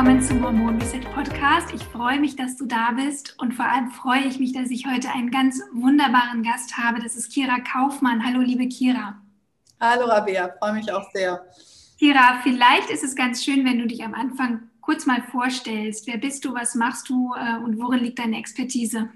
Willkommen 0.00 0.22
zum 0.22 0.42
Hormon 0.42 0.80
Reset 0.80 1.02
Podcast. 1.12 1.74
Ich 1.74 1.82
freue 1.82 2.18
mich, 2.18 2.34
dass 2.34 2.56
du 2.56 2.64
da 2.64 2.92
bist 2.92 3.38
und 3.38 3.52
vor 3.52 3.66
allem 3.66 3.90
freue 3.90 4.22
ich 4.22 4.38
mich, 4.38 4.54
dass 4.54 4.70
ich 4.70 4.86
heute 4.86 5.10
einen 5.10 5.30
ganz 5.30 5.60
wunderbaren 5.74 6.42
Gast 6.42 6.78
habe. 6.78 7.02
Das 7.02 7.16
ist 7.16 7.30
Kira 7.30 7.58
Kaufmann. 7.60 8.24
Hallo, 8.24 8.40
liebe 8.40 8.66
Kira. 8.66 9.20
Hallo, 9.78 10.06
Rabea. 10.06 10.54
Freue 10.58 10.72
mich 10.72 10.90
auch 10.90 11.04
sehr. 11.12 11.44
Kira, 11.98 12.40
vielleicht 12.42 12.88
ist 12.88 13.04
es 13.04 13.14
ganz 13.14 13.44
schön, 13.44 13.66
wenn 13.66 13.78
du 13.78 13.86
dich 13.86 14.02
am 14.02 14.14
Anfang 14.14 14.70
kurz 14.80 15.04
mal 15.04 15.20
vorstellst. 15.20 16.06
Wer 16.06 16.16
bist 16.16 16.46
du, 16.46 16.54
was 16.54 16.74
machst 16.74 17.10
du 17.10 17.34
äh, 17.34 17.62
und 17.62 17.78
worin 17.78 18.00
liegt 18.02 18.20
deine 18.20 18.38
Expertise? 18.38 19.10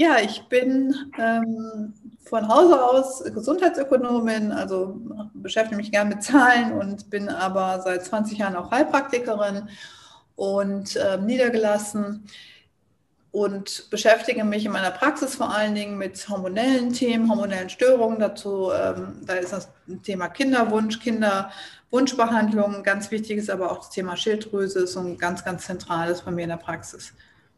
Ja, 0.00 0.18
ich 0.18 0.44
bin 0.48 0.94
ähm, 1.18 1.92
von 2.24 2.48
Hause 2.48 2.82
aus 2.82 3.22
Gesundheitsökonomin, 3.22 4.50
also 4.50 4.98
beschäftige 5.34 5.76
mich 5.76 5.92
gern 5.92 6.08
mit 6.08 6.22
Zahlen 6.22 6.72
und 6.72 7.10
bin 7.10 7.28
aber 7.28 7.82
seit 7.82 8.02
20 8.06 8.38
Jahren 8.38 8.56
auch 8.56 8.70
Heilpraktikerin 8.70 9.68
und 10.36 10.96
äh, 10.96 11.18
niedergelassen 11.18 12.24
und 13.30 13.90
beschäftige 13.90 14.42
mich 14.42 14.64
in 14.64 14.72
meiner 14.72 14.90
Praxis 14.90 15.34
vor 15.36 15.54
allen 15.54 15.74
Dingen 15.74 15.98
mit 15.98 16.26
hormonellen 16.30 16.94
Themen, 16.94 17.28
hormonellen 17.28 17.68
Störungen. 17.68 18.18
Dazu, 18.18 18.70
ähm, 18.72 19.18
da 19.26 19.34
ist 19.34 19.52
das 19.52 19.68
Thema 20.02 20.30
Kinderwunsch, 20.30 20.98
Kinderwunschbehandlung 21.00 22.84
ganz 22.84 23.10
wichtig, 23.10 23.36
ist 23.36 23.50
aber 23.50 23.70
auch 23.70 23.80
das 23.80 23.90
Thema 23.90 24.16
Schilddrüse, 24.16 24.78
ist 24.78 24.96
ein 24.96 25.18
ganz, 25.18 25.44
ganz 25.44 25.66
zentrales 25.66 26.22
bei 26.22 26.30
mir 26.30 26.44
in 26.44 26.48
der 26.48 26.56
Praxis. 26.56 27.12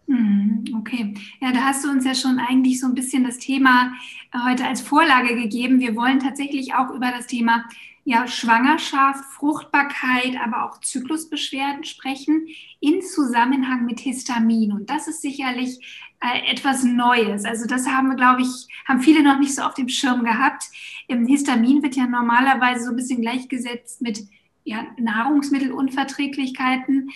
Hm, 0.09 0.65
okay, 0.77 1.15
ja, 1.41 1.53
da 1.53 1.61
hast 1.61 1.85
du 1.85 1.91
uns 1.91 2.05
ja 2.05 2.15
schon 2.15 2.39
eigentlich 2.39 2.81
so 2.81 2.87
ein 2.87 2.95
bisschen 2.95 3.25
das 3.25 3.39
Thema 3.39 3.93
äh, 4.33 4.39
heute 4.49 4.67
als 4.67 4.81
Vorlage 4.81 5.37
gegeben. 5.37 5.81
Wir 5.81 5.97
wollen 5.97 6.19
tatsächlich 6.19 6.75
auch 6.75 6.91
über 6.91 7.11
das 7.11 7.27
Thema 7.27 7.65
ja, 8.05 8.27
Schwangerschaft, 8.27 9.25
Fruchtbarkeit, 9.27 10.37
aber 10.45 10.65
auch 10.65 10.81
Zyklusbeschwerden 10.81 11.85
sprechen 11.85 12.49
in 12.81 13.01
Zusammenhang 13.01 13.87
mit 13.87 14.01
Histamin. 14.01 14.73
Und 14.73 14.91
das 14.91 15.07
ist 15.07 15.23
sicherlich 15.23 15.79
äh, 16.21 16.51
etwas 16.51 16.83
Neues. 16.83 17.45
Also 17.45 17.67
das 17.67 17.87
haben, 17.87 18.17
glaube 18.17 18.43
ich, 18.43 18.67
haben 18.87 19.01
viele 19.01 19.23
noch 19.23 19.39
nicht 19.39 19.55
so 19.55 19.63
auf 19.63 19.75
dem 19.75 19.89
Schirm 19.89 20.25
gehabt. 20.25 20.65
Im 21.07 21.27
Histamin 21.27 21.83
wird 21.83 21.95
ja 21.95 22.07
normalerweise 22.07 22.85
so 22.85 22.91
ein 22.91 22.97
bisschen 22.97 23.21
gleichgesetzt 23.21 24.03
mit 24.03 24.25
ja, 24.65 24.87
Nahrungsmittelunverträglichkeiten. 24.99 27.11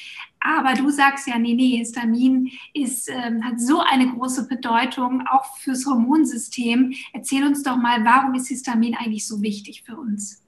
Aber 0.47 0.75
du 0.75 0.91
sagst 0.91 1.27
ja, 1.27 1.39
nee, 1.39 1.55
nee, 1.55 1.79
Histamin 1.79 2.51
ist, 2.73 3.09
ähm, 3.09 3.45
hat 3.45 3.61
so 3.61 3.81
eine 3.81 4.13
große 4.13 4.47
Bedeutung 4.47 5.25
auch 5.29 5.57
fürs 5.59 5.87
Hormonsystem. 5.87 6.95
Erzähl 7.13 7.45
uns 7.45 7.65
doch 7.65 7.77
mal, 7.77 8.05
warum 8.05 8.35
ist 8.35 8.47
Histamin 8.49 8.95
eigentlich 8.95 9.27
so 9.27 9.43
wichtig 9.43 9.83
für 9.85 9.97
uns? 9.97 10.43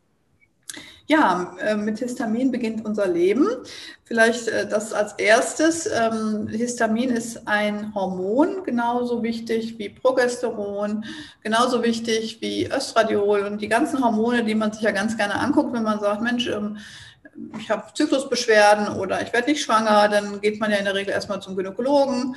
Ja, 1.09 1.57
äh, 1.59 1.75
mit 1.75 1.99
Histamin 2.01 2.53
beginnt 2.53 2.85
unser 2.85 3.09
Leben. 3.09 3.49
Vielleicht 4.05 4.47
äh, 4.49 4.69
das 4.69 4.93
als 4.93 5.15
erstes. 5.15 5.87
Ähm, 5.87 6.49
Histamin 6.49 7.09
ist 7.09 7.49
ein 7.49 7.95
Hormon, 7.95 8.63
genauso 8.63 9.23
wichtig 9.23 9.79
wie 9.79 9.89
Progesteron, 9.89 11.07
genauso 11.43 11.83
wichtig 11.83 12.43
wie 12.43 12.71
Östradiol 12.71 13.41
und 13.45 13.63
die 13.63 13.69
ganzen 13.69 14.05
Hormone, 14.05 14.45
die 14.45 14.55
man 14.55 14.73
sich 14.73 14.83
ja 14.83 14.91
ganz 14.91 15.17
gerne 15.17 15.41
anguckt, 15.41 15.73
wenn 15.73 15.83
man 15.83 15.99
sagt, 15.99 16.21
Mensch, 16.21 16.47
ähm, 16.47 16.77
ich 17.59 17.71
habe 17.71 17.93
Zyklusbeschwerden 17.95 18.97
oder 18.97 19.23
ich 19.23 19.33
werde 19.33 19.51
nicht 19.51 19.63
schwanger, 19.63 20.09
dann 20.09 20.41
geht 20.41 20.61
man 20.61 20.71
ja 20.71 20.79
in 20.79 20.85
der 20.85 20.95
Regel 20.95 21.13
erstmal 21.13 21.41
zum 21.41 21.57
Gynäkologen 21.57 22.37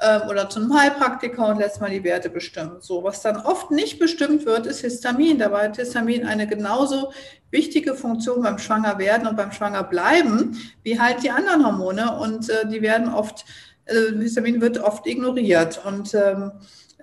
ähm, 0.00 0.22
oder 0.28 0.48
zu 0.48 0.60
einem 0.60 0.78
Heilpraktiker 0.78 1.48
und 1.48 1.58
lässt 1.58 1.80
mal 1.80 1.90
die 1.90 2.04
Werte 2.04 2.30
bestimmen. 2.30 2.76
So, 2.80 3.02
was 3.02 3.22
dann 3.22 3.36
oft 3.36 3.70
nicht 3.70 3.98
bestimmt 3.98 4.46
wird, 4.46 4.66
ist 4.66 4.80
Histamin. 4.80 5.38
Dabei 5.38 5.64
hat 5.64 5.76
Histamin 5.76 6.26
eine 6.26 6.46
genauso 6.46 7.12
wichtige 7.50 7.94
Funktion 7.94 8.42
beim 8.42 8.58
Schwangerwerden 8.58 9.26
und 9.26 9.36
beim 9.36 9.52
Schwangerbleiben 9.52 10.56
wie 10.82 10.98
halt 10.98 11.22
die 11.22 11.30
anderen 11.30 11.64
Hormone 11.64 12.18
und 12.18 12.48
äh, 12.48 12.66
die 12.68 12.82
werden 12.82 13.12
oft, 13.12 13.44
äh, 13.86 14.12
Histamin 14.18 14.60
wird 14.60 14.78
oft 14.78 15.06
ignoriert 15.06 15.80
und 15.84 16.14
ähm, 16.14 16.52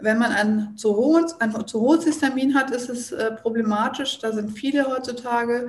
wenn 0.01 0.17
man 0.17 0.31
ein 0.31 0.77
zu 0.77 0.95
hohes, 0.95 1.39
ein 1.41 1.67
zu 1.67 1.81
hohes 1.81 2.05
Histamin 2.05 2.55
hat, 2.55 2.71
ist 2.71 2.89
es 2.89 3.11
äh, 3.11 3.31
problematisch. 3.31 4.19
Da 4.19 4.31
sind 4.31 4.51
viele 4.51 4.87
heutzutage 4.87 5.67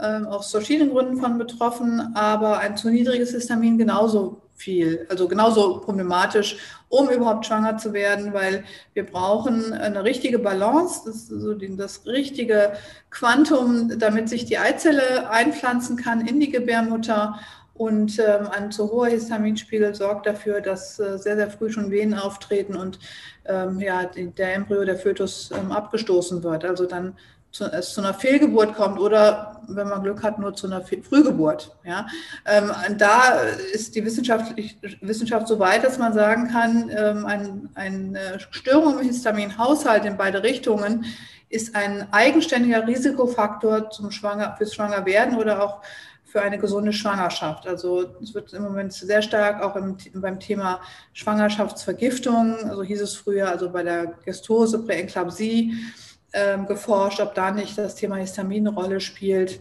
ähm, 0.00 0.26
aus 0.26 0.50
verschiedenen 0.50 0.90
Gründen 0.90 1.16
von 1.16 1.38
betroffen, 1.38 2.14
aber 2.14 2.58
ein 2.58 2.76
zu 2.76 2.90
niedriges 2.90 3.32
Histamin 3.32 3.78
genauso 3.78 4.40
viel, 4.58 5.06
also 5.08 5.28
genauso 5.28 5.78
problematisch, 5.78 6.56
um 6.88 7.08
überhaupt 7.08 7.46
schwanger 7.46 7.78
zu 7.78 7.92
werden, 7.92 8.32
weil 8.32 8.64
wir 8.92 9.06
brauchen 9.06 9.72
eine 9.72 10.02
richtige 10.04 10.38
Balance, 10.38 11.02
das, 11.06 11.28
so 11.28 11.54
das 11.54 12.06
richtige 12.06 12.72
Quantum, 13.10 13.98
damit 13.98 14.28
sich 14.28 14.46
die 14.46 14.58
Eizelle 14.58 15.30
einpflanzen 15.30 15.96
kann 15.96 16.26
in 16.26 16.40
die 16.40 16.50
Gebärmutter. 16.50 17.38
Und 17.74 18.18
ähm, 18.18 18.48
ein 18.50 18.72
zu 18.72 18.90
hoher 18.90 19.06
Histaminspiegel 19.06 19.94
sorgt 19.94 20.26
dafür, 20.26 20.60
dass 20.60 20.98
äh, 20.98 21.16
sehr, 21.16 21.36
sehr 21.36 21.48
früh 21.48 21.70
schon 21.70 21.92
Venen 21.92 22.18
auftreten 22.18 22.74
und 22.74 22.98
ähm, 23.44 23.78
ja, 23.78 24.04
der 24.04 24.54
Embryo, 24.54 24.84
der 24.84 24.96
Fötus 24.96 25.50
ähm, 25.56 25.70
abgestoßen 25.70 26.42
wird. 26.42 26.64
Also 26.64 26.86
dann 26.86 27.14
zu, 27.50 27.64
es 27.64 27.92
zu 27.92 28.00
einer 28.00 28.14
Fehlgeburt 28.14 28.74
kommt 28.74 28.98
oder, 28.98 29.62
wenn 29.68 29.88
man 29.88 30.02
Glück 30.02 30.22
hat, 30.22 30.38
nur 30.38 30.54
zu 30.54 30.66
einer 30.66 30.82
Frühgeburt. 30.82 31.76
Ja? 31.84 32.06
Ähm, 32.44 32.70
da 32.96 33.40
ist 33.72 33.94
die 33.94 34.04
Wissenschaft, 34.04 34.54
Wissenschaft 35.00 35.48
so 35.48 35.58
weit, 35.58 35.84
dass 35.84 35.98
man 35.98 36.12
sagen 36.12 36.48
kann, 36.48 36.90
ähm, 36.94 37.26
ein, 37.26 37.70
eine 37.74 38.38
Störung 38.50 39.00
im 39.00 39.06
Histaminhaushalt 39.06 40.04
in 40.04 40.16
beide 40.16 40.42
Richtungen 40.42 41.04
ist 41.50 41.74
ein 41.74 42.12
eigenständiger 42.12 42.86
Risikofaktor 42.86 43.90
zum 43.90 44.10
Schwanger, 44.10 44.54
fürs 44.58 44.74
Schwangerwerden 44.74 45.38
oder 45.38 45.62
auch 45.62 45.80
für 46.24 46.42
eine 46.42 46.58
gesunde 46.58 46.92
Schwangerschaft. 46.92 47.66
Also 47.66 48.04
es 48.22 48.34
wird 48.34 48.52
im 48.52 48.62
Moment 48.62 48.92
sehr 48.92 49.22
stark 49.22 49.62
auch 49.62 49.76
im, 49.76 49.96
beim 50.14 50.38
Thema 50.38 50.80
Schwangerschaftsvergiftung, 51.14 52.68
also 52.68 52.82
hieß 52.82 53.00
es 53.00 53.16
früher, 53.16 53.48
also 53.48 53.70
bei 53.70 53.82
der 53.82 54.14
Gestose, 54.26 54.84
Präenklampsie, 54.84 55.72
ähm, 56.32 56.66
geforscht, 56.66 57.20
ob 57.20 57.34
da 57.34 57.50
nicht 57.50 57.78
das 57.78 57.94
Thema 57.94 58.16
Histamin 58.16 58.66
eine 58.66 58.76
Rolle 58.76 59.00
spielt. 59.00 59.60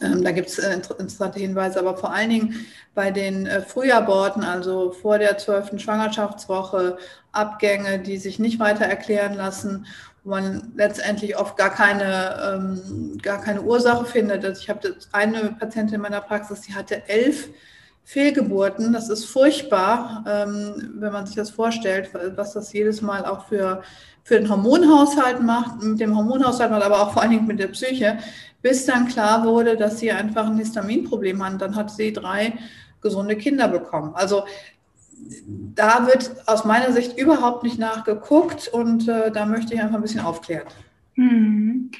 Ähm, 0.00 0.22
da 0.22 0.30
gibt 0.32 0.48
es 0.48 0.58
äh, 0.58 0.74
interessante 0.74 1.40
Hinweise, 1.40 1.78
aber 1.78 1.96
vor 1.96 2.12
allen 2.12 2.30
Dingen 2.30 2.66
bei 2.94 3.10
den 3.10 3.46
äh, 3.46 3.62
Frühaborten, 3.62 4.44
also 4.44 4.92
vor 4.92 5.18
der 5.18 5.38
zwölften 5.38 5.78
Schwangerschaftswoche, 5.78 6.98
Abgänge, 7.32 7.98
die 7.98 8.18
sich 8.18 8.38
nicht 8.38 8.60
weiter 8.60 8.84
erklären 8.84 9.34
lassen, 9.34 9.86
wo 10.22 10.30
man 10.30 10.72
letztendlich 10.76 11.36
oft 11.36 11.56
gar 11.56 11.70
keine, 11.70 12.54
ähm, 12.54 13.18
gar 13.22 13.40
keine 13.40 13.62
Ursache 13.62 14.04
findet. 14.04 14.44
Also 14.44 14.60
ich 14.60 14.68
habe 14.68 14.96
eine 15.12 15.56
Patientin 15.58 15.96
in 15.96 16.00
meiner 16.02 16.20
Praxis, 16.20 16.60
die 16.60 16.74
hatte 16.74 17.08
elf 17.08 17.48
Fehlgeburten. 18.04 18.92
Das 18.92 19.08
ist 19.08 19.26
furchtbar, 19.26 20.24
ähm, 20.26 20.94
wenn 20.96 21.12
man 21.12 21.26
sich 21.26 21.36
das 21.36 21.50
vorstellt, 21.50 22.10
was 22.36 22.52
das 22.52 22.72
jedes 22.72 23.00
Mal 23.02 23.24
auch 23.24 23.46
für 23.46 23.82
für 24.24 24.38
den 24.38 24.48
Hormonhaushalt 24.48 25.42
macht, 25.42 25.82
mit 25.82 26.00
dem 26.00 26.16
Hormonhaushalt 26.16 26.70
aber 26.70 27.00
auch 27.00 27.12
vor 27.12 27.22
allen 27.22 27.32
Dingen 27.32 27.46
mit 27.46 27.58
der 27.58 27.68
Psyche, 27.68 28.18
bis 28.60 28.86
dann 28.86 29.08
klar 29.08 29.44
wurde, 29.44 29.76
dass 29.76 29.98
sie 29.98 30.12
einfach 30.12 30.46
ein 30.46 30.58
Histaminproblem 30.58 31.44
hat. 31.44 31.60
Dann 31.60 31.74
hat 31.74 31.90
sie 31.90 32.12
drei 32.12 32.54
gesunde 33.00 33.36
Kinder 33.36 33.66
bekommen. 33.68 34.12
Also 34.14 34.44
da 35.74 36.06
wird 36.06 36.30
aus 36.46 36.64
meiner 36.64 36.92
Sicht 36.92 37.18
überhaupt 37.18 37.62
nicht 37.64 37.78
nachgeguckt 37.78 38.68
und 38.68 39.08
äh, 39.08 39.30
da 39.30 39.46
möchte 39.46 39.74
ich 39.74 39.80
einfach 39.80 39.96
ein 39.96 40.02
bisschen 40.02 40.20
aufklären. 40.20 40.66
Hm. 41.14 41.90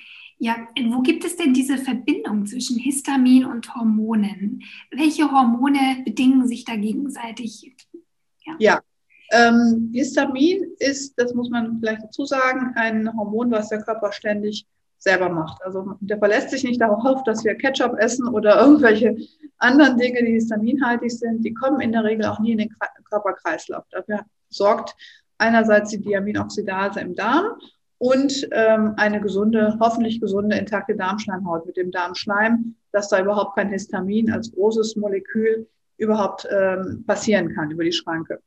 Ja, 0.43 0.56
wo 0.89 1.03
gibt 1.03 1.25
es 1.25 1.37
denn 1.37 1.55
diese 1.55 1.79
Verbindung 1.79 2.47
zwischen 2.47 2.77
Histamin 2.77 3.44
und 3.44 3.77
Hormonen? 3.77 4.65
Welche 4.91 5.31
Hormone 5.31 6.03
bedingen 6.05 6.49
sich 6.49 6.65
da 6.65 6.75
gegenseitig? 6.75 7.73
Ja, 8.44 8.56
ja 8.59 8.81
ähm, 9.31 9.93
Histamin 9.94 10.65
ist, 10.81 11.15
das 11.17 11.33
muss 11.33 11.49
man 11.49 11.79
vielleicht 11.79 12.03
dazu 12.03 12.25
sagen, 12.25 12.73
ein 12.75 13.09
Hormon, 13.17 13.53
was 13.53 13.69
der 13.69 13.83
Körper 13.83 14.11
ständig 14.11 14.67
selber 14.99 15.29
macht. 15.29 15.62
Also 15.62 15.94
der 16.00 16.19
verlässt 16.19 16.50
sich 16.50 16.65
nicht 16.65 16.81
darauf, 16.81 17.23
dass 17.23 17.44
wir 17.44 17.55
Ketchup 17.55 17.97
essen 18.00 18.27
oder 18.27 18.61
irgendwelche 18.65 19.17
anderen 19.59 19.97
Dinge, 19.97 20.25
die 20.25 20.33
histaminhaltig 20.33 21.12
sind. 21.12 21.44
Die 21.44 21.55
kommen 21.55 21.81
in 21.81 21.93
der 21.93 22.03
Regel 22.03 22.27
auch 22.27 22.41
nie 22.41 22.50
in 22.50 22.59
den 22.59 22.75
Körperkreislauf. 23.09 23.85
Dafür 23.93 24.25
sorgt 24.49 24.97
einerseits 25.39 25.91
die 25.91 26.00
Diaminoxidase 26.00 26.99
im 26.99 27.15
Darm 27.15 27.61
und 28.03 28.49
ähm, 28.51 28.95
eine 28.97 29.21
gesunde, 29.21 29.77
hoffentlich 29.79 30.21
gesunde, 30.21 30.57
intakte 30.57 30.97
Darmschleimhaut 30.97 31.67
mit 31.67 31.77
dem 31.77 31.93
Darmschleim, 31.93 32.75
dass 32.91 33.09
da 33.09 33.21
überhaupt 33.21 33.55
kein 33.55 33.69
Histamin 33.69 34.29
als 34.33 34.51
großes 34.51 34.97
Molekül 34.97 35.69
überhaupt 35.99 36.49
ähm, 36.51 37.05
passieren 37.07 37.55
kann 37.55 37.71
über 37.71 37.85
die 37.85 37.93
Schranke. 37.93 38.41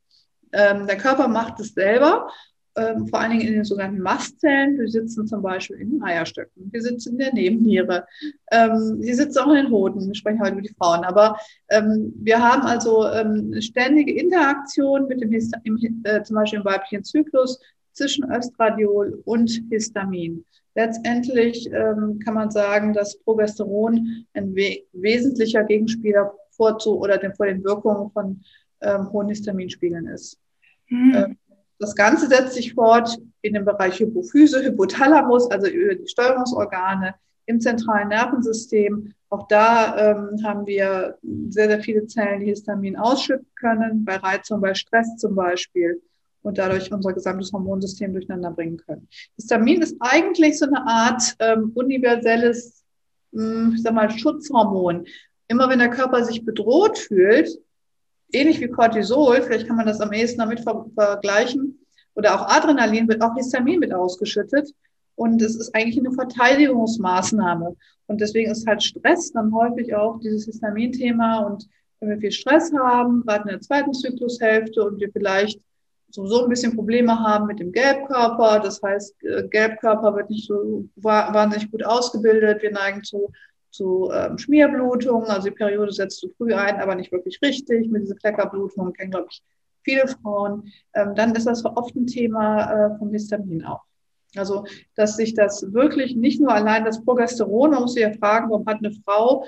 Ähm, 0.52 0.88
der 0.88 0.98
Körper 0.98 1.30
macht 1.30 1.62
es 1.62 1.74
selber 1.74 2.28
ähm, 2.75 3.07
vor 3.07 3.22
allen 3.22 3.31
Dingen 3.31 3.48
in 3.48 3.54
den 3.54 3.63
sogenannten 3.63 4.02
Mastzellen. 4.02 4.78
Die 4.78 4.92
sitzen 4.92 5.25
zum 5.25 5.42
Beispiel 5.42 5.78
in 5.78 5.92
den 5.92 6.04
Eierstöcken, 6.04 6.69
die 6.74 6.81
sitzen 6.81 7.13
in 7.13 7.19
der 7.19 7.34
Nebenniere, 7.34 8.06
ähm, 8.52 9.00
die 9.00 9.13
sitzen 9.13 9.40
auch 9.40 9.52
in 9.52 9.63
den 9.63 9.72
Hoden. 9.72 10.06
Wir 10.06 10.16
sprechen 10.16 10.42
heute 10.42 10.52
über 10.52 10.63
die 10.63 10.75
Frauen. 10.78 11.06
Aber 11.06 11.38
ähm, 11.69 12.12
wir 12.18 12.44
haben 12.44 12.63
also 12.63 13.07
ähm, 13.07 13.54
ständige 13.62 14.19
Interaktion 14.19 15.07
mit 15.07 15.22
dem 15.22 15.31
Hist 15.31 15.56
äh, 16.04 16.24
zum 16.24 16.36
Beispiel 16.36 16.60
im 16.60 16.66
weiblichen 16.66 17.06
Zyklus 17.06 17.57
zwischen 17.95 18.30
Östradiol 18.31 19.21
und 19.25 19.50
Histamin. 19.69 20.45
Letztendlich 20.75 21.69
ähm, 21.71 22.19
kann 22.19 22.33
man 22.33 22.51
sagen, 22.51 22.94
dass 22.94 23.18
Progesteron 23.19 24.25
ein 24.33 24.56
we 24.56 24.83
wesentlicher 24.92 25.63
Gegenspieler 25.63 26.33
vorzu 26.51 27.00
oder 27.00 27.18
den, 27.18 27.33
vor 27.33 27.45
den 27.45 27.63
Wirkungen 27.63 28.12
von 28.12 28.42
ähm, 28.81 29.12
hohen 29.12 29.30
Histaminspiegeln 29.30 30.07
ist. 30.07 30.38
Mhm. 30.89 31.38
Das 31.80 31.95
Ganze 31.95 32.27
setzt 32.27 32.53
sich 32.53 32.74
fort 32.74 33.18
in 33.42 33.53
dem 33.53 33.65
Bereich 33.65 34.00
Hypophyse, 34.00 34.63
Hypothalamus, 34.63 35.50
also 35.50 35.68
über 35.68 35.95
die 35.95 36.07
Steuerungsorgane 36.07 37.15
im 37.47 37.59
zentralen 37.59 38.09
Nervensystem. 38.09 39.13
Auch 39.30 39.47
da 39.47 39.97
ähm, 39.97 40.44
haben 40.44 40.65
wir 40.65 41.18
sehr, 41.50 41.68
sehr 41.68 41.81
viele 41.81 42.07
Zellen, 42.07 42.42
die 42.42 42.47
Histamin 42.47 42.97
ausschütten 42.97 43.47
können, 43.56 44.06
bei 44.06 44.18
Reizung, 44.18 44.62
bei 44.62 44.74
Stress 44.74 45.15
zum 45.18 45.36
Beispiel 45.36 46.01
und 46.45 46.57
dadurch 46.57 46.92
unser 46.92 47.13
gesamtes 47.13 47.51
Hormonsystem 47.51 48.13
durcheinander 48.13 48.51
bringen 48.51 48.77
können. 48.77 49.07
Histamin 49.36 49.81
ist 49.81 49.97
eigentlich 50.00 50.59
so 50.59 50.65
eine 50.65 50.86
Art 50.86 51.36
ähm, 51.39 51.71
universelles, 51.74 52.83
hm, 53.33 53.74
ich 53.75 53.81
sag 53.81 53.94
mal, 53.94 54.09
Schutzhormon. 54.09 55.06
Immer 55.47 55.69
wenn 55.69 55.80
der 55.80 55.89
Körper 55.89 56.24
sich 56.24 56.45
bedroht 56.45 56.97
fühlt, 56.97 57.50
ähnlich 58.31 58.59
wie 58.59 58.68
Cortisol, 58.68 59.42
vielleicht 59.42 59.68
kann 59.68 59.75
man 59.75 59.88
das 59.88 60.01
am 60.01 60.13
ehesten 60.13 60.39
damit 60.39 60.59
ver 60.59 60.86
vergleichen, 60.94 61.80
oder 62.15 62.36
auch 62.36 62.47
Adrenalin 62.47 63.07
wird 63.07 63.21
auch 63.21 63.36
Histamin 63.36 63.80
mit 63.80 63.94
ausgeschüttet. 63.94 64.71
Und 65.15 65.42
es 65.42 65.56
ist 65.56 65.74
eigentlich 65.74 65.97
eine 65.97 66.12
Verteidigungsmaßnahme. 66.12 67.75
Und 68.07 68.21
deswegen 68.21 68.51
ist 68.51 68.68
halt 68.68 68.83
Stress 68.83 69.31
dann 69.31 69.53
häufig 69.53 69.95
auch 69.95 70.19
dieses 70.19 70.45
Histamin-Thema. 70.45 71.39
Und 71.39 71.68
wenn 72.00 72.09
wir 72.09 72.18
viel 72.18 72.31
Stress 72.31 72.71
haben, 72.74 73.24
gerade 73.25 73.44
in 73.44 73.50
der 73.50 73.62
zweiten 73.62 73.94
Zyklushälfte 73.94 74.83
und 74.83 75.00
wir 75.00 75.12
vielleicht 75.12 75.59
sowieso 76.15 76.44
ein 76.44 76.50
bisschen 76.50 76.75
Probleme 76.75 77.19
haben 77.19 77.47
mit 77.47 77.59
dem 77.59 77.71
Gelbkörper, 77.71 78.59
das 78.59 78.81
heißt, 78.81 79.23
äh, 79.23 79.47
Gelbkörper 79.47 80.15
wird 80.15 80.29
nicht 80.29 80.47
so 80.47 80.85
wahnsinnig 80.95 81.71
gut 81.71 81.85
ausgebildet, 81.85 82.62
wir 82.62 82.71
neigen 82.71 83.03
zu 83.03 83.31
zu 83.75 84.09
ähm, 84.13 84.38
Schmierblutungen. 84.38 85.29
Also 85.29 85.50
die 85.50 85.56
Periode 85.56 85.91
setzt 85.91 86.19
zu 86.19 86.29
früh 86.38 86.53
ein, 86.53 86.79
aber 86.79 86.95
nicht 86.95 87.12
wirklich 87.12 87.39
richtig. 87.41 87.89
Mit 87.89 88.03
dieser 88.03 88.15
Kleckerblutung 88.15 88.94
kennen, 88.94 89.12
glaube 89.12 89.27
ich, 89.29 89.44
viele 89.83 90.07
Frauen. 90.07 90.71
Ähm, 90.94 91.13
dann 91.15 91.35
ist 91.35 91.45
das 91.45 91.63
oft 91.65 91.95
ein 91.95 92.07
Thema 92.07 92.71
äh, 92.71 92.97
vom 92.97 93.11
Histamin 93.11 93.65
auch. 93.65 93.83
Also, 94.35 94.65
dass 94.95 95.15
sich 95.15 95.33
das 95.33 95.73
wirklich 95.73 96.15
nicht 96.15 96.41
nur 96.41 96.53
allein 96.53 96.83
das 96.83 97.03
Progesteron, 97.03 97.71
man 97.71 97.81
muss 97.81 97.94
sich 97.94 98.03
ja 98.03 98.11
fragen, 98.13 98.50
warum 98.50 98.65
hat 98.65 98.77
eine 98.77 98.91
Frau 99.06 99.45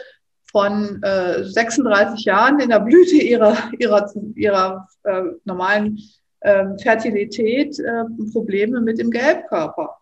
von 0.49 1.01
äh, 1.03 1.43
36 1.43 2.23
Jahren 2.25 2.59
in 2.59 2.69
der 2.69 2.79
Blüte 2.79 3.15
ihrer, 3.15 3.57
ihrer, 3.79 4.09
ihrer 4.35 4.87
äh, 5.03 5.23
normalen 5.43 5.99
ähm, 6.47 6.79
Fertilität 6.79 7.77
äh, 7.79 8.05
Probleme 8.31 8.79
mit 8.79 8.99
dem 8.99 9.11
Gelbkörper. 9.11 9.97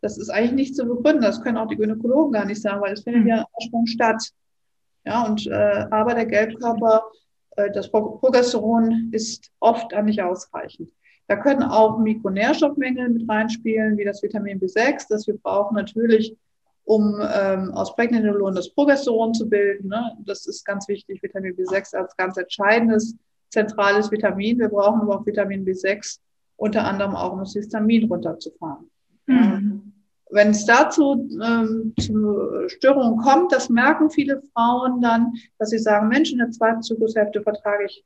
Das 0.00 0.16
ist 0.16 0.30
eigentlich 0.30 0.52
nicht 0.52 0.76
zu 0.76 0.86
begründen. 0.86 1.20
Das 1.20 1.42
können 1.42 1.58
auch 1.58 1.68
die 1.68 1.76
Gynäkologen 1.76 2.32
gar 2.32 2.46
nicht 2.46 2.62
sagen, 2.62 2.80
weil 2.80 2.94
es 2.94 3.02
findet 3.02 3.22
hm. 3.22 3.28
ja 3.28 3.44
Ursprung 3.58 3.86
statt. 3.86 4.22
Ja, 5.04 5.26
und 5.26 5.46
äh, 5.46 5.86
aber 5.90 6.14
der 6.14 6.26
Gelbkörper, 6.26 7.04
äh, 7.56 7.70
das 7.72 7.90
Progesteron 7.90 9.10
ist 9.12 9.50
oft 9.60 9.92
nicht 10.02 10.22
ausreichend. 10.22 10.90
Da 11.28 11.36
können 11.36 11.62
auch 11.62 11.98
Mikronährstoffmängel 11.98 13.10
mit 13.10 13.28
reinspielen, 13.28 13.96
wie 13.98 14.04
das 14.04 14.22
Vitamin 14.22 14.58
B6, 14.58 15.06
das 15.08 15.26
wir 15.26 15.36
brauchen 15.36 15.76
natürlich, 15.76 16.36
um 16.84 17.20
ähm, 17.20 17.70
aus 17.72 17.94
Prägnenolon 17.94 18.54
das 18.54 18.70
Progesteron 18.70 19.32
zu 19.34 19.48
bilden. 19.48 19.88
Ne? 19.88 20.16
Das 20.24 20.46
ist 20.46 20.64
ganz 20.64 20.88
wichtig, 20.88 21.22
Vitamin 21.22 21.54
B6 21.54 21.94
als 21.94 22.16
ganz 22.16 22.36
entscheidendes, 22.36 23.14
zentrales 23.50 24.10
Vitamin. 24.10 24.58
Wir 24.58 24.68
brauchen 24.68 25.02
aber 25.02 25.20
auch 25.20 25.26
Vitamin 25.26 25.64
B6, 25.64 26.18
unter 26.56 26.84
anderem 26.84 27.14
auch, 27.14 27.32
um 27.32 27.40
das 27.40 27.52
Histamin 27.52 28.04
runterzufahren. 28.04 28.90
Mhm. 29.26 29.92
Wenn 30.30 30.50
es 30.50 30.64
dazu 30.64 31.28
ähm, 31.42 31.92
zu 31.98 32.68
Störungen 32.68 33.18
kommt, 33.18 33.52
das 33.52 33.68
merken 33.68 34.10
viele 34.10 34.40
Frauen 34.54 35.00
dann, 35.00 35.32
dass 35.58 35.70
sie 35.70 35.78
sagen, 35.78 36.08
Mensch, 36.08 36.30
in 36.30 36.38
der 36.38 36.50
zweiten 36.50 36.82
Zyklushälfte 36.82 37.42
vertrage 37.42 37.86
ich 37.86 38.04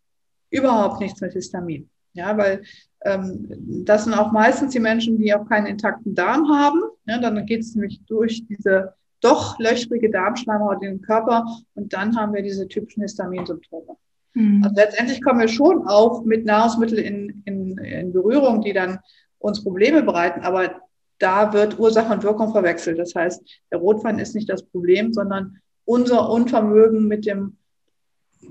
überhaupt 0.51 1.01
nichts 1.01 1.21
mit 1.21 1.33
Histamin. 1.33 1.91
Ja, 2.15 2.37
weil 2.39 2.63
ähm, 3.05 3.47
das 3.85 4.05
sind 4.05 4.15
auch 4.15 4.33
meistens 4.33 4.73
die 4.73 4.81
Menschen, 4.81 5.19
die 5.19 5.35
auch 5.35 5.47
keinen 5.49 5.67
intakten 5.67 6.15
Darm 6.15 6.49
haben. 6.49 6.81
Ja, 7.07 7.19
dann 7.19 7.45
geht 7.45 7.61
es 7.61 7.75
nämlich 7.75 8.01
durch 8.07 8.47
diese 8.47 8.95
doch 9.21 9.59
löchrige 9.59 10.11
Darmschleimhaut 10.11 10.83
in 10.83 10.99
den 10.99 11.03
Körper 11.03 11.45
und 11.75 11.93
dann 11.93 12.17
haben 12.17 12.33
wir 12.35 12.43
diese 12.43 12.69
typischen 12.69 13.03
Histaminsymptome. 13.03 13.97
Mhm. 14.35 14.63
Also 14.63 14.77
letztendlich 14.77 15.23
kommen 15.23 15.41
wir 15.41 15.49
schon 15.49 15.87
auch 15.87 16.25
mit 16.25 16.45
Nahrungsmitteln 16.45 17.03
in, 17.03 17.43
in, 17.45 17.79
in 17.79 18.13
Berührung, 18.13 18.61
die 18.61 18.73
dann 18.73 18.99
uns 19.39 19.63
Probleme 19.63 20.03
bereiten, 20.03 20.41
aber 20.41 20.81
da 21.19 21.53
wird 21.53 21.79
Ursache 21.79 22.13
und 22.13 22.23
Wirkung 22.23 22.53
verwechselt. 22.53 22.99
Das 22.99 23.15
heißt, 23.15 23.43
der 23.71 23.79
Rotwein 23.79 24.19
ist 24.19 24.35
nicht 24.35 24.49
das 24.49 24.65
Problem, 24.65 25.13
sondern 25.13 25.59
unser 25.85 26.31
Unvermögen 26.31 27.07
mit 27.07 27.27
dem 27.27 27.57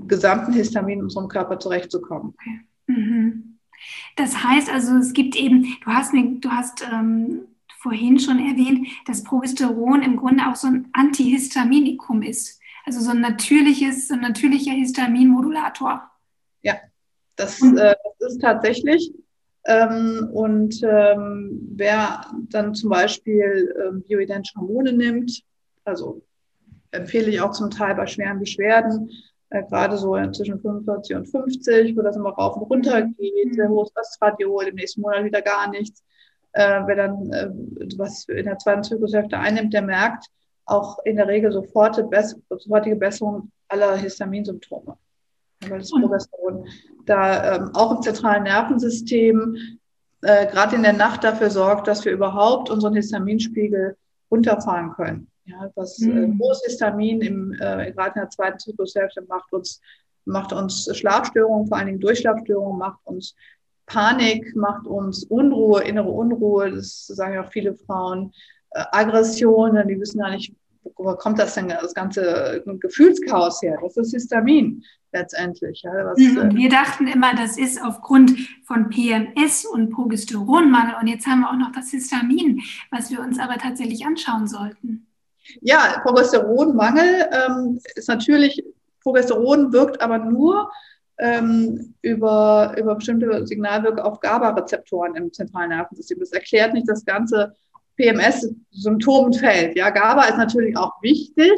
gesamten 0.07 0.53
Histamin 0.53 0.99
in 0.99 1.03
unserem 1.03 1.27
Körper 1.27 1.59
zurechtzukommen. 1.59 2.35
Mhm. 2.87 3.59
Das 4.15 4.43
heißt 4.43 4.69
also, 4.71 4.95
es 4.95 5.13
gibt 5.13 5.35
eben, 5.35 5.63
du 5.83 5.87
hast, 5.87 6.13
mir, 6.13 6.39
du 6.39 6.49
hast 6.49 6.85
ähm, 6.91 7.41
vorhin 7.79 8.19
schon 8.19 8.39
erwähnt, 8.39 8.87
dass 9.05 9.23
Progesteron 9.23 10.01
im 10.01 10.15
Grunde 10.15 10.47
auch 10.47 10.55
so 10.55 10.67
ein 10.67 10.87
Antihistaminikum 10.93 12.21
ist. 12.21 12.61
Also 12.85 12.99
so 12.99 13.11
ein 13.11 13.21
natürliches, 13.21 14.07
so 14.07 14.13
ein 14.13 14.21
natürlicher 14.21 14.73
Histaminmodulator. 14.73 16.09
Ja, 16.61 16.75
das, 17.35 17.61
äh, 17.61 17.95
das 18.19 18.33
ist 18.33 18.41
tatsächlich 18.41 19.13
ähm, 19.65 20.29
und 20.33 20.81
ähm, 20.83 21.69
wer 21.75 22.25
dann 22.49 22.75
zum 22.75 22.89
Beispiel 22.89 23.73
ähm, 23.81 24.03
bioidentische 24.03 24.59
Hormone 24.59 24.91
nimmt, 24.91 25.41
also 25.85 26.21
empfehle 26.91 27.29
ich 27.29 27.39
auch 27.39 27.51
zum 27.51 27.69
Teil 27.69 27.95
bei 27.95 28.05
schweren 28.05 28.39
Beschwerden, 28.39 29.09
äh, 29.51 29.63
gerade 29.63 29.97
so 29.97 30.15
zwischen 30.31 30.59
45 30.59 31.15
und 31.15 31.25
50, 31.27 31.95
wo 31.95 32.01
das 32.01 32.17
immer 32.17 32.31
rauf 32.31 32.57
und 32.57 32.63
runter 32.63 33.03
geht, 33.03 33.55
sehr 33.55 33.69
hohes 33.69 33.91
Östradiol, 33.97 34.65
im 34.65 34.75
nächsten 34.75 35.01
Monat 35.01 35.23
wieder 35.23 35.41
gar 35.41 35.69
nichts. 35.69 36.03
Äh, 36.51 36.81
wer 36.85 36.95
dann 36.95 37.31
äh, 37.31 37.49
was 37.97 38.27
in 38.27 38.45
der 38.45 38.57
zweiten 38.57 38.83
Zyklushälfte 38.83 39.39
einnimmt, 39.39 39.73
der 39.73 39.81
merkt 39.81 40.25
auch 40.65 40.99
in 41.05 41.17
der 41.17 41.27
Regel 41.27 41.51
sofortige, 41.51 42.09
sofortige 42.49 42.95
Besserung 42.95 43.51
aller 43.67 43.95
Histaminsymptome 43.95 44.97
weil 45.69 45.79
das 45.79 45.91
Progesteron 45.91 46.67
da 47.05 47.55
ähm, 47.55 47.71
auch 47.73 47.95
im 47.95 48.01
zentralen 48.01 48.43
Nervensystem 48.43 49.57
äh, 50.21 50.47
gerade 50.47 50.75
in 50.75 50.83
der 50.83 50.93
Nacht 50.93 51.23
dafür 51.23 51.49
sorgt, 51.49 51.87
dass 51.87 52.05
wir 52.05 52.11
überhaupt 52.11 52.69
unseren 52.69 52.95
Histaminspiegel 52.95 53.97
runterfahren 54.31 54.93
können. 54.93 55.27
Ja, 55.45 55.69
was 55.75 56.01
äh, 56.01 56.07
mhm. 56.07 56.39
hohes 56.39 56.61
Histamin 56.65 57.21
im, 57.21 57.53
äh, 57.53 57.91
gerade 57.91 58.13
in 58.15 58.21
der 58.21 58.29
zweiten 58.29 58.59
Zyklushälfte 58.59 59.21
macht 59.27 59.51
uns, 59.51 59.81
macht 60.25 60.53
uns 60.53 60.89
Schlafstörungen, 60.95 61.67
vor 61.67 61.77
allen 61.77 61.87
Dingen 61.87 61.99
Durchschlafstörungen, 61.99 62.79
macht 62.79 62.99
uns 63.03 63.35
Panik, 63.85 64.55
macht 64.55 64.87
uns 64.87 65.25
Unruhe, 65.25 65.83
innere 65.83 66.09
Unruhe, 66.09 66.71
das 66.71 67.05
sagen 67.07 67.33
ja 67.33 67.43
auch 67.43 67.51
viele 67.51 67.75
Frauen, 67.75 68.31
Aggressionen, 68.73 69.87
die 69.87 69.99
wissen 69.99 70.19
gar 70.19 70.31
nicht, 70.31 70.53
wo 70.95 71.15
kommt 71.15 71.39
das 71.39 71.55
denn, 71.55 71.69
das 71.69 71.93
ganze 71.93 72.63
Gefühlschaos 72.79 73.61
her? 73.61 73.79
Das 73.81 73.97
ist 73.97 74.13
Histamin 74.13 74.83
letztendlich. 75.11 75.81
Ja, 75.83 75.91
was, 76.05 76.17
mhm, 76.17 76.37
und 76.37 76.55
wir 76.55 76.69
dachten 76.69 77.07
immer, 77.07 77.35
das 77.35 77.57
ist 77.57 77.81
aufgrund 77.81 78.35
von 78.65 78.89
PMS 78.89 79.65
und 79.65 79.91
Progesteronmangel. 79.91 80.95
Und 80.99 81.07
jetzt 81.07 81.27
haben 81.27 81.41
wir 81.41 81.49
auch 81.49 81.57
noch 81.57 81.71
das 81.71 81.91
Histamin, 81.91 82.61
was 82.91 83.11
wir 83.11 83.19
uns 83.19 83.39
aber 83.39 83.57
tatsächlich 83.57 84.05
anschauen 84.05 84.47
sollten. 84.47 85.07
Ja, 85.61 85.99
Progesteronmangel 86.03 87.29
ähm, 87.31 87.79
ist 87.95 88.07
natürlich, 88.07 88.63
Progesteron 89.01 89.71
wirkt 89.71 90.01
aber 90.01 90.17
nur 90.17 90.71
ähm, 91.19 91.93
über, 92.01 92.75
über 92.77 92.95
bestimmte 92.95 93.45
Signalwirke 93.45 94.03
auf 94.03 94.19
GABA-Rezeptoren 94.19 95.15
im 95.15 95.31
zentralen 95.31 95.69
Nervensystem. 95.69 96.19
Das 96.19 96.31
erklärt 96.31 96.73
nicht 96.73 96.89
das 96.89 97.05
ganze 97.05 97.55
PMS-Symptomfeld. 97.97 99.75
Ja, 99.77 99.89
GABA 99.89 100.25
ist 100.25 100.37
natürlich 100.37 100.77
auch 100.77 100.93
wichtig. 101.01 101.51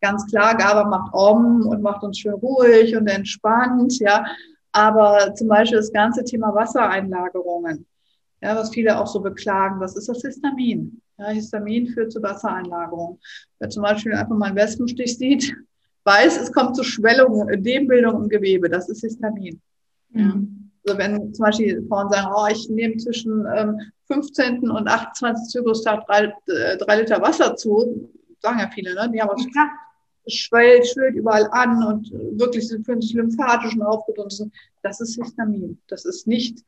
Ganz 0.00 0.26
klar, 0.26 0.56
GABA 0.56 0.84
macht 0.84 1.12
Om 1.12 1.66
und 1.66 1.82
macht 1.82 2.02
uns 2.02 2.18
schön 2.18 2.34
ruhig 2.34 2.96
und 2.96 3.06
entspannt. 3.08 3.98
Ja, 3.98 4.24
aber 4.72 5.34
zum 5.34 5.48
Beispiel 5.48 5.78
das 5.78 5.92
ganze 5.92 6.24
Thema 6.24 6.54
Wassereinlagerungen 6.54 7.86
ja, 8.40 8.56
was 8.56 8.70
viele 8.70 8.98
auch 8.98 9.06
so 9.06 9.20
beklagen, 9.20 9.80
das 9.80 9.96
ist 9.96 10.08
das 10.08 10.22
Histamin. 10.22 11.00
Ja, 11.18 11.28
Histamin 11.28 11.88
führt 11.88 12.12
zu 12.12 12.22
Wassereinlagerung. 12.22 13.18
Wer 13.58 13.70
zum 13.70 13.82
Beispiel 13.82 14.14
einfach 14.14 14.36
mal 14.36 14.46
einen 14.46 14.56
Wespenstich 14.56 15.18
sieht, 15.18 15.54
weiß, 16.04 16.40
es 16.40 16.52
kommt 16.52 16.76
zu 16.76 16.84
Schwellungen, 16.84 17.48
Ödembildung 17.48 18.22
im 18.22 18.28
Gewebe, 18.28 18.68
das 18.68 18.88
ist 18.88 19.00
Histamin. 19.00 19.60
Ja. 20.14 20.40
Also 20.86 20.98
wenn 20.98 21.34
zum 21.34 21.44
Beispiel 21.44 21.84
Frauen 21.88 22.10
sagen, 22.10 22.32
oh, 22.34 22.46
ich 22.50 22.68
nehme 22.70 22.96
zwischen 22.96 23.44
ähm, 23.54 23.80
15. 24.08 24.70
und 24.70 24.88
28. 24.88 25.48
Zyklustag 25.48 26.06
drei, 26.06 26.34
äh, 26.46 26.76
drei 26.78 27.00
Liter 27.00 27.20
Wasser 27.22 27.54
zu, 27.56 28.10
sagen 28.40 28.58
ja 28.58 28.70
viele, 28.72 28.94
ne? 28.94 29.10
Die 29.12 29.20
haben 29.20 29.30
ja. 29.54 29.70
schwellt, 30.26 30.86
schwillt 30.88 31.14
überall 31.14 31.48
an 31.52 31.82
und 31.82 32.10
wirklich 32.38 32.68
sie 32.68 32.82
fühlen 32.82 33.00
sich 33.00 33.14
lymphatisch 33.14 33.74
und 33.74 33.82
aufgedunsen. 33.82 34.52
Das 34.82 35.00
ist 35.00 35.16
Histamin. 35.16 35.78
Das 35.88 36.04
ist 36.04 36.26
nicht, 36.26 36.64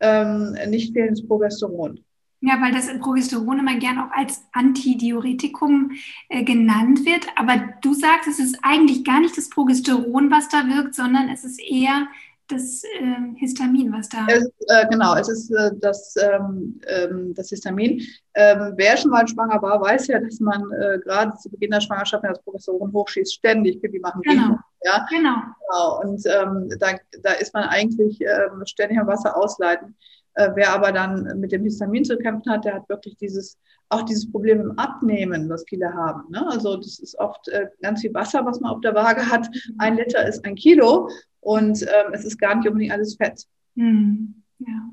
ähm, 0.00 0.56
nicht 0.68 0.92
fehlendes 0.92 1.26
Progesteron. 1.26 2.00
Ja, 2.46 2.60
weil 2.60 2.72
das 2.72 2.88
Progesteron 3.00 3.60
immer 3.60 3.78
gern 3.78 3.98
auch 3.98 4.10
als 4.12 4.44
Antidiuretikum 4.52 5.92
äh, 6.28 6.44
genannt 6.44 7.06
wird. 7.06 7.26
Aber 7.36 7.54
du 7.80 7.94
sagst, 7.94 8.28
es 8.28 8.38
ist 8.38 8.58
eigentlich 8.62 9.02
gar 9.02 9.20
nicht 9.20 9.36
das 9.38 9.48
Progesteron, 9.48 10.30
was 10.30 10.50
da 10.50 10.68
wirkt, 10.68 10.94
sondern 10.94 11.30
es 11.30 11.42
ist 11.44 11.58
eher 11.58 12.06
das 12.48 12.84
äh, 12.84 13.36
Histamin, 13.36 13.92
was 13.92 14.08
da. 14.08 14.26
Es, 14.28 14.50
äh, 14.68 14.86
genau, 14.90 15.14
es 15.14 15.28
ist 15.28 15.50
äh, 15.50 15.70
das, 15.80 16.14
ähm, 16.16 16.80
ähm, 16.86 17.34
das 17.34 17.48
Histamin. 17.48 18.02
Ähm, 18.34 18.74
wer 18.76 18.96
schon 18.96 19.10
mal 19.10 19.26
schwanger 19.26 19.60
war, 19.62 19.80
weiß 19.80 20.08
ja, 20.08 20.18
dass 20.20 20.40
man 20.40 20.62
äh, 20.72 20.98
gerade 20.98 21.36
zu 21.38 21.50
Beginn 21.50 21.70
der 21.70 21.80
Schwangerschaft, 21.80 22.22
wenn 22.22 22.30
das 22.30 22.42
Progesteron 22.42 22.92
hochschießt, 22.92 23.34
ständig 23.34 23.80
Pipi 23.80 23.98
machen 24.00 24.20
genau. 24.22 24.58
Ja? 24.82 25.06
Genau. 25.10 25.36
genau. 25.70 26.00
Und 26.02 26.26
ähm, 26.26 26.68
da, 26.78 26.98
da 27.22 27.32
ist 27.32 27.54
man 27.54 27.64
eigentlich 27.64 28.20
ähm, 28.20 28.64
ständig 28.66 28.98
am 28.98 29.06
Wasser 29.06 29.36
ausleiten. 29.36 29.96
Äh, 30.34 30.50
wer 30.54 30.72
aber 30.72 30.92
dann 30.92 31.38
mit 31.38 31.52
dem 31.52 31.62
Histamin 31.62 32.04
zu 32.04 32.18
kämpfen 32.18 32.50
hat, 32.50 32.64
der 32.64 32.74
hat 32.74 32.88
wirklich 32.88 33.16
dieses, 33.16 33.56
auch 33.88 34.02
dieses 34.02 34.30
Problem 34.30 34.60
im 34.60 34.78
Abnehmen, 34.78 35.48
was 35.48 35.64
viele 35.68 35.92
haben. 35.94 36.24
Ne? 36.30 36.44
Also 36.50 36.76
das 36.76 36.98
ist 36.98 37.16
oft 37.18 37.48
äh, 37.48 37.68
ganz 37.80 38.00
viel 38.00 38.12
Wasser, 38.12 38.44
was 38.44 38.60
man 38.60 38.72
auf 38.72 38.80
der 38.80 38.94
Waage 38.94 39.30
hat. 39.30 39.48
Ein 39.78 39.96
Liter 39.96 40.26
ist 40.26 40.44
ein 40.44 40.56
Kilo 40.56 41.08
und 41.44 41.82
ähm, 41.82 42.12
es 42.12 42.24
ist 42.24 42.38
gar 42.38 42.56
nicht 42.56 42.66
unbedingt 42.66 42.92
alles 42.92 43.16
Fett. 43.16 43.46
Hm, 43.76 44.42
ja. 44.58 44.90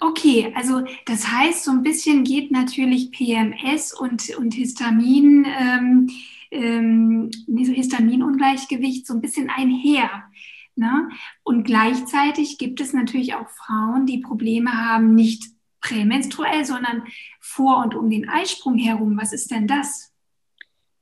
Okay, 0.00 0.52
also 0.56 0.82
das 1.06 1.28
heißt, 1.28 1.64
so 1.64 1.70
ein 1.70 1.82
bisschen 1.82 2.24
geht 2.24 2.50
natürlich 2.50 3.10
PMS 3.12 3.92
und, 3.92 4.36
und 4.36 4.54
Histamin, 4.54 5.46
ähm, 5.46 6.10
ähm, 6.50 7.30
Histaminungleichgewicht 7.46 9.06
so 9.06 9.14
ein 9.14 9.20
bisschen 9.20 9.50
einher. 9.50 10.24
Ne? 10.76 11.08
Und 11.44 11.64
gleichzeitig 11.64 12.58
gibt 12.58 12.80
es 12.80 12.92
natürlich 12.92 13.34
auch 13.34 13.48
Frauen, 13.48 14.06
die 14.06 14.18
Probleme 14.18 14.72
haben, 14.72 15.14
nicht 15.14 15.44
prämenstruell, 15.80 16.64
sondern 16.64 17.04
vor 17.40 17.78
und 17.84 17.94
um 17.94 18.10
den 18.10 18.28
Eisprung 18.28 18.76
herum. 18.76 19.16
Was 19.16 19.32
ist 19.32 19.50
denn 19.50 19.68
das? 19.68 20.13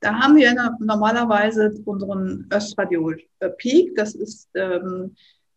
Da 0.03 0.19
haben 0.19 0.35
wir 0.35 0.53
normalerweise 0.79 1.73
unseren 1.85 2.49
Östradiol-Peak. 2.53 3.95
Das 3.95 4.13
ist 4.15 4.49
ähm, 4.53 5.15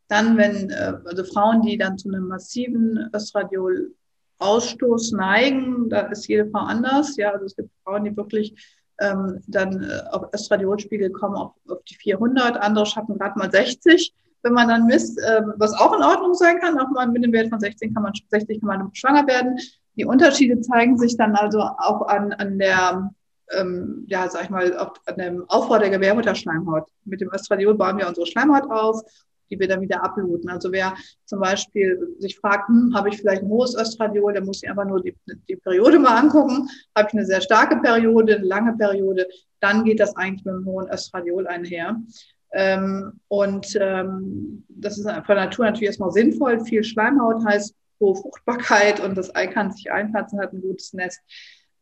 dann, 0.09 0.37
wenn 0.37 0.71
äh, 0.71 0.93
also 1.05 1.25
Frauen, 1.25 1.63
die 1.63 1.77
dann 1.77 1.99
zu 1.99 2.09
einem 2.09 2.29
massiven 2.29 3.11
Östradiol-Ausstoß 3.13 5.17
neigen, 5.17 5.91
da 5.91 6.03
ist 6.03 6.29
jede 6.29 6.49
Frau 6.49 6.61
anders. 6.61 7.17
Ja, 7.17 7.33
also 7.33 7.47
es 7.47 7.57
gibt 7.57 7.71
Frauen, 7.83 8.05
die 8.05 8.17
wirklich 8.17 8.55
ähm, 9.01 9.41
dann 9.49 9.83
äh, 9.83 10.03
auf 10.13 10.33
Östradiolspiegel 10.33 11.11
kommen 11.11 11.35
auf, 11.35 11.55
auf 11.69 11.83
die 11.83 11.97
400, 11.97 12.57
andere 12.57 12.87
schaffen 12.87 13.19
gerade 13.19 13.37
mal 13.39 13.51
60 13.51 14.15
wenn 14.47 14.53
man 14.53 14.69
dann 14.69 14.87
misst, 14.87 15.19
äh, 15.19 15.43
was 15.57 15.75
auch 15.75 15.93
in 15.97 16.05
Ordnung 16.05 16.33
sein 16.35 16.61
kann, 16.61 16.79
auch 16.79 16.89
mal 16.91 17.09
mit 17.09 17.25
dem 17.25 17.33
Wert 17.33 17.49
von 17.49 17.59
16 17.59 17.93
kann 17.93 18.05
man, 18.05 18.13
60 18.31 18.61
kann 18.61 18.69
man 18.69 18.95
schwanger 18.95 19.27
werden. 19.27 19.59
Die 19.97 20.05
Unterschiede 20.05 20.61
zeigen 20.61 20.97
sich 20.99 21.17
dann 21.17 21.35
also 21.35 21.61
auch 21.61 22.07
an, 22.07 22.33
an 22.35 22.57
der 22.57 23.11
ähm, 23.53 24.05
ja, 24.09 24.29
sag 24.29 24.45
ich 24.45 24.51
mal, 24.51 24.77
auf, 24.77 24.93
dem 25.17 25.45
Aufbau 25.49 25.79
der 25.79 25.91
Gebärmutterschleimhaut. 25.91 26.89
Mit 27.05 27.21
dem 27.21 27.33
Östradiol 27.33 27.75
bauen 27.75 27.99
wir 27.99 28.09
unsere 28.09 28.27
Schleimhaut 28.27 28.71
auf, 28.71 29.03
die 29.51 29.59
wir 29.59 29.69
dann 29.69 29.81
wieder 29.81 30.03
abluten. 30.03 30.51
Also 30.51 30.73
wer 30.73 30.95
zum 31.25 31.41
Beispiel 31.41 32.17
sich 32.19 32.39
fragt, 32.39 32.69
hm, 32.69 32.93
habe 32.95 33.09
ich 33.09 33.19
vielleicht 33.19 33.43
ein 33.43 33.49
hohes 33.49 33.77
Östradiol, 33.77 34.33
der 34.33 34.45
muss 34.45 34.61
sich 34.61 34.69
einfach 34.69 34.85
nur 34.85 35.03
die, 35.03 35.15
die 35.49 35.57
Periode 35.57 35.99
mal 35.99 36.17
angucken. 36.17 36.69
Habe 36.97 37.09
ich 37.09 37.15
eine 37.15 37.27
sehr 37.27 37.41
starke 37.41 37.77
Periode, 37.77 38.37
eine 38.37 38.45
lange 38.45 38.77
Periode, 38.77 39.27
dann 39.61 39.85
geht 39.85 40.01
das 40.01 40.17
eigentlich 40.17 40.45
mit 40.45 40.55
einem 40.55 40.67
hohen 40.67 40.89
Östradiol 40.89 41.47
einher. 41.47 41.97
Ähm, 42.53 43.21
und 43.29 43.77
ähm, 43.81 44.65
das 44.69 44.99
ist 44.99 45.05
von 45.05 45.37
Natur 45.37 45.67
natürlich 45.67 45.89
erstmal 45.89 46.13
sinnvoll. 46.13 46.61
Viel 46.61 46.85
Schleimhaut 46.85 47.45
heißt 47.45 47.75
hohe 48.01 48.15
Fruchtbarkeit 48.15 49.01
und 49.01 49.17
das 49.17 49.35
Ei 49.35 49.47
kann 49.47 49.73
sich 49.73 49.91
einplatzen, 49.91 50.41
hat 50.41 50.53
ein 50.53 50.61
gutes 50.61 50.93
Nest. 50.93 51.21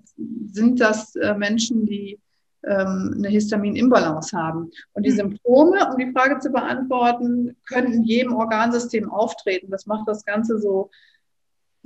sind 0.51 0.81
das 0.81 1.15
äh, 1.15 1.33
Menschen, 1.35 1.85
die 1.85 2.19
ähm, 2.63 3.15
eine 3.17 3.29
Histamin-Imbalance 3.29 4.35
haben. 4.37 4.71
Und 4.93 5.05
die 5.05 5.11
hm. 5.11 5.17
Symptome, 5.17 5.89
um 5.89 5.97
die 5.97 6.11
Frage 6.11 6.39
zu 6.39 6.49
beantworten, 6.49 7.55
können 7.67 7.93
in 7.93 8.03
jedem 8.03 8.33
Organsystem 8.33 9.09
auftreten. 9.09 9.71
Das 9.71 9.85
macht 9.85 10.07
das 10.07 10.25
Ganze 10.25 10.59
so 10.59 10.89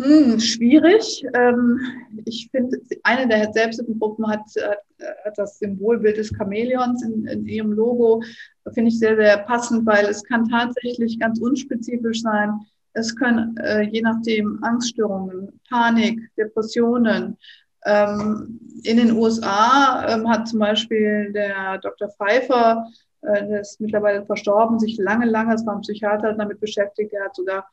hm, 0.01 0.39
schwierig. 0.39 1.23
Ähm, 1.33 1.79
ich 2.25 2.49
finde, 2.51 2.79
eine 3.03 3.27
der 3.27 3.53
Selbsthilfegruppen 3.53 4.27
hat, 4.27 4.41
hat, 4.61 4.79
hat 5.25 5.37
das 5.37 5.59
Symbolbild 5.59 6.17
des 6.17 6.31
Chamäleons 6.35 7.03
in, 7.03 7.27
in 7.27 7.45
ihrem 7.45 7.73
Logo. 7.73 8.23
Finde 8.73 8.89
ich 8.89 8.97
sehr, 8.97 9.15
sehr 9.15 9.37
passend, 9.39 9.85
weil 9.85 10.05
es 10.05 10.23
kann 10.23 10.49
tatsächlich 10.49 11.19
ganz 11.19 11.39
unspezifisch 11.39 12.21
sein. 12.21 12.59
Es 12.93 13.15
können 13.15 13.55
äh, 13.57 13.81
je 13.83 14.01
nachdem 14.01 14.63
Angststörungen, 14.63 15.59
Panik, 15.69 16.19
Depressionen. 16.37 17.37
Ähm, 17.85 18.59
in 18.83 18.97
den 18.97 19.11
USA 19.11 20.07
ähm, 20.07 20.29
hat 20.29 20.47
zum 20.47 20.59
Beispiel 20.59 21.31
der 21.33 21.79
Dr. 21.79 22.09
Pfeiffer, 22.09 22.87
äh, 23.21 23.47
der 23.47 23.61
ist 23.61 23.81
mittlerweile 23.81 24.25
verstorben, 24.25 24.79
sich 24.79 24.97
lange, 24.97 25.25
lange, 25.25 25.53
es 25.53 25.65
war 25.65 25.75
ein 25.75 25.81
Psychiater, 25.81 26.33
damit 26.33 26.59
beschäftigt. 26.59 27.13
Er 27.13 27.25
hat 27.25 27.35
sogar 27.35 27.67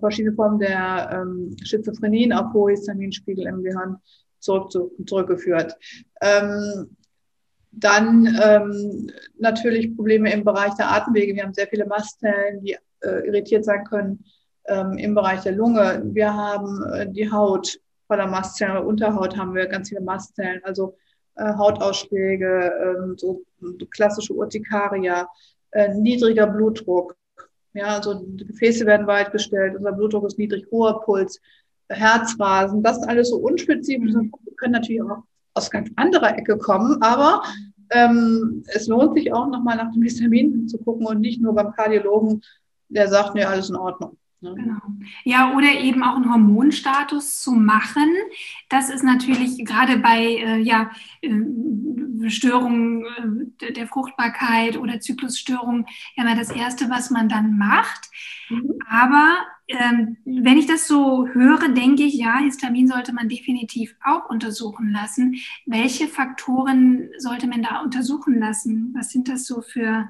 verschiedene 0.00 0.34
Formen 0.34 0.58
der 0.58 1.10
ähm, 1.12 1.56
Schizophrenien 1.62 2.32
auf 2.32 2.52
hohe 2.52 2.72
Histaminspiegel 2.72 3.46
im 3.46 3.62
Gehirn 3.62 3.96
zurück 4.38 4.70
zu, 4.70 4.92
zurückgeführt. 5.06 5.76
Ähm, 6.20 6.96
dann 7.70 8.26
ähm, 8.42 9.10
natürlich 9.38 9.94
Probleme 9.94 10.32
im 10.32 10.44
Bereich 10.44 10.74
der 10.74 10.90
Atemwege. 10.90 11.34
Wir 11.34 11.44
haben 11.44 11.54
sehr 11.54 11.68
viele 11.68 11.86
Mastzellen, 11.86 12.62
die 12.62 12.76
äh, 13.00 13.26
irritiert 13.26 13.64
sein 13.64 13.84
können 13.84 14.24
ähm, 14.66 14.96
im 14.98 15.14
Bereich 15.14 15.42
der 15.42 15.52
Lunge. 15.52 16.02
Wir 16.04 16.34
haben 16.34 16.82
äh, 16.92 17.10
die 17.10 17.30
Haut 17.30 17.78
voller 18.06 18.26
Mastzellen, 18.26 18.84
Unterhaut 18.84 19.36
haben 19.36 19.54
wir 19.54 19.66
ganz 19.66 19.90
viele 19.90 20.00
Mastzellen, 20.00 20.60
also 20.64 20.96
äh, 21.36 21.54
Hautausschläge, 21.54 22.72
ähm, 22.82 23.14
so, 23.18 23.42
so 23.60 23.86
klassische 23.90 24.32
Urtikaria, 24.32 25.28
äh, 25.72 25.94
niedriger 25.94 26.46
Blutdruck. 26.46 27.16
Ja, 27.74 27.96
also 27.96 28.14
die 28.14 28.46
Gefäße 28.46 28.86
werden 28.86 29.06
weit 29.06 29.32
gestellt, 29.32 29.76
unser 29.76 29.92
Blutdruck 29.92 30.26
ist 30.26 30.38
niedrig, 30.38 30.66
hoher 30.70 31.00
Puls, 31.02 31.40
Herzrasen, 31.88 32.82
das 32.82 32.98
ist 32.98 33.08
alles 33.08 33.30
so 33.30 33.36
unspezifisch 33.36 34.14
und 34.14 34.32
können 34.56 34.72
natürlich 34.72 35.02
auch 35.02 35.22
aus 35.54 35.70
ganz 35.70 35.90
anderer 35.96 36.36
Ecke 36.36 36.58
kommen, 36.58 37.00
aber 37.02 37.42
ähm, 37.90 38.62
es 38.68 38.86
lohnt 38.86 39.16
sich 39.16 39.32
auch 39.32 39.46
nochmal 39.48 39.76
nach 39.76 39.92
dem 39.92 40.02
Histamin 40.02 40.68
zu 40.68 40.78
gucken 40.78 41.06
und 41.06 41.20
nicht 41.20 41.40
nur 41.40 41.54
beim 41.54 41.72
Kardiologen, 41.72 42.42
der 42.88 43.08
sagt, 43.08 43.34
nee, 43.34 43.44
alles 43.44 43.70
in 43.70 43.76
Ordnung. 43.76 44.16
Ne? 44.40 44.54
Genau. 44.54 44.80
Ja, 45.24 45.52
oder 45.54 45.72
eben 45.80 46.02
auch 46.04 46.14
einen 46.14 46.30
Hormonstatus 46.30 47.40
zu 47.40 47.52
machen. 47.52 48.08
Das 48.68 48.88
ist 48.88 49.02
natürlich 49.02 49.64
gerade 49.64 49.98
bei 49.98 50.20
äh, 50.20 50.58
ja, 50.60 50.90
äh, 51.22 52.30
Störungen 52.30 53.50
äh, 53.60 53.72
der 53.72 53.88
Fruchtbarkeit 53.88 54.76
oder 54.76 55.00
Zyklusstörungen 55.00 55.86
ja 56.14 56.24
mal 56.24 56.36
das 56.36 56.50
Erste, 56.50 56.88
was 56.88 57.10
man 57.10 57.28
dann 57.28 57.58
macht. 57.58 58.08
Mhm. 58.48 58.74
Aber 58.88 59.38
ähm, 59.66 60.16
wenn 60.24 60.56
ich 60.56 60.66
das 60.66 60.86
so 60.86 61.26
höre, 61.28 61.68
denke 61.70 62.04
ich, 62.04 62.14
ja, 62.14 62.38
Histamin 62.38 62.86
sollte 62.86 63.12
man 63.12 63.28
definitiv 63.28 63.96
auch 64.04 64.30
untersuchen 64.30 64.92
lassen. 64.92 65.36
Welche 65.66 66.06
Faktoren 66.06 67.10
sollte 67.18 67.48
man 67.48 67.62
da 67.62 67.80
untersuchen 67.80 68.38
lassen? 68.38 68.94
Was 68.96 69.10
sind 69.10 69.28
das 69.28 69.46
so 69.46 69.62
für, 69.62 70.08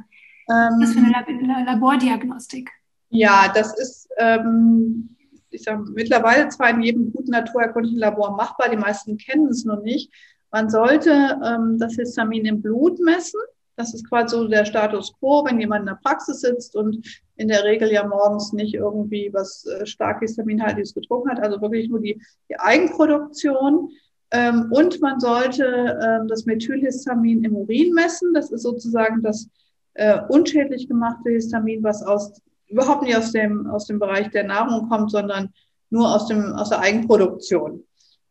ähm, 0.51 0.81
was 0.81 0.93
für 0.93 1.01
eine 1.01 1.11
Lab 1.11 1.27
Labordiagnostik? 1.67 2.71
Ja, 3.11 3.51
das 3.55 3.79
ist, 3.79 4.09
ähm, 4.19 5.17
ich 5.51 5.63
sage, 5.63 5.85
mittlerweile 5.95 6.49
zwar 6.49 6.71
in 6.71 6.83
jedem 6.83 7.13
guten 7.13 7.31
naturerkundlichen 7.31 7.99
Labor 7.99 8.37
machbar, 8.37 8.69
die 8.69 8.77
meisten 8.77 9.17
kennen 9.17 9.49
es 9.49 9.65
noch 9.65 9.83
nicht. 9.83 10.13
Man 10.51 10.71
sollte 10.71 11.11
ähm, 11.45 11.79
das 11.79 11.95
Histamin 11.95 12.45
im 12.45 12.63
Blut 12.63 12.99
messen. 13.01 13.41
Das 13.77 13.95
ist 13.95 14.09
quasi 14.09 14.35
so 14.35 14.49
der 14.49 14.65
Status 14.65 15.13
quo, 15.19 15.45
wenn 15.45 15.61
jemand 15.61 15.83
in 15.83 15.87
der 15.87 16.01
Praxis 16.03 16.41
sitzt 16.41 16.75
und 16.75 17.07
in 17.37 17.49
der 17.49 17.65
Regel 17.65 17.93
ja 17.93 18.07
morgens 18.07 18.53
nicht 18.53 18.75
irgendwie 18.75 19.31
was 19.33 19.65
äh, 19.67 19.87
stark 19.87 20.21
Histaminhaltiges 20.21 20.95
getrunken 20.95 21.31
hat, 21.31 21.41
also 21.41 21.61
wirklich 21.61 21.89
nur 21.89 22.01
die, 22.01 22.21
die 22.51 22.59
Eigenproduktion. 22.59 23.91
Ähm, 24.31 24.71
und 24.73 25.01
man 25.01 25.21
sollte 25.21 25.65
ähm, 26.03 26.29
das 26.29 26.45
Methylhistamin 26.45 27.45
im 27.45 27.57
Urin 27.57 27.95
messen. 27.95 28.35
Das 28.35 28.51
ist 28.51 28.63
sozusagen 28.63 29.23
das 29.23 29.49
äh, 29.95 30.21
unschädlich 30.29 30.89
gemachte 30.89 31.31
Histamin, 31.31 31.83
was 31.83 32.03
aus 32.03 32.41
überhaupt 32.69 33.03
nicht 33.03 33.17
aus 33.17 33.33
dem, 33.33 33.67
aus 33.67 33.87
dem 33.87 33.99
Bereich 33.99 34.31
der 34.31 34.45
Nahrung 34.45 34.89
kommt, 34.89 35.11
sondern 35.11 35.51
nur 35.91 36.15
aus, 36.15 36.27
dem, 36.27 36.53
aus 36.53 36.69
der 36.69 36.81
Eigenproduktion. 36.81 37.85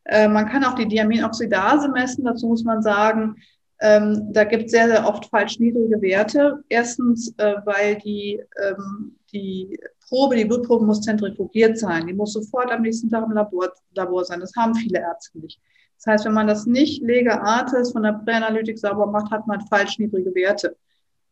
Äh, 0.04 0.28
man 0.28 0.48
kann 0.48 0.64
auch 0.64 0.74
die 0.74 0.88
Diaminoxidase 0.88 1.88
messen, 1.90 2.24
dazu 2.24 2.46
muss 2.46 2.64
man 2.64 2.82
sagen, 2.82 3.36
ähm, 3.80 4.32
da 4.32 4.44
gibt 4.44 4.66
es 4.66 4.70
sehr, 4.72 4.88
sehr 4.88 5.06
oft 5.06 5.26
falsch 5.26 5.60
niedrige 5.60 6.00
Werte. 6.02 6.64
Erstens, 6.68 7.32
äh, 7.38 7.54
weil 7.64 7.96
die, 7.96 8.40
ähm, 8.60 9.16
die 9.32 9.78
Probe, 10.08 10.36
die 10.36 10.44
Blutprobe 10.44 10.84
muss 10.84 11.02
zentrifugiert 11.02 11.78
sein. 11.78 12.06
Die 12.06 12.14
muss 12.14 12.32
sofort 12.32 12.72
am 12.72 12.82
nächsten 12.82 13.08
Tag 13.08 13.24
im 13.24 13.32
Labor, 13.32 13.70
Labor 13.94 14.24
sein. 14.24 14.40
Das 14.40 14.52
haben 14.56 14.74
viele 14.74 14.98
Ärzte 14.98 15.38
nicht. 15.38 15.60
Das 15.96 16.06
heißt, 16.06 16.24
wenn 16.24 16.32
man 16.32 16.46
das 16.46 16.66
nicht 16.66 17.02
lege 17.02 17.40
artis 17.40 17.92
von 17.92 18.02
der 18.02 18.20
Präanalytik 18.24 18.78
sauber 18.78 19.06
macht, 19.06 19.30
hat 19.30 19.46
man 19.46 19.60
falsch 19.66 19.98
niedrige 19.98 20.34
Werte. 20.34 20.76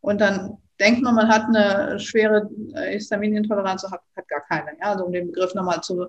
Und 0.07 0.21
dann 0.21 0.59
denkt 0.79 1.03
man, 1.03 1.17
man 1.17 1.29
hat 1.29 1.47
eine 1.49 1.99
schwere 1.99 2.49
äh, 2.75 2.93
Histaminintoleranz, 2.93 3.83
hat, 3.91 4.03
hat 4.17 4.29
gar 4.29 4.43
keine. 4.43 4.79
Ja? 4.81 4.93
Also 4.93 5.05
um 5.05 5.13
den 5.13 5.27
Begriff 5.27 5.53
nochmal 5.55 5.81
zu, 5.81 6.07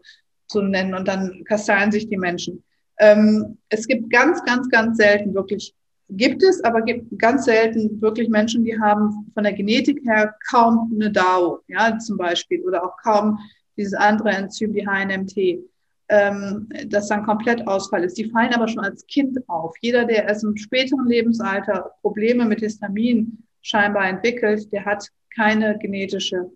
zu 0.47 0.61
nennen. 0.61 0.93
Und 0.93 1.07
dann 1.07 1.43
kasteien 1.45 1.91
sich 1.91 2.07
die 2.07 2.17
Menschen. 2.17 2.63
Ähm, 2.99 3.57
es 3.69 3.87
gibt 3.87 4.11
ganz, 4.11 4.43
ganz, 4.45 4.69
ganz 4.69 4.97
selten 4.97 5.33
wirklich, 5.33 5.73
gibt 6.09 6.43
es, 6.43 6.63
aber 6.63 6.83
gibt 6.83 7.17
ganz 7.17 7.45
selten 7.45 7.99
wirklich 7.99 8.29
Menschen, 8.29 8.63
die 8.63 8.79
haben 8.79 9.31
von 9.33 9.43
der 9.43 9.53
Genetik 9.53 10.05
her 10.05 10.35
kaum 10.47 10.91
eine 10.93 11.11
DAO, 11.11 11.61
ja, 11.67 11.97
zum 11.97 12.17
Beispiel, 12.17 12.61
oder 12.61 12.85
auch 12.85 12.97
kaum 13.01 13.39
dieses 13.77 13.95
andere 13.95 14.29
Enzym, 14.29 14.73
die 14.73 14.85
HNMT, 14.85 15.65
ähm, 16.09 16.69
das 16.85 17.07
dann 17.07 17.25
komplett 17.25 17.67
Ausfall 17.67 18.03
ist. 18.03 18.17
Die 18.19 18.29
fallen 18.29 18.53
aber 18.53 18.67
schon 18.67 18.83
als 18.83 19.07
Kind 19.07 19.37
auf. 19.49 19.75
Jeder, 19.81 20.05
der 20.05 20.25
erst 20.25 20.43
im 20.43 20.55
späteren 20.55 21.07
Lebensalter 21.07 21.93
Probleme 22.01 22.45
mit 22.45 22.59
Histamin 22.59 23.43
scheinbar 23.67 24.07
entwickelt, 24.07 24.71
der 24.71 24.85
hat 24.85 25.09
keine 25.35 25.77
genetische 25.77 26.49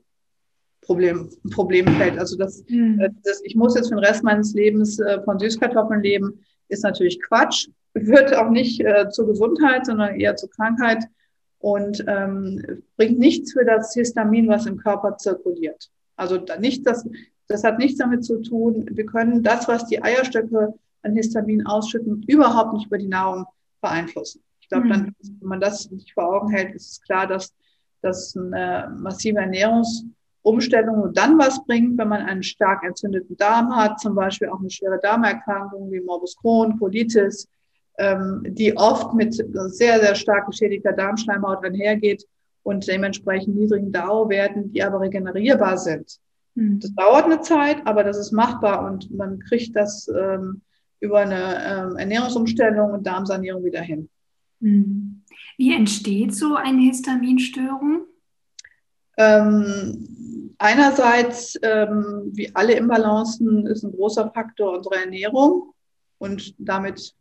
Problem, 0.82 1.30
Problemfeld. 1.52 2.18
Also 2.18 2.38
das, 2.38 2.64
mhm. 2.68 3.00
das, 3.24 3.42
ich 3.44 3.56
muss 3.56 3.76
jetzt 3.76 3.90
für 3.90 3.96
den 3.96 4.04
Rest 4.04 4.24
meines 4.24 4.54
Lebens 4.54 5.00
äh, 5.00 5.22
von 5.24 5.38
Süßkartoffeln 5.38 6.02
leben, 6.02 6.40
ist 6.70 6.84
natürlich 6.84 7.22
Quatsch. 7.22 7.68
Führt 7.94 8.34
auch 8.34 8.50
nicht 8.50 8.80
äh, 8.80 9.10
zur 9.10 9.28
Gesundheit, 9.28 9.86
sondern 9.86 10.20
eher 10.20 10.38
zur 10.38 10.50
Krankheit 10.50 11.04
und 11.60 12.04
ähm, 12.08 12.82
bringt 12.96 13.20
nichts 13.20 13.52
für 13.52 13.66
das 13.66 13.94
Histamin, 13.94 14.48
was 14.48 14.66
im 14.66 14.78
Körper 14.78 15.18
zirkuliert. 15.18 15.92
Also 16.16 16.38
da 16.38 16.58
nicht 16.58 16.88
das, 16.88 17.08
das 17.48 17.64
hat 17.64 17.78
nichts 17.78 18.00
damit 18.00 18.24
zu 18.24 18.42
tun. 18.42 18.86
Wir 18.90 19.06
können 19.06 19.44
das, 19.44 19.68
was 19.68 19.86
die 19.88 20.02
Eierstöcke 20.02 20.74
an 21.04 21.16
Histamin 21.16 21.66
ausschütten, 21.66 22.24
überhaupt 22.28 22.74
nicht 22.74 22.88
über 22.88 22.98
die 22.98 23.08
Nahrung 23.08 23.46
beeinflussen 23.82 24.42
glaube, 24.72 24.90
dann, 24.90 25.02
mhm. 25.02 25.38
wenn 25.42 25.50
man 25.50 25.62
das 25.62 25.84
sich 25.84 26.14
vor 26.14 26.36
Augen 26.36 26.50
hält, 26.50 26.74
ist 26.74 26.92
es 26.92 27.02
klar, 27.02 27.28
dass, 27.28 27.54
dass 28.02 28.36
eine 28.36 28.96
massive 28.98 29.40
Ernährungsumstellung 29.40 31.14
dann 31.14 31.38
was 31.38 31.64
bringt, 31.66 31.98
wenn 31.98 32.08
man 32.08 32.24
einen 32.24 32.44
stark 32.44 32.84
entzündeten 32.84 33.38
Darm 33.38 33.76
hat, 33.76 34.00
zum 34.00 34.16
Beispiel 34.16 34.50
auch 34.50 34.60
eine 34.60 34.70
schwere 34.70 35.00
Darmerkrankung 35.00 35.92
wie 35.92 36.00
Morbus 36.00 36.36
Crohn, 36.38 36.80
Colitis, 36.80 37.48
ähm, 37.98 38.44
die 38.48 38.76
oft 38.78 39.14
mit 39.14 39.36
sehr, 39.36 40.00
sehr 40.00 40.16
stark 40.16 40.48
geschädigter 40.48 40.94
Darmschleimhaut 40.94 41.64
einhergeht 41.64 42.26
und 42.64 42.88
dementsprechend 42.88 43.56
niedrigen 43.56 43.92
DAO-Werten, 43.92 44.72
die 44.72 44.84
aber 44.84 45.02
regenerierbar 45.02 45.78
sind. 45.78 46.18
Mhm. 46.56 46.80
Das 46.80 46.94
dauert 46.96 47.26
eine 47.26 47.42
Zeit, 47.42 47.78
aber 47.86 48.04
das 48.04 48.18
ist 48.18 48.32
machbar 48.32 48.90
und 48.90 49.12
man 49.12 49.40
kriegt 49.40 49.76
das 49.76 50.08
ähm, 50.08 50.62
über 51.00 51.20
eine 51.20 51.66
ähm, 51.66 51.98
Ernährungsumstellung 51.98 52.92
und 52.92 53.06
Darmsanierung 53.06 53.64
wieder 53.66 53.82
hin. 53.82 54.10
Wie 54.62 55.74
entsteht 55.74 56.36
so 56.36 56.56
eine 56.56 56.82
Histaminstörung? 56.82 58.06
Ähm, 59.18 60.56
einerseits, 60.58 61.60
ähm, 61.62 62.32
wie 62.34 62.54
alle 62.56 62.74
Imbalancen, 62.74 63.68
ist 63.68 63.84
ein 63.84 63.92
großer 63.92 64.32
Faktor 64.32 64.78
unsere 64.78 64.96
Ernährung 64.96 65.74
und 66.18 66.56
damit 66.60 67.14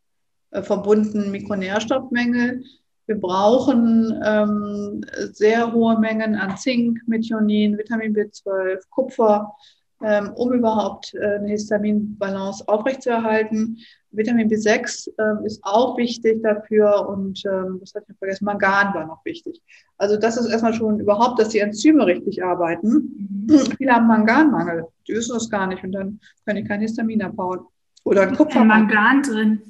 äh, 0.50 0.62
verbunden 0.62 1.30
Mikronährstoffmängel. 1.30 2.62
Wir 3.06 3.16
brauchen 3.16 4.20
ähm, 4.24 5.04
sehr 5.32 5.72
hohe 5.72 5.98
Mengen 5.98 6.36
an 6.36 6.56
Zink, 6.56 7.00
Methionin, 7.06 7.76
Vitamin 7.76 8.14
B12, 8.14 8.82
Kupfer, 8.90 9.52
ähm, 10.02 10.32
um 10.34 10.52
überhaupt 10.52 11.14
äh, 11.14 11.36
eine 11.36 11.48
Histaminbalance 11.48 12.66
aufrechtzuerhalten. 12.66 13.78
Vitamin 14.12 14.48
B6 14.48 15.08
äh, 15.18 15.46
ist 15.46 15.60
auch 15.62 15.96
wichtig 15.96 16.42
dafür 16.42 17.08
und 17.08 17.42
ähm, 17.44 17.78
was 17.80 17.94
hatte 17.94 18.06
ich 18.10 18.18
vergessen, 18.18 18.44
Mangan 18.44 18.92
war 18.94 19.06
noch 19.06 19.24
wichtig. 19.24 19.60
Also 19.98 20.16
das 20.16 20.36
ist 20.36 20.46
erstmal 20.46 20.74
schon 20.74 20.98
überhaupt, 20.98 21.38
dass 21.38 21.50
die 21.50 21.60
Enzyme 21.60 22.06
richtig 22.06 22.42
arbeiten. 22.42 23.46
Mhm. 23.46 23.60
Viele 23.76 23.92
haben 23.92 24.08
Manganmangel, 24.08 24.86
die 25.06 25.12
wissen 25.12 25.34
das 25.34 25.48
gar 25.48 25.66
nicht 25.66 25.84
und 25.84 25.92
dann 25.92 26.20
können 26.44 26.62
die 26.62 26.64
kein 26.68 26.80
Histamin 26.80 27.22
abbauen. 27.22 27.60
Oder 28.04 28.22
ein 28.22 28.34
Kupfer. 28.34 28.64
Mangan 28.64 29.22
drin. 29.22 29.62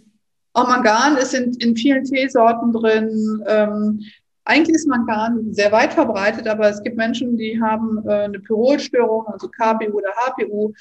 Auch 0.53 0.69
Mangan 0.69 1.17
ist 1.17 1.35
in, 1.35 1.53
in 1.55 1.77
vielen 1.77 2.05
Teesorten 2.05 2.73
drin. 2.73 3.43
Ähm, 3.47 4.01
eigentlich 4.45 4.77
ist 4.77 4.89
Mangan 4.89 5.53
sehr 5.53 5.71
weit 5.73 5.93
verbreitet, 5.93 6.49
aber 6.49 6.69
es 6.69 6.83
gibt 6.83 6.97
Menschen, 6.97 7.37
die 7.37 7.61
haben 7.61 8.03
äh, 8.07 8.25
eine 8.25 8.41
Pyrolstörung, 8.41 9.27
also 9.27 9.49
KPU 9.49 9.99
oder 9.99 10.11
HPU, 10.17 10.73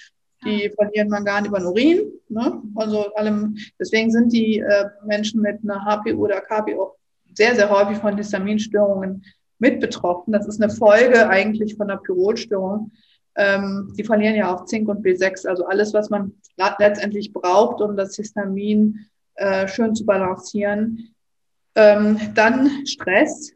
die 0.46 0.72
verlieren 0.76 1.10
Mangan 1.10 1.46
über 1.46 1.60
den 1.60 1.68
Urin. 1.68 2.12
Ne? 2.30 2.62
Also 2.76 3.14
allem, 3.16 3.58
deswegen 3.80 4.12
sind 4.12 4.32
die 4.32 4.60
äh, 4.60 4.86
Menschen 5.06 5.42
mit 5.42 5.60
einer 5.64 5.84
HPU 5.84 6.26
oder 6.26 6.42
KPU 6.42 6.82
auch 6.82 6.96
sehr, 7.34 7.56
sehr 7.56 7.70
häufig 7.70 7.98
von 7.98 8.18
Histaminstörungen 8.18 9.24
mit 9.60 9.80
betroffen. 9.80 10.32
Das 10.32 10.48
ist 10.48 10.62
eine 10.62 10.72
Folge 10.72 11.30
eigentlich 11.30 11.76
von 11.76 11.90
einer 11.90 12.00
Pyrolstörung. 12.00 12.92
Ähm, 13.36 13.94
die 13.98 14.04
verlieren 14.04 14.36
ja 14.36 14.54
auch 14.54 14.66
Zink 14.66 14.90
und 14.90 15.06
B6, 15.06 15.48
also 15.48 15.66
alles, 15.66 15.94
was 15.94 16.10
man 16.10 16.34
letztendlich 16.80 17.32
braucht, 17.32 17.82
um 17.82 17.96
das 17.96 18.16
Histamin 18.16 19.06
äh, 19.36 19.68
schön 19.68 19.96
zu 19.96 20.06
balancieren. 20.06 21.14
Ähm, 21.76 22.18
dann 22.36 22.86
Stress. 22.86 23.54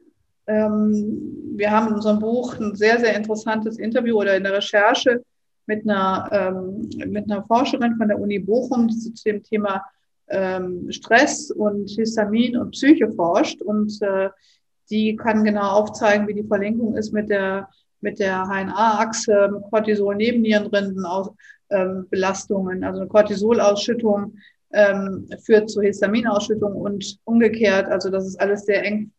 Ähm, 0.47 1.53
wir 1.55 1.71
haben 1.71 1.89
in 1.89 1.93
unserem 1.95 2.19
Buch 2.19 2.59
ein 2.59 2.75
sehr, 2.75 2.99
sehr 2.99 3.15
interessantes 3.15 3.77
Interview 3.77 4.19
oder 4.19 4.35
in 4.35 4.43
der 4.43 4.53
Recherche 4.53 5.23
mit 5.65 5.87
einer, 5.87 6.29
ähm, 6.31 6.89
mit 7.09 7.31
einer 7.31 7.43
Forscherin 7.43 7.95
von 7.95 8.07
der 8.07 8.19
Uni 8.19 8.39
Bochum, 8.39 8.87
die 8.87 9.13
zu 9.13 9.23
dem 9.23 9.43
Thema 9.43 9.83
ähm, 10.27 10.91
Stress 10.91 11.51
und 11.51 11.89
Histamin 11.89 12.57
und 12.57 12.71
Psyche 12.71 13.09
forscht 13.11 13.61
und 13.61 14.01
äh, 14.01 14.29
die 14.89 15.15
kann 15.15 15.43
genau 15.43 15.69
aufzeigen, 15.71 16.27
wie 16.27 16.33
die 16.33 16.47
Verlinkung 16.47 16.97
ist 16.97 17.13
mit 17.13 17.29
der 17.29 17.69
mit 18.03 18.19
der 18.19 18.43
HNA-Achse, 18.45 19.63
Cortisol 19.71 20.15
Nebennierenrinden 20.15 21.05
aus, 21.05 21.31
ähm, 21.69 22.05
Belastungen, 22.09 22.83
also 22.83 22.99
eine 22.99 23.09
Cortisolausschüttung 23.09 24.35
ähm, 24.73 25.27
führt 25.43 25.69
zu 25.69 25.81
Histaminausschüttung 25.81 26.75
und 26.75 27.17
umgekehrt. 27.23 27.87
Also 27.87 28.09
das 28.09 28.25
ist 28.25 28.39
alles 28.39 28.65
sehr 28.65 28.83
eng 28.83 29.11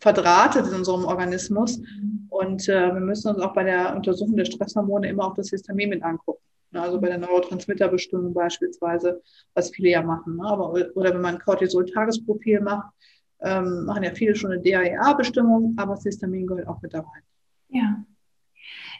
verdrahtet 0.00 0.66
in 0.66 0.74
unserem 0.74 1.04
Organismus. 1.04 1.80
Und 2.28 2.68
äh, 2.68 2.92
wir 2.92 3.00
müssen 3.00 3.28
uns 3.28 3.38
auch 3.38 3.54
bei 3.54 3.64
der 3.64 3.94
Untersuchung 3.94 4.36
der 4.36 4.44
Stresshormone 4.44 5.08
immer 5.08 5.26
auch 5.26 5.34
das 5.34 5.50
Histamin 5.50 5.90
mit 5.90 6.02
angucken. 6.02 6.42
Also 6.74 7.00
bei 7.00 7.08
der 7.08 7.18
Neurotransmitterbestimmung 7.18 8.32
beispielsweise, 8.32 9.22
was 9.54 9.70
viele 9.70 9.90
ja 9.90 10.02
machen. 10.02 10.36
Ne? 10.36 10.44
Aber, 10.44 10.72
oder 10.72 11.14
wenn 11.14 11.20
man 11.20 11.34
ein 11.34 11.40
Cortisol-Tagesprofil 11.40 12.60
macht, 12.60 12.92
ähm, 13.42 13.84
machen 13.84 14.04
ja 14.04 14.12
viele 14.14 14.34
schon 14.34 14.52
eine 14.52 14.62
DAEA-Bestimmung, 14.62 15.74
aber 15.76 15.94
das 15.94 16.04
Histamin 16.04 16.46
gehört 16.46 16.68
auch 16.68 16.80
mit 16.80 16.94
dabei. 16.94 17.18
Ja. 17.68 18.04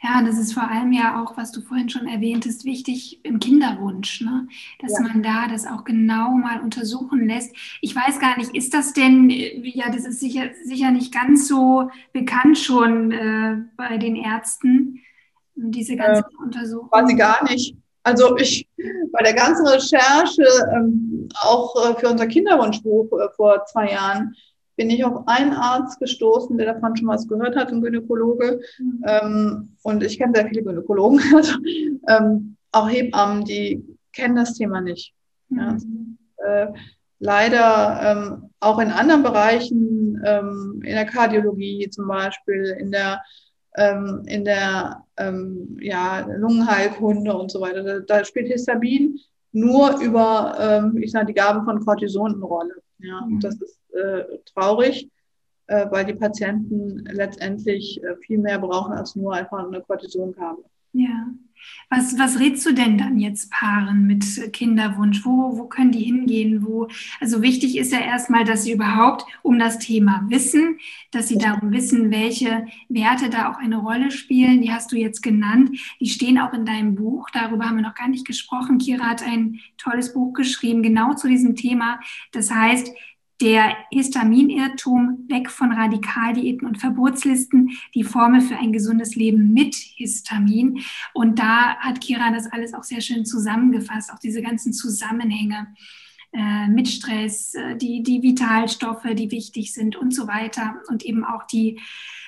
Ja, 0.03 0.21
das 0.21 0.37
ist 0.37 0.53
vor 0.53 0.69
allem 0.69 0.91
ja 0.91 1.23
auch, 1.23 1.37
was 1.37 1.53
du 1.53 1.61
vorhin 1.61 1.87
schon 1.87 2.07
erwähntest, 2.07 2.65
wichtig 2.65 3.23
im 3.23 3.39
Kinderwunsch, 3.39 4.19
ne? 4.19 4.49
dass 4.79 4.91
ja. 4.91 4.99
man 4.99 5.23
da 5.23 5.47
das 5.47 5.65
auch 5.65 5.85
genau 5.85 6.31
mal 6.31 6.59
untersuchen 6.61 7.25
lässt. 7.25 7.55
Ich 7.79 7.95
weiß 7.95 8.19
gar 8.19 8.37
nicht, 8.37 8.53
ist 8.53 8.73
das 8.73 8.91
denn, 8.91 9.29
ja, 9.29 9.89
das 9.89 10.05
ist 10.05 10.19
sicher, 10.19 10.49
sicher 10.65 10.91
nicht 10.91 11.13
ganz 11.13 11.47
so 11.47 11.89
bekannt 12.11 12.57
schon 12.57 13.13
äh, 13.13 13.57
bei 13.77 13.97
den 13.97 14.17
Ärzten, 14.17 14.99
diese 15.55 15.95
ganze 15.95 16.23
äh, 16.23 16.43
Untersuchung? 16.43 16.89
Quasi 16.89 17.15
gar 17.15 17.41
nicht. 17.49 17.77
Also 18.03 18.35
ich 18.35 18.67
bei 19.13 19.23
der 19.23 19.33
ganzen 19.33 19.65
Recherche, 19.65 20.43
ähm, 20.75 21.29
auch 21.41 21.75
äh, 21.75 21.99
für 21.99 22.09
unser 22.09 22.27
Kinderwunschbuch 22.27 23.09
äh, 23.13 23.29
vor 23.37 23.63
zwei 23.65 23.91
Jahren, 23.91 24.35
bin 24.75 24.89
ich 24.89 25.03
auf 25.05 25.27
einen 25.27 25.53
Arzt 25.53 25.99
gestoßen, 25.99 26.57
der 26.57 26.73
davon 26.73 26.95
schon 26.95 27.07
was 27.07 27.27
gehört 27.27 27.55
hat, 27.55 27.71
ein 27.71 27.81
Gynäkologe. 27.81 28.61
Mhm. 28.79 29.03
Ähm, 29.05 29.77
und 29.83 30.03
ich 30.03 30.17
kenne 30.17 30.33
sehr 30.35 30.47
viele 30.47 30.63
Gynäkologen, 30.63 31.19
also 31.35 31.57
ähm, 32.07 32.57
auch 32.71 32.89
Hebammen, 32.89 33.45
die 33.45 33.83
kennen 34.13 34.35
das 34.35 34.55
Thema 34.55 34.81
nicht. 34.81 35.13
Mhm. 35.49 36.17
Ja. 36.39 36.63
Äh, 36.63 36.73
leider 37.19 37.99
ähm, 38.03 38.49
auch 38.59 38.79
in 38.79 38.91
anderen 38.91 39.23
Bereichen, 39.23 40.21
ähm, 40.25 40.81
in 40.83 40.95
der 40.95 41.05
Kardiologie 41.05 41.89
zum 41.89 42.07
Beispiel, 42.07 42.75
in 42.79 42.91
der 42.91 43.21
ähm, 43.75 44.23
in 44.27 44.45
der 44.45 45.03
ähm, 45.17 45.77
ja, 45.81 46.19
Lungenheilkunde 46.37 47.33
und 47.35 47.49
so 47.49 47.59
weiter. 47.59 47.83
Da, 47.83 47.99
da 47.99 48.25
spielt 48.25 48.47
Histamin 48.47 49.19
nur 49.51 49.99
über, 49.99 50.91
ich 50.99 51.11
sage, 51.11 51.27
die 51.27 51.33
Gabe 51.33 51.63
von 51.63 51.83
Cortison 51.85 52.33
eine 52.33 52.43
Rolle. 52.43 52.73
Ja, 53.03 53.19
und 53.19 53.43
das 53.43 53.55
ist 53.55 53.79
äh, 53.93 54.23
traurig, 54.45 55.09
äh, 55.67 55.85
weil 55.91 56.05
die 56.05 56.13
Patienten 56.13 57.05
letztendlich 57.11 58.01
äh, 58.01 58.15
viel 58.25 58.37
mehr 58.37 58.59
brauchen 58.59 58.93
als 58.93 59.15
nur 59.15 59.33
einfach 59.33 59.67
eine 59.67 59.81
Cortisongabe. 59.81 60.63
Ja. 60.93 61.27
Was, 61.89 62.17
was 62.17 62.39
rätst 62.39 62.65
du 62.65 62.73
denn 62.73 62.97
dann 62.97 63.19
jetzt 63.19 63.51
Paaren 63.51 64.05
mit 64.05 64.51
Kinderwunsch? 64.51 65.23
Wo, 65.23 65.57
wo 65.57 65.65
können 65.65 65.91
die 65.91 66.03
hingehen? 66.03 66.65
Wo, 66.65 66.87
also 67.19 67.41
wichtig 67.41 67.77
ist 67.77 67.91
ja 67.93 67.99
erstmal, 67.99 68.43
dass 68.43 68.63
sie 68.63 68.73
überhaupt 68.73 69.25
um 69.43 69.59
das 69.59 69.79
Thema 69.79 70.25
wissen, 70.27 70.79
dass 71.11 71.27
sie 71.27 71.37
darum 71.37 71.71
wissen, 71.71 72.11
welche 72.11 72.65
Werte 72.89 73.29
da 73.29 73.51
auch 73.51 73.57
eine 73.57 73.77
Rolle 73.77 74.11
spielen. 74.11 74.61
Die 74.61 74.71
hast 74.71 74.91
du 74.91 74.97
jetzt 74.97 75.21
genannt. 75.21 75.77
Die 75.99 76.09
stehen 76.09 76.37
auch 76.39 76.53
in 76.53 76.65
deinem 76.65 76.95
Buch. 76.95 77.29
Darüber 77.31 77.65
haben 77.65 77.77
wir 77.77 77.83
noch 77.83 77.95
gar 77.95 78.09
nicht 78.09 78.25
gesprochen. 78.25 78.77
Kira 78.77 79.05
hat 79.05 79.23
ein 79.23 79.59
tolles 79.77 80.13
Buch 80.13 80.33
geschrieben, 80.33 80.83
genau 80.83 81.13
zu 81.13 81.27
diesem 81.27 81.55
Thema. 81.55 81.99
Das 82.31 82.51
heißt, 82.51 82.91
der 83.43 83.75
Histaminirrtum 83.91 85.25
weg 85.27 85.51
von 85.51 85.73
Radikaldiäten 85.73 86.65
und 86.65 86.77
Verbotslisten, 86.77 87.71
die 87.93 88.05
Formel 88.05 88.39
für 88.39 88.55
ein 88.55 88.71
gesundes 88.71 89.15
Leben 89.15 89.51
mit 89.51 89.75
Histamin. 89.75 90.79
Und 91.13 91.39
da 91.39 91.75
hat 91.75 91.99
Kira 91.99 92.31
das 92.31 92.49
alles 92.51 92.73
auch 92.73 92.83
sehr 92.83 93.01
schön 93.01 93.25
zusammengefasst, 93.25 94.13
auch 94.13 94.19
diese 94.19 94.41
ganzen 94.41 94.71
Zusammenhänge 94.71 95.67
äh, 96.31 96.69
mit 96.69 96.87
Stress, 96.87 97.53
äh, 97.53 97.75
die, 97.75 98.01
die 98.01 98.23
Vitalstoffe, 98.23 99.07
die 99.13 99.29
wichtig 99.29 99.73
sind 99.73 99.97
und 99.97 100.15
so 100.15 100.27
weiter 100.27 100.75
und 100.87 101.03
eben 101.03 101.25
auch 101.25 101.43
die 101.43 101.81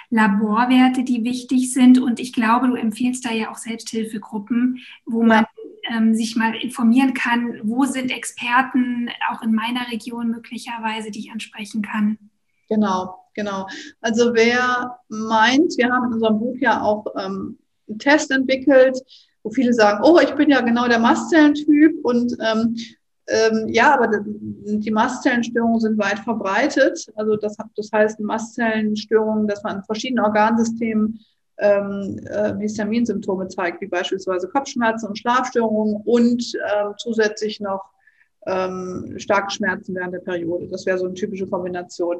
Laborwerte, 0.10 1.04
die 1.04 1.23
wichtig 1.23 1.71
sind. 1.71 1.97
Und 1.97 2.19
ich 2.19 2.34
glaube, 2.34 2.67
du 2.67 2.75
empfiehlst 2.75 3.25
da 3.25 3.32
ja 3.32 3.51
auch 3.51 3.58
Selbsthilfegruppen, 3.58 4.80
wo 5.06 5.23
man 5.23 5.45
ähm, 5.89 6.13
sich 6.15 6.35
mal 6.35 6.55
informieren 6.55 7.13
kann, 7.13 7.59
wo 7.63 7.85
sind 7.85 8.11
Experten 8.11 9.09
auch 9.31 9.41
in 9.41 9.53
meiner 9.53 9.91
Region 9.91 10.29
möglicherweise, 10.29 11.11
die 11.11 11.19
ich 11.19 11.31
ansprechen 11.31 11.81
kann. 11.81 12.17
Genau, 12.69 13.15
genau. 13.33 13.67
Also 14.01 14.33
wer 14.33 14.99
meint, 15.09 15.77
wir 15.77 15.91
haben 15.91 16.07
in 16.07 16.13
unserem 16.13 16.39
Buch 16.39 16.55
ja 16.59 16.81
auch 16.81 17.05
ähm, 17.19 17.59
einen 17.87 17.99
Test 17.99 18.31
entwickelt, 18.31 18.99
wo 19.43 19.51
viele 19.51 19.73
sagen, 19.73 20.03
oh, 20.03 20.19
ich 20.19 20.33
bin 20.35 20.49
ja 20.49 20.61
genau 20.61 20.87
der 20.87 20.99
Mastzellentyp 20.99 22.03
und 22.03 22.35
ähm, 22.41 22.75
ähm, 23.27 23.67
ja, 23.69 23.93
aber 23.93 24.23
die 24.23 24.91
Mastzellenstörungen 24.91 25.79
sind 25.79 25.97
weit 25.97 26.19
verbreitet. 26.19 27.07
Also 27.15 27.35
das, 27.35 27.57
das 27.75 27.91
heißt 27.91 28.19
Mastzellenstörungen, 28.19 29.47
dass 29.47 29.63
man 29.63 29.77
in 29.77 29.83
verschiedenen 29.83 30.25
Organsystemen 30.25 31.19
ähm, 31.57 32.19
äh, 32.25 32.53
Histaminsymptome 32.59 33.47
zeigt, 33.47 33.81
wie 33.81 33.87
beispielsweise 33.87 34.47
Kopfschmerzen 34.49 35.07
und 35.07 35.17
Schlafstörungen 35.17 36.01
und 36.05 36.43
äh, 36.55 36.93
zusätzlich 36.97 37.59
noch 37.59 37.83
ähm, 38.45 39.15
starke 39.17 39.51
Schmerzen 39.51 39.95
während 39.95 40.13
der 40.13 40.19
Periode. 40.19 40.67
Das 40.67 40.85
wäre 40.85 40.97
so 40.97 41.05
eine 41.05 41.13
typische 41.13 41.47
Kombination. 41.47 42.17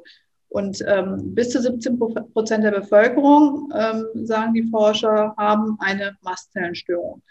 Und 0.50 0.84
ähm, 0.88 1.36
bis 1.36 1.50
zu 1.50 1.62
17 1.62 2.00
Prozent 2.00 2.64
der 2.64 2.72
Bevölkerung, 2.72 3.70
ähm, 3.76 4.26
sagen 4.26 4.54
die 4.54 4.64
Forscher, 4.70 5.34
haben 5.38 5.78
eine 5.80 6.16
Mastzellenstörung. 6.22 7.22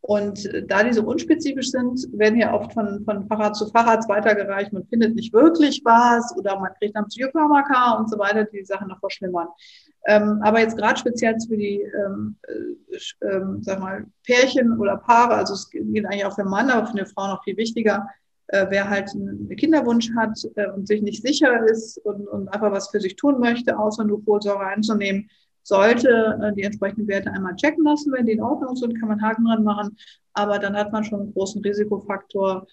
Und 0.00 0.48
da 0.66 0.82
diese 0.82 1.02
unspezifisch 1.02 1.70
sind, 1.70 2.08
werden 2.12 2.38
ja 2.38 2.52
oft 2.52 2.72
von, 2.72 3.04
von 3.04 3.26
Facharzt 3.28 3.60
zu 3.60 3.68
Facharzt 3.68 4.08
weitergereicht. 4.08 4.72
Man 4.72 4.84
findet 4.86 5.14
nicht 5.14 5.32
wirklich 5.32 5.80
was 5.84 6.36
oder 6.36 6.58
man 6.58 6.72
kriegt 6.74 6.96
dann 6.96 7.06
Psychopharmaka 7.06 7.98
und 7.98 8.10
so 8.10 8.18
weiter, 8.18 8.44
die 8.44 8.58
die 8.58 8.64
Sache 8.64 8.86
noch 8.86 8.98
verschlimmern. 8.98 9.46
Ähm, 10.06 10.40
aber 10.42 10.60
jetzt 10.60 10.76
gerade 10.76 10.98
speziell 10.98 11.36
für 11.46 11.56
die, 11.56 11.80
ähm, 11.80 12.36
äh, 12.48 13.26
ähm, 13.26 13.62
sag 13.62 13.78
mal, 13.78 14.04
Pärchen 14.24 14.78
oder 14.78 14.96
Paare, 14.96 15.34
also 15.34 15.54
es 15.54 15.70
geht 15.70 15.84
eigentlich 16.04 16.24
auch 16.24 16.34
für 16.34 16.44
Mann, 16.44 16.70
aber 16.70 16.86
für 16.86 16.94
eine 16.94 17.06
Frau 17.06 17.28
noch 17.28 17.44
viel 17.44 17.56
wichtiger, 17.56 18.08
äh, 18.48 18.66
wer 18.68 18.90
halt 18.90 19.10
einen 19.14 19.48
Kinderwunsch 19.56 20.10
hat 20.16 20.38
äh, 20.56 20.68
und 20.70 20.88
sich 20.88 21.02
nicht 21.02 21.22
sicher 21.22 21.64
ist 21.66 21.98
und, 21.98 22.26
und 22.28 22.48
einfach 22.48 22.72
was 22.72 22.90
für 22.90 23.00
sich 23.00 23.14
tun 23.14 23.38
möchte, 23.38 23.78
außer 23.78 24.04
nur 24.04 24.22
Folsäure 24.24 24.66
einzunehmen, 24.66 25.30
sollte 25.62 26.38
äh, 26.42 26.52
die 26.52 26.62
entsprechenden 26.62 27.06
Werte 27.06 27.30
einmal 27.30 27.54
checken 27.56 27.84
lassen. 27.84 28.12
Wenn 28.12 28.26
die 28.26 28.32
in 28.32 28.42
Ordnung 28.42 28.74
sind, 28.74 28.98
kann 28.98 29.08
man 29.08 29.22
Haken 29.22 29.44
dran 29.44 29.62
machen. 29.62 29.96
Aber 30.32 30.58
dann 30.58 30.76
hat 30.76 30.92
man 30.92 31.04
schon 31.04 31.20
einen 31.20 31.32
großen 31.32 31.62
Risikofaktor 31.62 32.66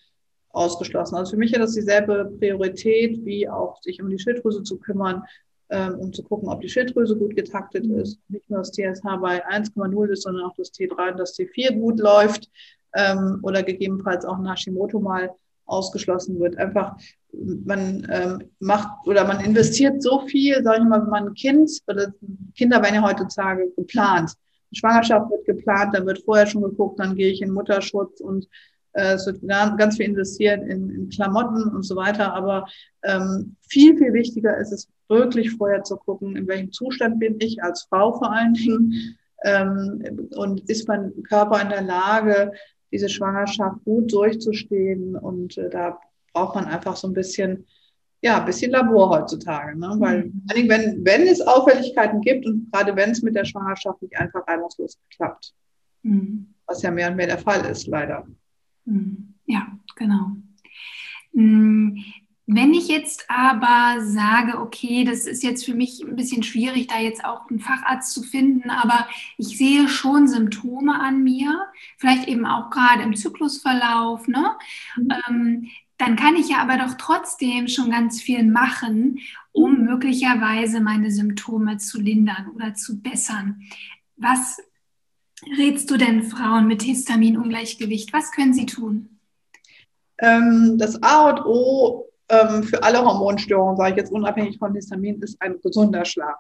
ausgeschlossen. 0.50 1.16
Also 1.16 1.32
für 1.32 1.38
mich 1.38 1.54
hat 1.54 1.62
das 1.62 1.76
dieselbe 1.76 2.34
Priorität, 2.40 3.24
wie 3.24 3.48
auch 3.48 3.82
sich 3.82 4.02
um 4.02 4.10
die 4.10 4.18
Schilddrüse 4.18 4.64
zu 4.64 4.80
kümmern, 4.80 5.24
um 5.70 6.14
zu 6.14 6.24
gucken, 6.24 6.50
ob 6.50 6.62
die 6.62 6.70
Schilddrüse 6.70 7.16
gut 7.16 7.36
getaktet 7.36 7.86
ist. 7.86 8.20
Nicht 8.28 8.50
nur 8.50 8.60
das 8.60 8.72
TSH 8.72 9.04
bei 9.22 9.46
1,0 9.48 10.08
ist, 10.08 10.24
sondern 10.24 10.46
auch 10.46 10.56
das 10.56 10.74
T3 10.74 11.12
und 11.12 11.20
das 11.20 11.38
T4 11.38 11.80
gut 11.80 12.00
läuft 12.00 12.50
ähm, 12.96 13.40
oder 13.44 13.64
gegebenenfalls 13.64 14.26
auch 14.26 14.38
ein 14.38 14.50
Hashimoto 14.50 15.00
mal 15.00 15.30
ausgeschlossen 15.66 16.40
wird. 16.40 16.58
Einfach, 16.58 16.98
man 17.32 18.08
ähm, 18.10 18.50
macht 18.60 18.90
oder 19.06 19.26
man 19.26 19.40
investiert 19.42 20.02
so 20.02 20.22
viel, 20.22 20.64
sage 20.64 20.82
ich 20.82 20.88
mal, 20.90 21.02
wenn 21.02 21.10
man 21.10 21.28
ein 21.28 21.34
Kind, 21.36 21.70
oder 21.88 22.12
Kinder 22.56 22.82
werden 22.82 22.96
ja 22.96 23.08
heutzutage 23.08 23.70
geplant. 23.76 24.34
Die 24.72 24.78
Schwangerschaft 24.78 25.30
wird 25.32 25.46
geplant, 25.46 25.96
dann 25.96 26.06
wird 26.06 26.24
vorher 26.24 26.48
schon 26.48 26.64
geguckt, 26.64 27.00
dann 27.00 27.16
gehe 27.16 27.32
ich 27.32 27.42
in 27.42 27.52
Mutterschutz 27.52 28.20
und 28.22 28.48
äh, 28.94 29.14
es 29.14 29.26
wird 29.26 29.42
ganz 29.78 29.98
viel 29.98 30.08
investiert 30.08 30.62
in, 30.64 30.90
in 30.90 31.10
Klamotten 31.10 31.64
und 31.64 31.84
so 31.84 31.96
weiter. 31.96 32.34
Aber 32.34 32.68
ähm, 33.04 33.56
viel, 33.68 33.98
viel 33.98 34.14
wichtiger 34.14 34.58
ist 34.58 34.72
es 34.72 34.88
wirklich 35.10 35.52
vorher 35.52 35.84
zu 35.84 35.98
gucken, 35.98 36.36
in 36.36 36.48
welchem 36.48 36.72
Zustand 36.72 37.20
bin 37.20 37.38
ich 37.40 37.62
als 37.62 37.84
Frau 37.84 38.14
vor 38.14 38.32
allen 38.32 38.54
Dingen. 38.54 39.18
Ähm, 39.44 40.30
und 40.36 40.70
ist 40.70 40.88
mein 40.88 41.24
Körper 41.24 41.62
in 41.62 41.70
der 41.70 41.82
Lage, 41.82 42.52
diese 42.92 43.10
Schwangerschaft 43.10 43.84
gut 43.86 44.12
durchzustehen. 44.12 45.16
Und 45.16 45.58
äh, 45.58 45.70
da 45.70 46.00
braucht 46.34 46.56
man 46.56 46.66
einfach 46.66 46.96
so 46.96 47.08
ein 47.08 47.14
bisschen, 47.14 47.66
ja, 48.22 48.40
ein 48.40 48.46
bisschen 48.46 48.72
Labor 48.72 49.10
heutzutage. 49.10 49.78
Ne? 49.78 49.96
Weil, 50.00 50.26
mhm. 50.26 50.70
wenn, 50.70 51.06
wenn 51.06 51.28
es 51.28 51.42
Auffälligkeiten 51.42 52.22
gibt 52.22 52.46
und 52.46 52.72
gerade 52.72 52.96
wenn 52.96 53.12
es 53.12 53.22
mit 53.22 53.36
der 53.36 53.46
Schwangerschaft 53.46 54.02
nicht 54.02 54.18
einfach 54.18 54.46
reibungslos 54.48 54.98
klappt. 55.16 55.54
Mhm. 56.04 56.54
Was 56.66 56.82
ja 56.82 56.92
mehr 56.92 57.10
und 57.10 57.16
mehr 57.16 57.28
der 57.28 57.40
Fall 57.40 57.66
ist, 57.66 57.88
leider. 57.88 58.28
Mhm. 58.86 59.34
Ja, 59.46 59.68
genau. 59.96 60.36
Mhm. 62.50 62.56
Wenn 62.56 62.74
ich 62.74 62.88
jetzt 62.88 63.26
aber 63.30 64.02
sage, 64.02 64.60
okay, 64.60 65.04
das 65.04 65.26
ist 65.26 65.44
jetzt 65.44 65.66
für 65.66 65.76
mich 65.76 66.02
ein 66.02 66.16
bisschen 66.16 66.44
schwierig, 66.44 66.88
da 66.88 67.00
jetzt 67.00 67.24
auch 67.24 67.50
einen 67.50 67.60
Facharzt 67.60 68.14
zu 68.14 68.24
finden, 68.24 68.70
aber 68.70 69.08
ich 69.38 69.58
sehe 69.58 69.88
schon 69.88 70.28
Symptome 70.28 71.00
an 71.00 71.24
mir, 71.24 71.68
vielleicht 71.98 72.28
eben 72.28 72.46
auch 72.46 72.70
gerade 72.72 73.04
im 73.04 73.16
Zyklusverlauf, 73.16 74.28
ne? 74.28 74.56
Mhm. 74.98 75.12
Ähm, 75.28 75.70
dann 75.98 76.16
kann 76.16 76.38
ich 76.38 76.50
ja 76.50 76.60
aber 76.60 76.78
doch 76.78 76.94
trotzdem 76.98 77.68
schon 77.68 77.92
ganz 77.92 78.22
viel 78.22 78.44
machen, 78.46 79.20
um 79.52 79.84
möglicherweise 79.84 80.80
meine 80.80 81.12
Symptome 81.12 81.78
zu 81.78 82.00
lindern 82.00 82.52
oder 82.56 82.74
zu 82.74 83.02
bessern. 83.02 83.64
Was 84.16 84.60
rätst 85.58 85.92
du 85.92 85.98
denn 85.98 86.24
Frauen 86.24 86.68
mit 86.68 86.84
Histaminungleichgewicht? 86.84 88.14
Was 88.14 88.32
können 88.32 88.54
sie 88.54 88.66
tun? 88.66 89.20
Ähm, 90.20 90.78
das 90.78 91.04
A 91.04 91.32
und 91.32 91.46
O 91.46 92.09
ähm, 92.30 92.64
für 92.64 92.82
alle 92.84 93.04
Hormonstörungen, 93.04 93.78
sage 93.78 93.92
ich 93.92 93.98
jetzt 93.98 94.12
unabhängig 94.12 94.58
von 94.58 94.74
Histamin, 94.74 95.22
ist 95.22 95.42
ein 95.42 95.60
gesunder 95.62 96.06
Schlaf. 96.06 96.38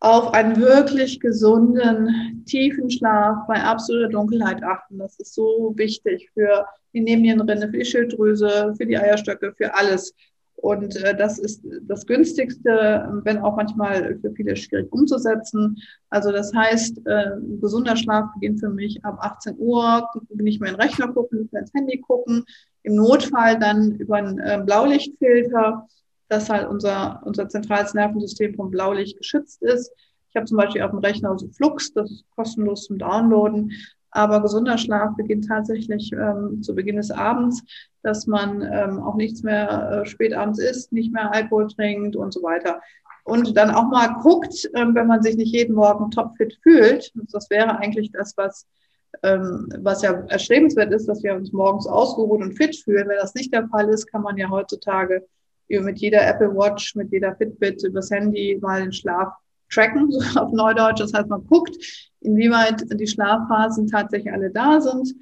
Auf 0.00 0.34
einen 0.34 0.56
wirklich 0.56 1.18
gesunden, 1.18 2.44
tiefen 2.46 2.90
Schlaf 2.90 3.46
bei 3.48 3.62
absoluter 3.62 4.10
Dunkelheit 4.10 4.62
achten. 4.62 4.98
Das 4.98 5.18
ist 5.18 5.34
so 5.34 5.72
wichtig 5.76 6.30
für 6.34 6.66
die 6.92 7.00
Nebennierenrinde, 7.00 7.68
für 7.68 7.78
die 7.78 7.84
Schilddrüse, 7.84 8.74
für 8.76 8.86
die 8.86 8.98
Eierstöcke, 8.98 9.54
für 9.56 9.74
alles. 9.74 10.14
Und 10.56 10.96
äh, 10.96 11.16
das 11.16 11.38
ist 11.38 11.62
das 11.82 12.06
günstigste, 12.06 13.20
wenn 13.24 13.38
auch 13.38 13.56
manchmal 13.56 14.18
für 14.20 14.30
viele 14.32 14.56
schwierig 14.56 14.90
umzusetzen. 14.92 15.76
Also 16.10 16.32
das 16.32 16.54
heißt, 16.54 17.06
äh, 17.06 17.30
gesunder 17.60 17.96
Schlaf 17.96 18.32
beginnt 18.34 18.60
für 18.60 18.70
mich 18.70 19.04
ab 19.04 19.18
18 19.20 19.56
Uhr, 19.58 20.08
nicht 20.30 20.60
mehr 20.60 20.70
in 20.70 20.76
den 20.76 20.82
Rechner 20.82 21.08
gucken, 21.08 21.40
nicht 21.40 21.52
mehr 21.52 21.62
ins 21.62 21.74
Handy 21.74 22.00
gucken. 22.00 22.44
Im 22.82 22.96
Notfall 22.96 23.58
dann 23.58 23.92
über 23.96 24.16
einen 24.16 24.38
äh, 24.38 24.62
Blaulichtfilter, 24.64 25.86
dass 26.28 26.48
halt 26.48 26.68
unser, 26.68 27.22
unser 27.24 27.48
zentrales 27.48 27.94
Nervensystem 27.94 28.54
vom 28.54 28.70
Blaulicht 28.70 29.18
geschützt 29.18 29.62
ist. 29.62 29.92
Ich 30.30 30.36
habe 30.36 30.46
zum 30.46 30.56
Beispiel 30.56 30.82
auf 30.82 30.90
dem 30.90 31.00
Rechner 31.00 31.38
so 31.38 31.48
Flux, 31.48 31.92
das 31.92 32.10
ist 32.10 32.24
kostenlos 32.34 32.86
zum 32.86 32.98
Downloaden. 32.98 33.72
Aber 34.14 34.40
gesunder 34.40 34.78
Schlaf 34.78 35.16
beginnt 35.16 35.48
tatsächlich 35.48 36.12
ähm, 36.12 36.62
zu 36.62 36.72
Beginn 36.74 36.96
des 36.96 37.10
Abends, 37.10 37.64
dass 38.02 38.28
man 38.28 38.62
ähm, 38.62 39.00
auch 39.02 39.16
nichts 39.16 39.42
mehr 39.42 40.02
äh, 40.04 40.06
spät 40.06 40.32
abends 40.32 40.60
isst, 40.60 40.92
nicht 40.92 41.12
mehr 41.12 41.34
Alkohol 41.34 41.66
trinkt 41.66 42.14
und 42.14 42.32
so 42.32 42.40
weiter. 42.40 42.80
Und 43.24 43.56
dann 43.56 43.72
auch 43.72 43.88
mal 43.88 44.14
guckt, 44.22 44.70
ähm, 44.74 44.94
wenn 44.94 45.08
man 45.08 45.20
sich 45.20 45.36
nicht 45.36 45.52
jeden 45.52 45.74
Morgen 45.74 46.12
topfit 46.12 46.56
fühlt. 46.62 47.12
Das 47.32 47.50
wäre 47.50 47.76
eigentlich 47.78 48.12
das, 48.12 48.36
was, 48.36 48.68
ähm, 49.24 49.68
was 49.80 50.02
ja 50.02 50.12
erstrebenswert 50.28 50.92
ist, 50.92 51.08
dass 51.08 51.24
wir 51.24 51.34
uns 51.34 51.52
morgens 51.52 51.88
ausgeruht 51.88 52.40
und 52.40 52.56
fit 52.56 52.76
fühlen. 52.76 53.08
Wenn 53.08 53.18
das 53.18 53.34
nicht 53.34 53.52
der 53.52 53.66
Fall 53.66 53.88
ist, 53.88 54.06
kann 54.06 54.22
man 54.22 54.36
ja 54.36 54.48
heutzutage 54.48 55.26
mit 55.68 55.98
jeder 55.98 56.24
Apple 56.24 56.54
Watch, 56.54 56.94
mit 56.94 57.10
jeder 57.10 57.34
Fitbit 57.34 57.82
übers 57.82 58.12
Handy 58.12 58.56
mal 58.62 58.82
den 58.82 58.92
Schlaf 58.92 59.32
tracken, 59.74 60.10
so 60.10 60.20
auf 60.40 60.52
Neudeutsch. 60.52 61.00
Das 61.00 61.12
heißt, 61.12 61.28
man 61.28 61.46
guckt, 61.46 61.76
inwieweit 62.20 62.84
die 62.90 63.06
Schlafphasen 63.06 63.86
tatsächlich 63.88 64.32
alle 64.32 64.50
da 64.50 64.80
sind. 64.80 65.14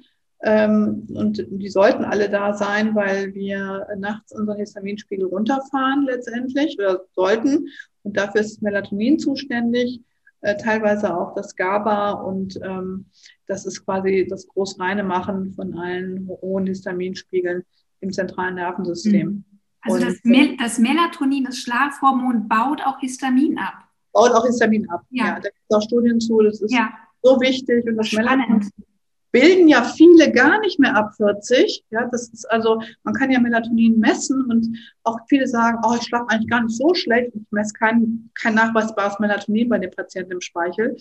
Ähm, 0.45 1.07
und 1.13 1.45
die 1.49 1.69
sollten 1.69 2.03
alle 2.03 2.29
da 2.29 2.53
sein, 2.53 2.95
weil 2.95 3.33
wir 3.33 3.87
nachts 3.97 4.33
unseren 4.33 4.57
Histaminspiegel 4.57 5.25
runterfahren 5.25 6.03
letztendlich 6.05 6.77
oder 6.77 7.01
sollten. 7.15 7.67
Und 8.03 8.17
dafür 8.17 8.41
ist 8.41 8.61
Melatonin 8.61 9.19
zuständig, 9.19 10.01
äh, 10.41 10.57
teilweise 10.57 11.17
auch 11.17 11.33
das 11.35 11.55
GABA 11.55 12.11
und 12.11 12.59
ähm, 12.61 13.05
das 13.47 13.65
ist 13.65 13.85
quasi 13.85 14.27
das 14.29 14.45
großreine 14.47 15.03
Machen 15.03 15.53
von 15.53 15.77
allen 15.77 16.27
hohen 16.27 16.67
Histaminspiegeln 16.67 17.63
im 18.01 18.11
zentralen 18.11 18.55
Nervensystem. 18.55 19.27
Mhm. 19.27 19.43
Also 19.83 20.05
das, 20.05 20.19
Mel 20.23 20.57
das 20.57 20.79
Melatonin, 20.79 21.45
das 21.45 21.57
Schlafhormon, 21.57 22.49
baut 22.49 22.81
auch 22.85 22.99
Histamin 22.99 23.57
ab 23.57 23.87
baut 24.13 24.31
auch 24.31 24.45
Histamin 24.45 24.89
ab. 24.89 25.01
Ja. 25.09 25.25
ja 25.25 25.33
da 25.35 25.49
gibt 25.49 25.65
es 25.67 25.75
auch 25.75 25.81
Studien 25.81 26.19
zu, 26.19 26.39
das 26.41 26.61
ist 26.61 26.73
ja. 26.73 26.89
so 27.21 27.39
wichtig. 27.41 27.85
Und 27.85 27.97
das 27.97 28.11
Melatonin 28.13 28.69
bilden 29.33 29.67
ja 29.67 29.83
viele 29.83 30.31
gar 30.31 30.59
nicht 30.61 30.79
mehr 30.79 30.95
ab 30.95 31.15
40. 31.17 31.83
Ja, 31.89 32.07
das 32.09 32.29
ist 32.29 32.49
also, 32.49 32.81
man 33.03 33.15
kann 33.15 33.31
ja 33.31 33.39
Melatonin 33.39 33.99
messen 33.99 34.45
und 34.45 34.77
auch 35.03 35.17
viele 35.27 35.47
sagen, 35.47 35.79
oh, 35.83 35.95
ich 35.99 36.03
schlafe 36.03 36.29
eigentlich 36.29 36.49
gar 36.49 36.63
nicht 36.63 36.77
so 36.77 36.93
schlecht. 36.93 37.33
Ich 37.35 37.41
messe 37.51 37.73
kein, 37.73 38.29
kein 38.35 38.53
nachweisbares 38.53 39.19
Melatonin 39.19 39.67
bei 39.67 39.79
den 39.79 39.91
Patienten 39.91 40.33
im 40.33 40.41
Speichel. 40.41 40.95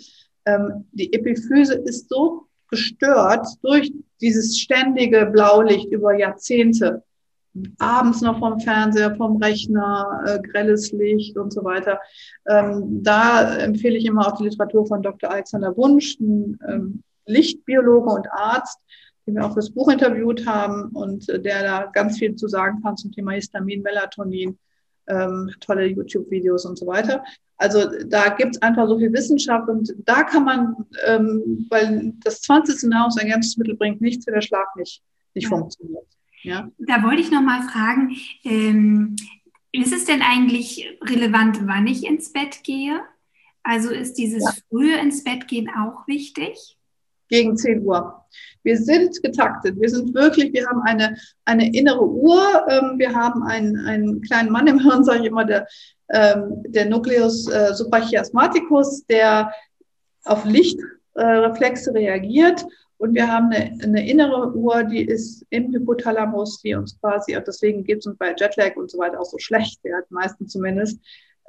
Ähm, 0.47 0.87
die 0.93 1.13
Epiphyse 1.13 1.75
ist 1.75 2.09
so 2.09 2.49
gestört 2.69 3.47
durch 3.63 3.93
dieses 4.23 4.59
ständige 4.59 5.27
Blaulicht 5.27 5.93
über 5.93 6.19
Jahrzehnte 6.19 7.05
abends 7.79 8.21
noch 8.23 8.39
vom 8.39 8.59
Fernseher, 8.61 9.15
vom 9.17 9.37
Rechner, 9.37 10.23
äh, 10.27 10.41
grelles 10.41 10.93
Licht 10.93 11.37
und 11.37 11.53
so 11.53 11.65
weiter. 11.65 12.01
Ähm, 12.49 13.03
da 13.03 13.57
empfehle 13.57 13.97
ich 13.97 14.07
immer 14.07 14.27
auch 14.27 14.37
die 14.39 14.45
Literatur 14.45 14.87
von 14.87 15.03
Dr. 15.03 15.31
Alexander 15.31 15.77
Wunsch, 15.77 16.19
ein 16.21 16.59
ähm, 16.69 17.03
Lichtbiologe 17.27 18.11
und 18.11 18.27
Arzt, 18.33 18.79
den 19.27 19.35
wir 19.37 19.45
auch 19.45 19.53
fürs 19.53 19.71
Buch 19.71 19.91
interviewt 19.91 20.47
haben 20.47 20.89
und 20.91 21.29
äh, 21.29 21.41
der 21.41 21.63
da 21.63 21.87
ganz 21.93 22.19
viel 22.19 22.35
zu 22.35 22.49
sagen 22.49 22.83
kann 22.83 22.97
zum 22.97 23.13
Thema 23.13 23.33
Histamin, 23.33 23.83
Melatonin, 23.83 24.59
ähm, 25.09 25.51
tolle 25.61 25.87
YouTube-Videos 25.87 26.65
und 26.65 26.79
so 26.79 26.87
weiter. 26.87 27.23
Also 27.59 27.85
da 28.07 28.31
gibt 28.31 28.57
es 28.57 28.63
einfach 28.63 28.89
so 28.89 28.99
viel 28.99 29.13
Wissenschaft 29.13 29.69
und 29.69 29.95
da 29.99 30.25
kann 30.25 30.45
man, 30.45 30.75
ähm, 31.07 31.67
weil 31.71 32.13
das 32.25 32.41
20. 32.41 32.89
Nahrungsergänzungsmittel 32.89 33.77
bringt 33.77 34.01
nichts, 34.01 34.27
wenn 34.27 34.35
der 34.35 34.41
Schlaf 34.41 34.67
nicht, 34.77 35.03
nicht 35.35 35.45
ja. 35.45 35.51
funktioniert. 35.51 36.07
Ja. 36.43 36.69
Da 36.79 37.03
wollte 37.03 37.23
ich 37.23 37.31
noch 37.31 37.43
mal 37.43 37.63
fragen, 37.63 38.17
ähm, 38.45 39.17
ist 39.73 39.93
es 39.93 40.05
denn 40.05 40.23
eigentlich 40.23 40.99
relevant, 41.03 41.67
wann 41.67 41.87
ich 41.87 42.05
ins 42.05 42.33
Bett 42.33 42.63
gehe? 42.63 43.01
Also 43.63 43.91
ist 43.91 44.15
dieses 44.15 44.45
ja. 44.45 44.53
frühe 44.69 44.99
ins 44.99 45.25
Bett 45.25 45.49
gehen 45.49 45.71
auch 45.71 46.07
wichtig? 46.07 46.77
Gegen 47.29 47.57
10 47.57 47.83
Uhr. 47.85 48.27
Wir 48.63 48.77
sind 48.77 49.23
getaktet. 49.23 49.81
Wir 49.81 49.89
sind 49.89 50.15
wirklich, 50.15 50.53
wir 50.53 50.67
haben 50.67 50.83
eine, 50.83 51.17
eine 51.45 51.75
innere 51.75 52.07
Uhr. 52.07 52.67
Ähm, 52.69 52.99
wir 52.99 53.15
haben 53.15 53.43
einen, 53.45 53.77
einen 53.87 54.21
kleinen 54.21 54.51
Mann 54.51 54.67
im 54.67 54.81
Hirn, 54.81 55.05
sage 55.05 55.21
ich 55.21 55.27
immer, 55.27 55.45
der, 55.45 55.67
ähm, 56.11 56.63
der 56.67 56.87
Nucleus 56.87 57.49
äh, 57.49 57.73
suprachiasmaticus, 57.73 59.07
der 59.07 59.53
auf 60.25 60.45
Lichtreflexe 60.45 61.91
äh, 61.91 61.99
reagiert 61.99 62.67
und 63.03 63.17
wir 63.17 63.27
haben 63.27 63.51
eine, 63.51 63.77
eine, 63.83 64.09
innere 64.09 64.55
Uhr, 64.55 64.85
die 64.85 65.03
ist 65.03 65.45
im 65.51 65.73
Hypothalamus, 65.73 66.63
die 66.63 66.77
uns 66.77 66.97
quasi, 67.01 67.37
deswegen 67.45 67.83
geht 67.83 67.99
es 67.99 68.07
uns 68.07 68.17
bei 68.17 68.33
Jetlag 68.39 68.77
und 68.77 68.93
so 68.93 68.97
weiter 68.97 69.19
auch 69.19 69.25
so 69.25 69.39
schlecht, 69.39 69.81
ja, 69.83 69.99
meistens 70.11 70.53
zumindest, 70.53 71.01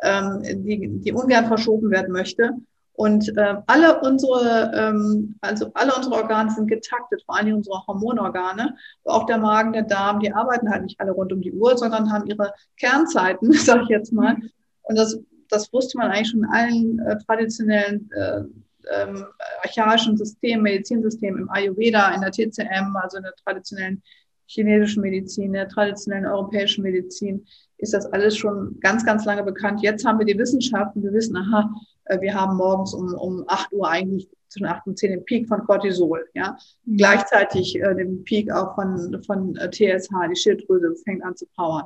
ähm, 0.01 0.41
die, 0.41 0.87
die 0.87 1.11
ungern 1.11 1.45
verschoben 1.45 1.91
werden 1.91 2.11
möchte. 2.11 2.53
Und 2.93 3.37
äh, 3.37 3.57
alle 3.67 4.01
unsere, 4.01 4.71
ähm, 4.73 5.35
also 5.41 5.69
alle 5.75 5.93
unsere 5.95 6.15
Organe 6.15 6.49
sind 6.49 6.69
getaktet, 6.69 7.21
vor 7.23 7.37
allem 7.37 7.57
unsere 7.57 7.85
Hormonorgane. 7.85 8.75
Auch 9.03 9.27
der 9.27 9.37
Magen, 9.37 9.73
der 9.73 9.83
Darm, 9.83 10.21
die 10.21 10.33
arbeiten 10.33 10.71
halt 10.71 10.85
nicht 10.85 10.99
alle 10.99 11.11
rund 11.11 11.31
um 11.31 11.41
die 11.41 11.53
Uhr, 11.53 11.77
sondern 11.77 12.11
haben 12.11 12.25
ihre 12.25 12.51
Kernzeiten, 12.79 13.51
sage 13.53 13.83
ich 13.83 13.89
jetzt 13.89 14.11
mal. 14.11 14.37
Und 14.81 14.97
das, 14.97 15.19
das 15.49 15.71
wusste 15.71 15.99
man 15.99 16.09
eigentlich 16.09 16.29
schon 16.29 16.45
in 16.45 16.49
allen 16.49 16.99
äh, 16.99 17.19
traditionellen 17.19 18.09
äh, 18.11 18.41
ähm, 18.91 19.25
archaischen 19.61 20.17
System, 20.17 20.61
Medizinsystem 20.61 21.37
im 21.37 21.49
Ayurveda, 21.49 22.13
in 22.13 22.21
der 22.21 22.31
TCM, 22.31 22.95
also 22.95 23.17
in 23.17 23.23
der 23.23 23.35
traditionellen 23.43 24.01
chinesischen 24.45 25.01
Medizin, 25.01 25.45
in 25.45 25.53
der 25.53 25.69
traditionellen 25.69 26.25
europäischen 26.25 26.83
Medizin, 26.83 27.45
ist 27.77 27.93
das 27.93 28.05
alles 28.07 28.37
schon 28.37 28.79
ganz, 28.79 29.05
ganz 29.05 29.25
lange 29.25 29.43
bekannt. 29.43 29.81
Jetzt 29.81 30.05
haben 30.05 30.19
wir 30.19 30.25
die 30.25 30.37
Wissenschaft 30.37 30.95
und 30.95 31.03
wir 31.03 31.13
wissen, 31.13 31.35
aha, 31.35 31.69
äh, 32.05 32.19
wir 32.21 32.33
haben 32.33 32.57
morgens 32.57 32.93
um, 32.93 33.13
um 33.13 33.43
8 33.47 33.73
Uhr 33.73 33.89
eigentlich 33.89 34.29
zwischen 34.49 34.67
8 34.67 34.87
und 34.87 34.97
10 34.97 35.11
den 35.11 35.25
Peak 35.25 35.47
von 35.47 35.63
Cortisol, 35.65 36.25
ja. 36.33 36.55
Mhm. 36.85 36.97
Gleichzeitig 36.97 37.75
äh, 37.81 37.95
den 37.95 38.23
Peak 38.23 38.51
auch 38.51 38.75
von, 38.75 39.21
von 39.23 39.55
äh, 39.57 39.69
TSH, 39.69 40.11
die 40.29 40.35
Schilddrüse 40.35 40.95
fängt 41.03 41.23
an 41.23 41.35
zu 41.35 41.45
powern. 41.55 41.85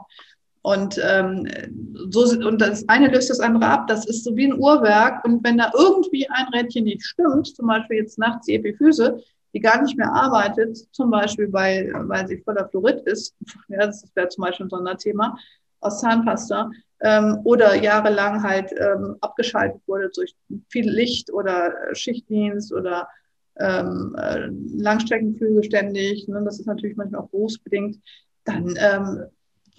Und, 0.62 1.00
ähm, 1.04 1.48
so, 2.10 2.24
und 2.24 2.60
das 2.60 2.88
eine 2.90 3.08
löst 3.08 3.30
das 3.30 3.40
andere 3.40 3.68
ab. 3.68 3.88
Das 3.88 4.06
ist 4.06 4.24
so 4.24 4.36
wie 4.36 4.48
ein 4.48 4.60
Uhrwerk. 4.60 5.24
Und 5.24 5.44
wenn 5.44 5.58
da 5.58 5.72
irgendwie 5.78 6.28
ein 6.30 6.48
Rädchen 6.54 6.86
nicht 6.86 7.04
stimmt, 7.04 7.48
zum 7.48 7.68
Beispiel 7.68 7.98
jetzt 7.98 8.20
nachts 8.20 8.46
die 8.46 8.56
Epiphyse, 8.56 9.24
die 9.54 9.60
gar 9.60 9.82
nicht 9.82 9.98
mehr 9.98 10.12
arbeitet, 10.12 10.78
zum 10.92 11.10
Beispiel 11.10 11.52
weil, 11.54 11.92
weil 12.08 12.28
sie 12.28 12.38
voller 12.38 12.68
Fluorid 12.70 13.02
ist, 13.08 13.36
ja, 13.70 13.86
das 13.86 14.04
wäre 14.14 14.30
zum 14.30 14.44
Beispiel 14.44 14.66
ein 14.66 14.70
Sonderthema 14.70 15.38
aus 15.80 16.02
Zahnpasta, 16.02 16.70
ähm, 17.02 17.40
oder 17.44 17.76
jahrelang 17.76 18.44
halt 18.44 18.72
ähm, 18.78 19.18
abgeschaltet 19.22 19.82
wurde 19.86 20.10
durch 20.10 20.36
viel 20.70 20.90
Licht 20.90 21.32
oder 21.32 21.74
Schichtdienst 21.94 22.74
oder 22.74 23.08
ähm, 23.60 24.16
äh, 24.18 24.48
Langstreckenflüge 24.78 25.64
ständig, 25.64 26.28
ne, 26.28 26.42
das 26.44 26.60
ist 26.60 26.66
natürlich 26.66 26.96
manchmal 26.96 27.22
auch 27.22 27.30
berufsbedingt, 27.30 28.00
dann 28.44 28.76
ähm, 28.78 29.26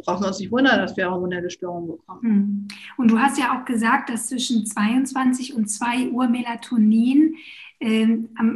brauchen 0.05 0.23
wir 0.23 0.29
uns 0.29 0.39
nicht 0.39 0.53
wundern, 0.53 0.79
dass 0.79 0.97
wir 0.97 1.11
hormonelle 1.11 1.51
Störungen 1.51 1.89
bekommen. 1.89 2.23
Hm. 2.23 2.69
Und 2.97 3.11
du 3.11 3.19
hast 3.19 3.39
ja 3.39 3.59
auch 3.59 3.65
gesagt, 3.65 4.11
dass 4.11 4.29
zwischen 4.29 4.67
22 4.67 5.55
und 5.55 5.69
2 5.69 6.11
Uhr 6.11 6.29
Melatonin, 6.29 7.37
äh, 7.81 8.07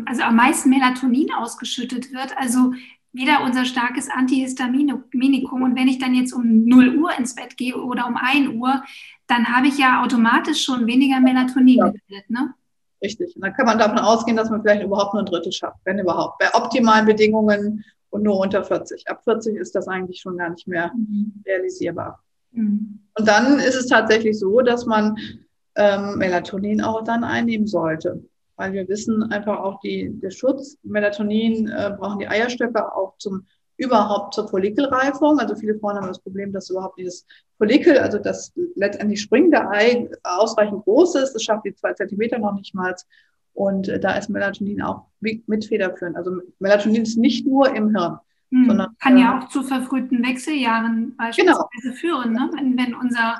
also 0.06 0.22
am 0.22 0.36
meisten 0.36 0.70
Melatonin 0.70 1.32
ausgeschüttet 1.32 2.12
wird. 2.12 2.36
Also 2.36 2.72
wieder 3.12 3.42
unser 3.44 3.64
starkes 3.64 4.08
Antihistaminikum. 4.08 5.62
Und 5.62 5.76
wenn 5.76 5.88
ich 5.88 5.98
dann 5.98 6.14
jetzt 6.14 6.32
um 6.32 6.64
0 6.64 6.96
Uhr 6.96 7.10
ins 7.18 7.34
Bett 7.34 7.56
gehe 7.56 7.76
oder 7.76 8.06
um 8.06 8.16
1 8.16 8.54
Uhr, 8.54 8.82
dann 9.26 9.46
habe 9.46 9.68
ich 9.68 9.78
ja 9.78 10.02
automatisch 10.02 10.64
schon 10.64 10.86
weniger 10.86 11.20
Melatonin 11.20 11.78
ja. 11.78 11.86
gebildet, 11.86 12.30
ne? 12.30 12.54
Richtig. 13.02 13.34
Und 13.34 13.42
dann 13.42 13.52
kann 13.54 13.66
man 13.66 13.78
davon 13.78 13.98
ausgehen, 13.98 14.36
dass 14.36 14.48
man 14.48 14.62
vielleicht 14.62 14.84
überhaupt 14.84 15.12
nur 15.12 15.24
ein 15.24 15.26
Drittel 15.26 15.50
schafft, 15.50 15.78
wenn 15.84 15.98
überhaupt. 15.98 16.38
Bei 16.38 16.54
optimalen 16.54 17.04
Bedingungen 17.04 17.84
und 18.12 18.22
nur 18.22 18.38
unter 18.38 18.62
40. 18.62 19.08
Ab 19.08 19.24
40 19.24 19.56
ist 19.56 19.74
das 19.74 19.88
eigentlich 19.88 20.20
schon 20.20 20.36
gar 20.36 20.50
nicht 20.50 20.68
mehr 20.68 20.92
mhm. 20.94 21.42
realisierbar. 21.46 22.22
Mhm. 22.52 23.00
Und 23.18 23.28
dann 23.28 23.58
ist 23.58 23.74
es 23.74 23.86
tatsächlich 23.86 24.38
so, 24.38 24.60
dass 24.60 24.84
man 24.84 25.16
ähm, 25.76 26.18
Melatonin 26.18 26.82
auch 26.82 27.02
dann 27.04 27.24
einnehmen 27.24 27.66
sollte. 27.66 28.22
Weil 28.56 28.74
wir 28.74 28.86
wissen 28.86 29.22
einfach 29.32 29.58
auch 29.58 29.80
die, 29.80 30.10
der 30.20 30.30
Schutz. 30.30 30.76
Melatonin 30.82 31.68
äh, 31.68 31.94
brauchen 31.98 32.18
die 32.18 32.28
Eierstöcke 32.28 32.94
auch 32.94 33.16
zum 33.16 33.46
überhaupt 33.78 34.34
zur 34.34 34.46
Follikelreifung. 34.46 35.38
Also 35.38 35.56
viele 35.56 35.78
Frauen 35.78 35.96
haben 35.96 36.08
das 36.08 36.20
Problem, 36.20 36.52
dass 36.52 36.68
überhaupt 36.68 36.98
dieses 36.98 37.26
Follikel, 37.56 37.98
also 37.98 38.18
das 38.18 38.52
letztendlich 38.76 39.22
springende 39.22 39.66
Ei 39.70 40.10
ausreichend 40.22 40.84
groß 40.84 41.14
ist. 41.16 41.32
Das 41.32 41.42
schafft 41.42 41.64
die 41.64 41.74
zwei 41.74 41.94
Zentimeter 41.94 42.38
noch 42.38 42.54
nicht 42.54 42.74
mal. 42.74 42.94
Und 43.54 43.88
äh, 43.88 44.00
da 44.00 44.16
ist 44.16 44.30
Melatonin 44.30 44.82
auch 44.82 45.06
mit 45.20 45.64
federführend. 45.64 46.16
Also 46.16 46.40
Melatonin 46.58 47.02
ist 47.02 47.18
nicht 47.18 47.46
nur 47.46 47.74
im 47.74 47.94
Hirn. 47.96 48.18
Hm, 48.50 48.66
sondern, 48.66 48.96
kann 48.98 49.18
ja 49.18 49.38
auch 49.38 49.48
zu 49.48 49.62
verfrühten 49.62 50.22
Wechseljahren 50.22 51.16
beispielsweise 51.16 51.68
genau. 51.82 51.94
führen, 51.94 52.32
ne? 52.32 52.50
wenn, 52.54 52.76
wenn 52.76 52.94
unser 52.94 53.36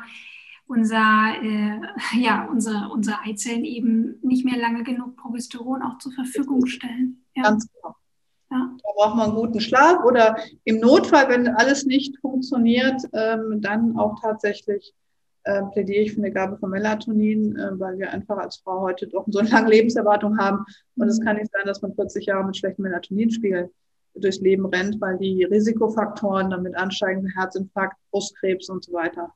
unser, 0.72 1.34
äh, 1.42 1.80
ja, 2.18 2.48
unsere, 2.50 2.88
unsere 2.90 3.18
Eizellen 3.20 3.64
eben 3.64 4.18
nicht 4.22 4.44
mehr 4.44 4.58
lange 4.58 4.82
genug 4.84 5.16
Progesteron 5.16 5.82
auch 5.82 5.98
zur 5.98 6.12
Verfügung 6.12 6.66
stellen. 6.66 7.24
Ja. 7.34 7.42
Ganz 7.42 7.68
genau. 7.70 7.94
Ja. 8.50 8.70
Da 8.82 8.88
braucht 8.96 9.16
man 9.16 9.30
einen 9.30 9.38
guten 9.38 9.60
Schlaf 9.60 10.04
oder 10.04 10.36
im 10.64 10.78
Notfall, 10.80 11.28
wenn 11.28 11.48
alles 11.48 11.84
nicht 11.84 12.18
funktioniert, 12.20 13.02
ähm, 13.12 13.60
dann 13.60 13.96
auch 13.96 14.20
tatsächlich 14.20 14.94
äh, 15.44 15.62
plädiere 15.72 16.02
ich 16.02 16.12
für 16.12 16.18
eine 16.18 16.32
Gabe 16.32 16.56
von 16.58 16.70
Melatonin, 16.70 17.56
äh, 17.56 17.78
weil 17.78 17.98
wir 17.98 18.10
einfach 18.10 18.38
als 18.38 18.56
Frau 18.56 18.80
heute 18.80 19.06
doch 19.08 19.24
so 19.28 19.40
eine 19.40 19.48
lange 19.50 19.70
Lebenserwartung 19.70 20.38
haben. 20.38 20.64
Und 20.96 21.08
es 21.08 21.20
mhm. 21.20 21.24
kann 21.24 21.36
nicht 21.36 21.50
sein, 21.52 21.66
dass 21.66 21.82
man 21.82 21.94
40 21.94 22.26
Jahre 22.26 22.44
mit 22.44 22.56
schlechten 22.56 22.82
Melatoninspiegeln 22.82 23.68
durchs 24.14 24.40
Leben 24.40 24.66
rennt, 24.66 25.00
weil 25.00 25.18
die 25.18 25.44
Risikofaktoren 25.44 26.50
damit 26.50 26.76
ansteigende 26.76 27.30
Herzinfarkt, 27.34 27.96
Brustkrebs 28.10 28.68
und 28.68 28.84
so 28.84 28.92
weiter 28.92 29.32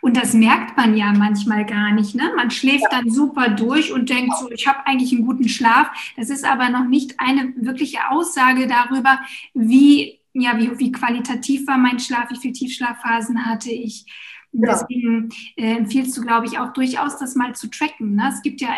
und 0.00 0.16
das 0.16 0.34
merkt 0.34 0.76
man 0.76 0.96
ja 0.96 1.12
manchmal 1.12 1.64
gar 1.64 1.92
nicht. 1.92 2.14
Ne? 2.14 2.32
Man 2.36 2.50
schläft 2.50 2.84
ja. 2.84 2.88
dann 2.90 3.10
super 3.10 3.50
durch 3.50 3.92
und 3.92 4.10
denkt 4.10 4.36
so, 4.36 4.50
ich 4.50 4.66
habe 4.66 4.86
eigentlich 4.86 5.12
einen 5.12 5.26
guten 5.26 5.48
Schlaf. 5.48 5.90
Das 6.16 6.30
ist 6.30 6.44
aber 6.44 6.68
noch 6.68 6.86
nicht 6.86 7.14
eine 7.18 7.54
wirkliche 7.56 8.10
Aussage 8.10 8.66
darüber, 8.66 9.18
wie, 9.54 10.20
ja, 10.34 10.58
wie, 10.58 10.78
wie 10.78 10.92
qualitativ 10.92 11.66
war 11.66 11.78
mein 11.78 11.98
Schlaf, 11.98 12.30
wie 12.30 12.36
viele 12.36 12.54
Tiefschlafphasen 12.54 13.46
hatte 13.46 13.70
ich. 13.70 14.06
Ja. 14.52 14.72
Deswegen 14.72 15.28
äh, 15.56 15.76
empfiehlst 15.76 16.16
du, 16.16 16.22
glaube 16.22 16.46
ich, 16.46 16.58
auch 16.58 16.72
durchaus, 16.72 17.18
das 17.18 17.34
mal 17.34 17.54
zu 17.54 17.68
tracken. 17.68 18.14
Ne? 18.14 18.30
Es 18.32 18.42
gibt 18.42 18.60
ja 18.60 18.68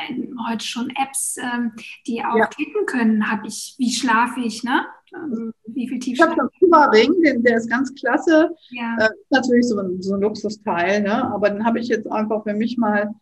heute 0.49 0.65
schon 0.65 0.91
Apps, 0.91 1.37
ähm, 1.39 1.73
die 2.07 2.25
auch 2.25 2.37
ja. 2.37 2.47
tracken 2.47 2.87
können, 2.87 3.31
habe 3.31 3.47
ich, 3.47 3.75
wie 3.79 3.91
schlafe 3.91 4.41
ich, 4.41 4.65
ne? 4.65 4.85
Also, 5.13 5.51
wie 5.67 5.89
viel 5.89 5.99
Tiefschlaf? 5.99 6.29
Ich 6.29 6.39
habe 6.39 6.43
einen 6.43 6.51
Puma-Ring, 6.59 7.43
der 7.43 7.57
ist 7.57 7.69
ganz 7.69 7.95
klasse. 7.95 8.51
Ja. 8.71 8.97
Äh, 8.99 9.09
natürlich 9.31 9.67
so 9.67 9.79
ein, 9.79 10.01
so 10.03 10.15
ein 10.15 10.21
Luxusteil, 10.21 11.03
ne? 11.03 11.33
aber 11.33 11.51
den 11.51 11.65
habe 11.65 11.81
ich 11.81 11.89
jetzt 11.89 12.11
einfach 12.11 12.43
für 12.45 12.55
mich 12.55 12.77
mal, 12.77 13.13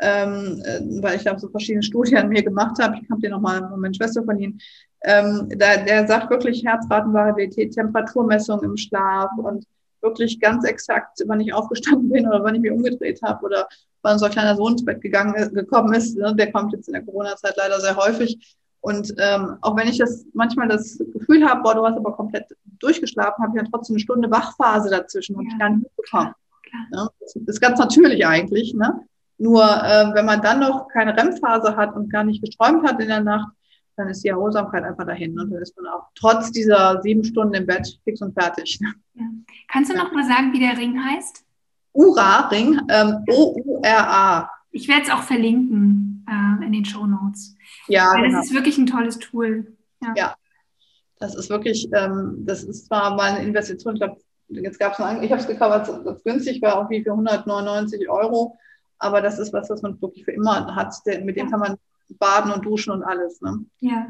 ähm, 0.00 0.62
äh, 0.64 1.02
weil 1.02 1.16
ich 1.16 1.24
da 1.24 1.38
so 1.38 1.48
verschiedene 1.48 1.82
Studien 1.82 2.18
an 2.18 2.28
mir 2.28 2.42
gemacht 2.42 2.78
habe. 2.80 2.98
Ich 3.02 3.10
habe 3.10 3.20
dir 3.20 3.30
nochmal 3.30 3.62
meine 3.76 3.94
Schwester 3.94 4.22
von 4.22 4.38
Ihnen. 4.38 4.60
Ähm, 5.02 5.48
da, 5.56 5.78
der 5.78 6.06
sagt 6.06 6.30
wirklich 6.30 6.64
Herzratenvariabilität, 6.64 7.72
Temperaturmessung 7.72 8.62
im 8.62 8.76
Schlaf 8.76 9.30
und 9.38 9.64
wirklich 10.02 10.40
ganz 10.40 10.64
exakt, 10.64 11.18
wann 11.26 11.40
ich 11.40 11.52
aufgestanden 11.52 12.10
bin 12.10 12.26
oder 12.26 12.42
wann 12.42 12.54
ich 12.54 12.60
mich 12.60 12.72
umgedreht 12.72 13.20
habe 13.22 13.44
oder 13.44 13.68
wann 14.02 14.14
unser 14.14 14.30
kleiner 14.30 14.56
Sohn 14.56 14.72
ins 14.72 14.84
Bett 14.84 15.00
gegangen, 15.00 15.34
äh, 15.34 15.50
gekommen 15.50 15.92
ist. 15.94 16.16
Ne? 16.16 16.34
Der 16.34 16.52
kommt 16.52 16.72
jetzt 16.72 16.88
in 16.88 16.94
der 16.94 17.04
Corona-Zeit 17.04 17.54
leider 17.56 17.80
sehr 17.80 17.96
häufig. 17.96 18.56
Und 18.80 19.12
ähm, 19.18 19.58
auch 19.60 19.76
wenn 19.76 19.88
ich 19.88 19.98
das 19.98 20.24
manchmal 20.32 20.68
das 20.68 20.98
Gefühl 21.12 21.46
habe, 21.46 21.62
boah, 21.62 21.74
du 21.74 21.84
hast 21.84 21.96
aber 21.96 22.16
komplett 22.16 22.46
durchgeschlafen, 22.78 23.44
habe 23.44 23.56
ich 23.56 23.62
ja 23.62 23.68
trotzdem 23.70 23.94
eine 23.94 24.00
Stunde 24.00 24.30
Wachphase 24.30 24.88
dazwischen, 24.88 25.36
habe 25.36 25.44
ja, 25.44 25.52
ich 25.52 25.58
gar 25.58 25.70
nicht 25.70 25.82
mitbekommen. 25.82 26.34
Ne? 26.92 27.08
Das 27.20 27.36
ist 27.36 27.60
ganz 27.60 27.78
natürlich 27.78 28.26
eigentlich. 28.26 28.74
Ne? 28.74 29.00
Nur 29.36 29.62
äh, 29.62 30.14
wenn 30.14 30.24
man 30.24 30.40
dann 30.40 30.60
noch 30.60 30.88
keine 30.88 31.16
REM-Phase 31.16 31.76
hat 31.76 31.94
und 31.94 32.10
gar 32.10 32.24
nicht 32.24 32.42
geträumt 32.42 32.86
hat 32.86 33.00
in 33.00 33.08
der 33.08 33.20
Nacht, 33.20 33.52
dann 34.00 34.08
ist 34.08 34.24
die 34.24 34.28
Erholsamkeit 34.28 34.82
einfach 34.82 35.06
dahin. 35.06 35.38
Und 35.38 35.50
dann 35.50 35.62
ist 35.62 35.76
man 35.76 35.86
auch 35.92 36.08
trotz 36.14 36.50
dieser 36.50 37.00
sieben 37.02 37.22
Stunden 37.22 37.54
im 37.54 37.66
Bett 37.66 37.86
fix 38.04 38.20
und 38.20 38.32
fertig. 38.32 38.78
Ja. 38.80 39.24
Kannst 39.68 39.92
du 39.92 39.96
noch 39.96 40.12
mal 40.12 40.24
sagen, 40.24 40.52
wie 40.52 40.60
der 40.60 40.76
Ring 40.76 40.98
heißt? 41.02 41.44
Ura-Ring, 41.92 42.80
ähm, 42.88 43.24
O-U-R-A. 43.28 44.50
Ich 44.72 44.88
werde 44.88 45.02
es 45.02 45.10
auch 45.10 45.22
verlinken 45.22 46.24
äh, 46.28 46.64
in 46.64 46.72
den 46.72 46.84
Show 46.84 47.06
Notes. 47.06 47.56
Ja, 47.88 48.12
Weil 48.14 48.26
genau. 48.26 48.38
das 48.38 48.46
ist 48.46 48.54
wirklich 48.54 48.78
ein 48.78 48.86
tolles 48.86 49.18
Tool. 49.18 49.76
Ja, 50.02 50.14
ja. 50.16 50.34
das 51.18 51.34
ist 51.34 51.50
wirklich, 51.50 51.88
ähm, 51.92 52.44
das 52.46 52.62
ist 52.62 52.86
zwar 52.86 53.14
mal 53.16 53.32
eine 53.32 53.44
Investition, 53.44 53.94
ich 53.94 54.00
glaube, 54.00 54.20
jetzt 54.48 54.78
gab 54.78 54.92
es 54.92 54.98
noch, 54.98 55.20
ich 55.20 55.30
habe 55.30 55.40
es 55.40 55.46
gekauft, 55.46 55.72
als 55.72 55.88
es 55.88 56.24
günstig 56.24 56.62
war, 56.62 56.78
auch 56.78 56.90
wie 56.90 57.02
für 57.02 57.10
199 57.10 58.08
Euro, 58.08 58.56
aber 58.98 59.20
das 59.20 59.38
ist 59.38 59.52
was, 59.52 59.68
was 59.68 59.82
man 59.82 60.00
wirklich 60.00 60.24
für 60.24 60.32
immer 60.32 60.74
hat, 60.74 60.94
mit 61.22 61.36
dem 61.36 61.50
kann 61.50 61.60
man 61.60 61.76
baden 62.18 62.52
und 62.52 62.64
duschen 62.64 62.92
und 62.92 63.02
alles. 63.02 63.40
Ne? 63.40 63.64
Ja. 63.80 64.08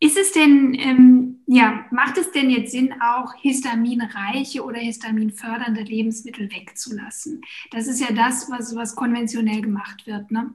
Ist 0.00 0.16
es 0.16 0.32
denn, 0.32 0.74
ähm, 0.78 1.42
ja, 1.46 1.84
macht 1.90 2.18
es 2.18 2.30
denn 2.30 2.50
jetzt 2.50 2.70
Sinn, 2.70 2.94
auch 3.02 3.34
histaminreiche 3.34 4.62
oder 4.62 4.78
histaminfördernde 4.78 5.82
Lebensmittel 5.82 6.50
wegzulassen? 6.52 7.40
Das 7.72 7.88
ist 7.88 8.00
ja 8.00 8.14
das, 8.14 8.48
was, 8.50 8.76
was 8.76 8.94
konventionell 8.94 9.60
gemacht 9.60 10.06
wird, 10.06 10.30
ne? 10.30 10.54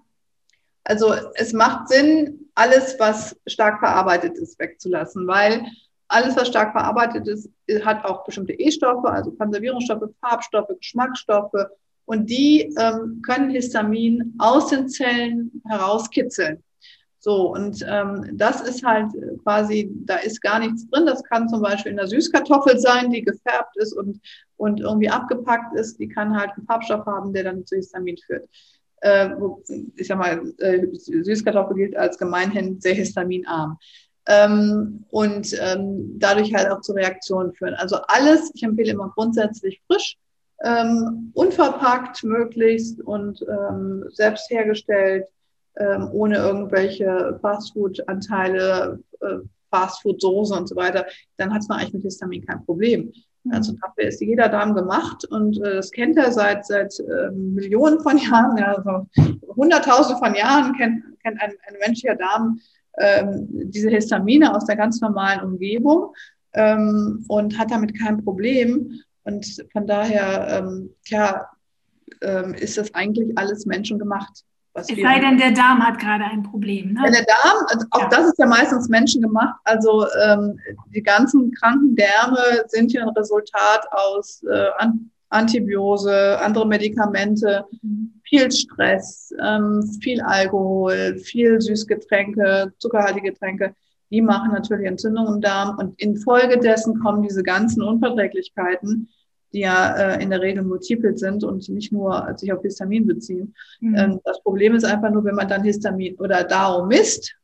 Also 0.85 1.13
es 1.35 1.53
macht 1.53 1.89
Sinn, 1.89 2.49
alles, 2.55 2.95
was 2.99 3.37
stark 3.47 3.79
verarbeitet 3.79 4.37
ist, 4.37 4.59
wegzulassen, 4.59 5.27
weil 5.27 5.65
alles, 6.09 6.35
was 6.35 6.47
stark 6.47 6.73
verarbeitet 6.73 7.27
ist, 7.27 7.49
hat 7.83 8.05
auch 8.05 8.23
bestimmte 8.25 8.53
E-Stoffe, 8.53 9.09
also 9.09 9.31
Konservierungsstoffe, 9.31 10.09
Farbstoffe, 10.21 10.77
Geschmacksstoffe 10.77 11.67
und 12.05 12.29
die 12.29 12.73
ähm, 12.77 13.21
können 13.25 13.49
Histamin 13.49 14.33
aus 14.37 14.67
den 14.69 14.89
Zellen 14.89 15.51
herauskitzeln. 15.67 16.63
So, 17.19 17.53
und 17.53 17.85
ähm, 17.87 18.31
das 18.33 18.59
ist 18.59 18.83
halt 18.83 19.09
quasi, 19.43 19.89
da 20.03 20.17
ist 20.17 20.41
gar 20.41 20.59
nichts 20.59 20.89
drin. 20.89 21.05
Das 21.05 21.23
kann 21.23 21.47
zum 21.47 21.61
Beispiel 21.61 21.91
in 21.91 21.97
der 21.97 22.07
Süßkartoffel 22.07 22.77
sein, 22.79 23.11
die 23.11 23.21
gefärbt 23.21 23.77
ist 23.77 23.93
und, 23.93 24.19
und 24.57 24.81
irgendwie 24.81 25.09
abgepackt 25.09 25.73
ist. 25.79 25.97
Die 25.99 26.09
kann 26.09 26.37
halt 26.37 26.51
einen 26.57 26.65
Farbstoff 26.65 27.05
haben, 27.05 27.31
der 27.31 27.45
dann 27.45 27.65
zu 27.65 27.77
Histamin 27.77 28.17
führt. 28.17 28.49
Äh, 28.99 29.29
ich 29.95 30.07
sag 30.07 30.17
mal, 30.17 30.53
äh, 30.57 30.85
Süßkartoffel 30.91 31.77
gilt 31.77 31.95
als 31.95 32.17
gemeinhin 32.17 32.81
sehr 32.81 32.93
histaminarm. 32.93 33.77
Ähm, 34.25 35.05
und 35.09 35.55
ähm, 35.61 36.19
dadurch 36.19 36.53
halt 36.53 36.69
auch 36.71 36.81
zu 36.81 36.91
Reaktionen 36.91 37.53
führen. 37.53 37.75
Also 37.75 37.99
alles, 38.07 38.51
ich 38.53 38.63
empfehle 38.63 38.91
immer 38.91 39.13
grundsätzlich 39.15 39.81
frisch, 39.87 40.17
ähm, 40.63 41.31
unverpackt 41.33 42.23
möglichst 42.23 43.01
und 43.01 43.45
ähm, 43.49 44.05
selbst 44.09 44.49
hergestellt 44.49 45.25
ähm, 45.77 46.09
ohne 46.11 46.37
irgendwelche 46.37 47.39
Fastfood-Anteile, 47.41 48.99
äh, 49.21 49.37
Fastfood-Soße 49.71 50.55
und 50.55 50.69
so 50.69 50.75
weiter, 50.75 51.05
dann 51.37 51.53
hat 51.53 51.63
man 51.67 51.79
eigentlich 51.79 51.93
mit 51.93 52.03
Histamin 52.03 52.45
kein 52.45 52.63
Problem. 52.63 53.11
Mhm. 53.43 53.51
Also 53.51 53.73
dafür 53.81 54.09
ist 54.09 54.21
jeder 54.21 54.49
Darm 54.49 54.75
gemacht 54.75 55.25
und 55.25 55.57
äh, 55.57 55.75
das 55.75 55.91
kennt 55.91 56.17
er 56.17 56.31
seit, 56.31 56.65
seit 56.65 56.97
äh, 56.99 57.31
Millionen 57.31 57.99
von 58.01 58.17
Jahren, 58.17 58.57
ja, 58.57 58.75
also 58.75 59.07
hunderttausende 59.55 60.19
von 60.19 60.35
Jahren 60.35 60.73
kennt, 60.77 61.03
kennt 61.23 61.41
ein, 61.41 61.51
ein 61.67 61.75
menschlicher 61.85 62.15
Darm 62.15 62.59
ähm, 62.99 63.47
diese 63.49 63.89
Histamine 63.89 64.55
aus 64.55 64.65
der 64.65 64.75
ganz 64.75 65.01
normalen 65.01 65.41
Umgebung 65.41 66.13
ähm, 66.53 67.25
und 67.27 67.57
hat 67.57 67.71
damit 67.71 67.99
kein 67.99 68.23
Problem. 68.23 69.01
Und 69.23 69.65
von 69.71 69.87
daher, 69.87 70.47
ähm, 70.49 70.89
ja, 71.05 71.47
ähm, 72.21 72.53
ist 72.53 72.77
das 72.77 72.93
eigentlich 72.93 73.37
alles 73.37 73.65
menschengemacht. 73.65 74.43
Was 74.73 74.89
es 74.89 74.97
sei 74.99 75.19
denn, 75.19 75.37
der 75.37 75.51
Darm 75.51 75.85
hat 75.85 75.99
gerade 75.99 76.23
ein 76.23 76.41
Problem. 76.41 76.93
Ne? 76.93 77.01
Ja, 77.05 77.11
der 77.11 77.25
Darm, 77.25 77.65
also 77.67 77.85
auch 77.91 78.01
ja. 78.01 78.09
das 78.09 78.27
ist 78.27 78.39
ja 78.39 78.47
meistens 78.47 78.89
menschengemacht. 78.89 79.55
Also 79.65 80.05
ähm, 80.23 80.59
die 80.87 81.03
ganzen 81.03 81.51
kranken 81.51 81.95
Därme 81.95 82.39
sind 82.67 82.91
ja 82.91 83.03
ein 83.03 83.09
Resultat 83.09 83.85
aus 83.91 84.43
äh, 84.43 84.69
Antibiose, 85.29 86.39
andere 86.39 86.67
Medikamente, 86.67 87.65
mhm. 87.81 88.19
viel 88.23 88.51
Stress, 88.51 89.31
ähm, 89.43 89.83
viel 90.01 90.21
Alkohol, 90.21 91.17
viel 91.19 91.61
Süßgetränke, 91.61 92.73
zuckerhaltige 92.79 93.31
Getränke. 93.31 93.75
Die 94.09 94.21
machen 94.21 94.53
natürlich 94.53 94.87
Entzündung 94.87 95.27
im 95.27 95.41
Darm 95.41 95.77
und 95.77 95.99
infolgedessen 96.01 96.99
kommen 96.99 97.21
diese 97.21 97.43
ganzen 97.43 97.83
Unverträglichkeiten 97.83 99.09
die 99.53 99.59
ja 99.59 99.95
äh, 99.95 100.23
in 100.23 100.29
der 100.29 100.41
Regel 100.41 100.63
multiple 100.63 101.17
sind 101.17 101.43
und 101.43 101.69
nicht 101.69 101.91
nur 101.91 102.33
sich 102.37 102.51
auf 102.51 102.61
Histamin 102.61 103.05
beziehen. 103.05 103.53
Mhm. 103.79 103.95
Ähm, 103.95 104.19
das 104.25 104.41
Problem 104.41 104.75
ist 104.75 104.83
einfach 104.83 105.11
nur, 105.11 105.23
wenn 105.23 105.35
man 105.35 105.47
dann 105.47 105.63
Histamin 105.63 106.15
oder 106.15 106.43
Dao 106.43 106.85
misst, 106.85 107.35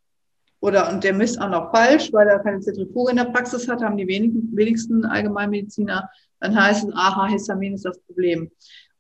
oder 0.62 0.92
und 0.92 1.04
der 1.04 1.14
misst 1.14 1.40
auch 1.42 1.50
noch 1.50 1.72
falsch, 1.72 2.12
weil 2.12 2.28
er 2.28 2.40
keine 2.40 2.60
Zentrifuge 2.60 3.12
in 3.12 3.18
der 3.18 3.26
Praxis 3.26 3.68
hat, 3.68 3.82
haben 3.82 3.98
die 3.98 4.08
wenigen, 4.08 4.50
wenigsten 4.56 5.06
Allgemeinmediziner, 5.06 6.10
dann 6.42 6.62
heißt 6.62 6.88
es, 6.88 6.94
aha, 6.94 7.28
Histamin 7.28 7.76
ist 7.76 7.86
das 7.86 8.00
Problem. 8.02 8.52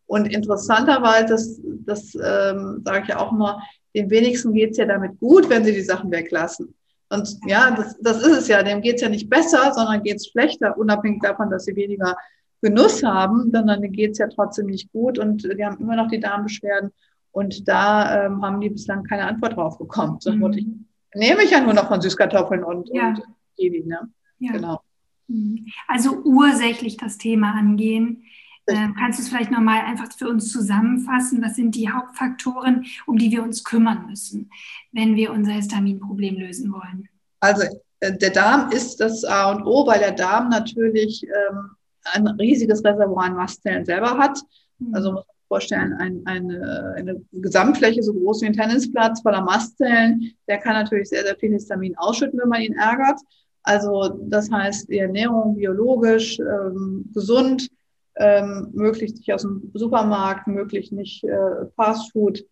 Und 0.05 0.34
interessanterweise, 0.34 1.28
das, 1.28 1.62
das 1.86 2.16
ähm, 2.16 2.82
sage 2.86 3.01
ich 3.03 3.07
ja 3.10 3.20
auch 3.20 3.32
immer, 3.32 3.62
den 3.95 4.10
wenigsten 4.10 4.53
geht's 4.53 4.78
ja 4.78 4.86
damit 4.86 5.20
gut, 5.20 5.49
wenn 5.49 5.64
sie 5.64 5.74
die 5.74 5.82
Sachen 5.82 6.12
weglassen. 6.12 6.74
Und 7.10 7.38
ja, 7.45 7.72
das, 7.72 7.97
das 7.99 8.22
ist 8.22 8.38
es 8.38 8.47
ja. 8.47 8.62
Dem 8.64 8.82
geht 8.82 8.95
es 8.95 9.01
ja 9.01 9.10
nicht 9.10 9.30
besser, 9.30 9.74
sondern 9.74 10.03
geht 10.03 10.18
es 10.18 10.28
schlechter, 10.28 10.78
unabhängig 10.78 11.22
davon, 11.22 11.49
dass 11.49 11.66
sie 11.66 11.76
weniger 11.76 12.16
Genuss 12.62 13.03
haben, 13.03 13.51
sondern 13.51 13.82
denen 13.82 13.93
geht 13.93 14.12
es 14.12 14.18
ja 14.18 14.28
trotzdem 14.28 14.68
nicht 14.68 14.91
gut 14.91 15.18
und 15.18 15.43
die 15.43 15.66
haben 15.66 15.78
immer 15.80 15.95
noch 15.95 16.10
die 16.10 16.20
Darmbeschwerden. 16.20 16.91
Und 17.32 17.68
da 17.68 18.26
ähm, 18.26 18.43
haben 18.43 18.60
die 18.60 18.70
bislang 18.70 19.03
keine 19.03 19.26
Antwort 19.26 19.55
drauf 19.55 19.78
bekommen. 19.78 20.18
So 20.20 20.32
mhm. 20.32 20.53
ich, 20.53 20.68
nehme 21.14 21.43
ich 21.43 21.51
ja 21.51 21.62
nur 21.62 21.74
noch 21.74 21.88
von 21.88 22.01
Süßkartoffeln 22.01 22.64
und, 22.64 22.89
ja. 22.93 23.10
und 23.10 23.22
Kiwi. 23.55 23.86
Ne? 23.86 24.10
Ja. 24.39 24.51
Genau. 24.53 24.82
Mhm. 25.28 25.68
Also 25.88 26.22
ursächlich 26.24 26.97
das 26.97 27.18
Thema 27.18 27.53
angehen. 27.53 28.24
Ähm, 28.68 28.95
kannst 28.97 29.18
du 29.18 29.24
es 29.24 29.30
vielleicht 29.30 29.51
nochmal 29.51 29.82
einfach 29.82 30.12
für 30.12 30.28
uns 30.28 30.51
zusammenfassen? 30.51 31.41
Was 31.41 31.55
sind 31.55 31.76
die 31.76 31.89
Hauptfaktoren, 31.89 32.86
um 33.07 33.18
die 33.18 33.32
wir 33.32 33.41
uns 33.43 33.64
kümmern 33.64 34.05
müssen, 34.07 34.51
wenn 34.91 35.16
wir 35.16 35.32
unser 35.32 35.53
Histaminproblem 35.53 36.36
lösen 36.36 36.72
wollen? 36.72 37.10
Also 37.39 37.64
äh, 37.99 38.18
der 38.18 38.30
Darm 38.30 38.72
ist 38.72 38.99
das 38.99 39.24
A 39.24 39.51
und 39.51 39.66
O, 39.66 39.88
weil 39.88 39.99
der 39.99 40.12
Darm 40.12 40.49
natürlich 40.49 41.24
ähm, 41.24 41.72
ein 42.14 42.28
riesiges 42.28 42.84
Reservoir 42.84 43.26
an 43.26 43.36
Mastzellen 43.36 43.86
selber 43.86 44.18
hat. 44.18 44.39
Mhm. 44.80 44.95
Also 44.95 45.12
muss 45.12 45.26
man 45.26 45.36
sich 45.36 45.47
vorstellen, 45.47 45.93
ein, 45.93 46.22
eine, 46.26 46.93
eine 46.95 47.22
Gesamtfläche 47.32 48.03
so 48.03 48.14
groß 48.14 48.41
wie 48.41 48.47
ein 48.47 48.53
Tennisplatz 48.53 49.22
voller 49.22 49.41
Mastzellen, 49.41 50.32
der 50.47 50.57
kann 50.57 50.74
natürlich 50.74 51.10
sehr, 51.10 51.24
sehr 51.24 51.36
viel 51.36 51.51
Histamin 51.51 51.97
ausschütten, 51.97 52.39
wenn 52.39 52.49
man 52.49 52.62
ihn 52.62 52.76
ärgert. 52.76 53.20
Also 53.64 54.20
das 54.24 54.49
heißt, 54.51 54.89
die 54.89 54.99
Ernährung 54.99 55.55
biologisch, 55.55 56.39
ähm, 56.39 57.10
gesund, 57.14 57.70
ähm, 58.16 58.70
möglichst 58.74 59.18
nicht 59.18 59.34
aus 59.34 59.43
dem 59.43 59.72
Supermarkt, 59.74 60.47
möglichst 60.47 60.91
nicht 60.91 61.24
äh, 61.24 61.66
Fast 61.76 62.12
Food 62.12 62.43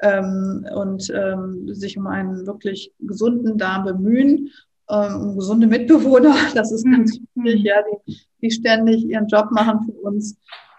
ähm, 0.00 0.66
und 0.74 1.10
ähm, 1.14 1.74
sich 1.74 1.98
um 1.98 2.06
einen 2.06 2.46
wirklich 2.46 2.92
gesunden 3.00 3.58
Darm 3.58 3.84
bemühen, 3.84 4.50
ähm, 4.88 5.20
um 5.20 5.36
gesunde 5.36 5.66
Mitbewohner. 5.66 6.34
Das 6.54 6.72
ist 6.72 6.84
ganz 6.84 7.18
mhm. 7.34 7.44
wichtig, 7.44 7.64
ja, 7.64 7.76
die, 8.06 8.16
die 8.42 8.50
ständig 8.50 9.04
ihren 9.04 9.26
Job 9.26 9.50
machen 9.50 9.84
für 9.84 9.98
uns. 10.00 10.36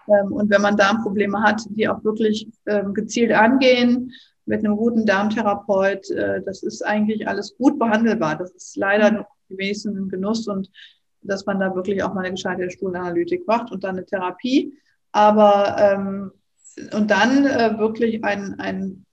Ähm, 0.08 0.32
und 0.32 0.50
wenn 0.50 0.62
man 0.62 0.76
Darmprobleme 0.76 1.42
hat, 1.42 1.62
die 1.70 1.88
auch 1.88 2.02
wirklich 2.04 2.48
ähm, 2.66 2.94
gezielt 2.94 3.32
angehen, 3.32 4.12
mit 4.46 4.64
einem 4.64 4.76
guten 4.76 5.04
Darmtherapeut, 5.04 6.10
äh, 6.10 6.42
das 6.42 6.62
ist 6.62 6.82
eigentlich 6.82 7.28
alles 7.28 7.56
gut 7.56 7.78
behandelbar. 7.78 8.36
Das 8.36 8.50
ist 8.52 8.76
leider 8.76 9.26
die 9.50 9.58
wenigsten 9.58 9.96
ein 9.96 10.08
Genuss 10.08 10.48
und 10.48 10.70
dass 11.20 11.44
man 11.46 11.60
da 11.60 11.74
wirklich 11.74 12.02
auch 12.02 12.14
mal 12.14 12.20
eine 12.20 12.30
gescheite 12.30 12.70
Stuhlanalytik 12.70 13.46
macht 13.46 13.70
und 13.70 13.84
dann 13.84 13.96
eine 13.96 14.06
Therapie. 14.06 14.72
Aber 15.12 15.76
ähm, 15.78 16.32
und 16.92 17.10
dann 17.10 17.44
äh, 17.44 17.78
wirklich 17.78 18.24
ein, 18.24 18.58
ein 18.60 19.04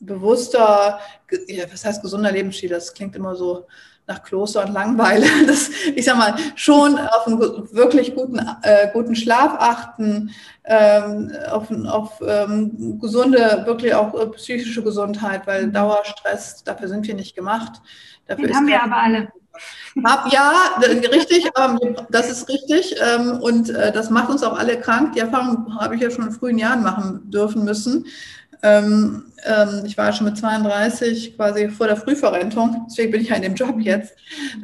bewusster, 0.00 1.00
ja, 1.48 1.64
was 1.72 1.84
heißt 1.84 2.02
gesunder 2.02 2.30
Lebensstil? 2.30 2.68
Das 2.68 2.92
klingt 2.94 3.16
immer 3.16 3.34
so 3.34 3.66
nach 4.06 4.22
Kloster 4.22 4.64
und 4.64 4.72
Langweile. 4.72 5.26
Das, 5.46 5.70
ich 5.94 6.04
sag 6.04 6.16
mal, 6.16 6.34
schon 6.54 6.98
auf 6.98 7.26
einen 7.26 7.40
wirklich 7.72 8.14
guten, 8.14 8.38
äh, 8.62 8.88
guten 8.92 9.14
Schlaf 9.14 9.56
achten, 9.58 10.30
ähm, 10.64 11.30
auf, 11.50 11.70
auf 11.86 12.22
ähm, 12.26 12.98
gesunde, 13.00 13.62
wirklich 13.66 13.94
auch 13.94 14.14
äh, 14.14 14.26
psychische 14.28 14.82
Gesundheit, 14.82 15.46
weil 15.46 15.66
mhm. 15.66 15.72
Dauerstress, 15.72 16.64
dafür 16.64 16.88
sind 16.88 17.06
wir 17.06 17.14
nicht 17.14 17.34
gemacht. 17.34 17.80
Dafür 18.26 18.46
Den 18.46 18.56
haben 18.56 18.66
wir 18.66 18.82
aber 18.82 18.96
alle. 18.96 19.28
Hab, 20.04 20.32
ja, 20.32 20.52
richtig, 21.12 21.48
das 22.10 22.30
ist 22.30 22.48
richtig. 22.48 22.96
Ähm, 23.00 23.40
und 23.40 23.70
äh, 23.70 23.92
das 23.92 24.10
macht 24.10 24.28
uns 24.28 24.42
auch 24.42 24.58
alle 24.58 24.80
krank. 24.80 25.12
Die 25.12 25.20
Erfahrung 25.20 25.78
habe 25.78 25.94
ich 25.94 26.00
ja 26.00 26.10
schon 26.10 26.26
in 26.26 26.32
frühen 26.32 26.58
Jahren 26.58 26.82
machen 26.82 27.30
dürfen 27.30 27.64
müssen. 27.64 28.06
Ähm, 28.64 29.30
ähm, 29.44 29.82
ich 29.84 29.98
war 29.98 30.10
schon 30.14 30.24
mit 30.24 30.38
32 30.38 31.36
quasi 31.36 31.68
vor 31.68 31.86
der 31.86 31.98
Frühverrentung, 31.98 32.86
deswegen 32.88 33.12
bin 33.12 33.20
ich 33.20 33.28
ja 33.28 33.36
in 33.36 33.42
dem 33.42 33.54
Job 33.54 33.76
jetzt. 33.78 34.14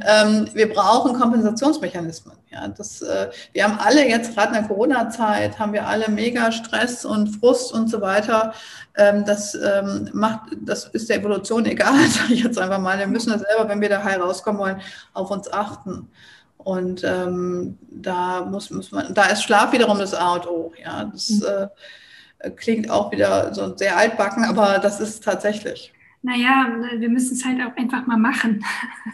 Ähm, 0.06 0.48
wir 0.54 0.72
brauchen 0.72 1.20
Kompensationsmechanismen. 1.20 2.34
Ja, 2.50 2.66
das, 2.68 3.02
äh, 3.02 3.28
wir 3.52 3.64
haben 3.64 3.78
alle 3.78 4.08
jetzt, 4.08 4.34
gerade 4.34 4.48
in 4.48 4.62
der 4.62 4.68
Corona-Zeit, 4.68 5.58
haben 5.58 5.74
wir 5.74 5.86
alle 5.86 6.08
mega 6.08 6.50
Stress 6.50 7.04
und 7.04 7.28
Frust 7.28 7.74
und 7.74 7.90
so 7.90 8.00
weiter. 8.00 8.54
Ähm, 8.96 9.26
das 9.26 9.54
ähm, 9.54 10.08
macht, 10.14 10.48
das 10.62 10.86
ist 10.86 11.10
der 11.10 11.18
Evolution 11.18 11.66
egal, 11.66 12.00
sage 12.08 12.32
ich 12.32 12.42
jetzt 12.42 12.58
einfach 12.58 12.78
mal. 12.78 12.98
Wir 12.98 13.06
müssen 13.06 13.32
das 13.32 13.42
selber, 13.42 13.68
wenn 13.68 13.82
wir 13.82 13.90
da 13.90 14.02
heil 14.02 14.18
rauskommen 14.22 14.62
wollen, 14.62 14.80
auf 15.12 15.30
uns 15.30 15.52
achten. 15.52 16.08
Und 16.56 17.04
ähm, 17.04 17.78
da 17.90 18.46
muss, 18.46 18.70
muss 18.70 18.92
man, 18.92 19.12
da 19.12 19.24
ist 19.26 19.42
Schlaf 19.42 19.72
wiederum 19.72 19.98
das 19.98 20.14
A 20.14 20.34
und 20.34 20.46
O. 20.46 20.72
Ja, 20.82 21.04
das, 21.04 21.28
mhm. 21.28 21.44
äh, 21.46 21.66
klingt 22.56 22.90
auch 22.90 23.12
wieder 23.12 23.52
so 23.54 23.76
sehr 23.76 23.96
altbacken, 23.96 24.44
aber 24.44 24.78
das 24.78 25.00
ist 25.00 25.24
tatsächlich. 25.24 25.92
Naja, 26.22 26.66
wir 26.98 27.08
müssen 27.08 27.32
es 27.32 27.46
halt 27.46 27.62
auch 27.62 27.74
einfach 27.78 28.06
mal 28.06 28.18
machen. 28.18 28.62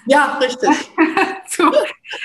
Ja, 0.07 0.39
richtig. 0.39 0.69
so, 1.49 1.67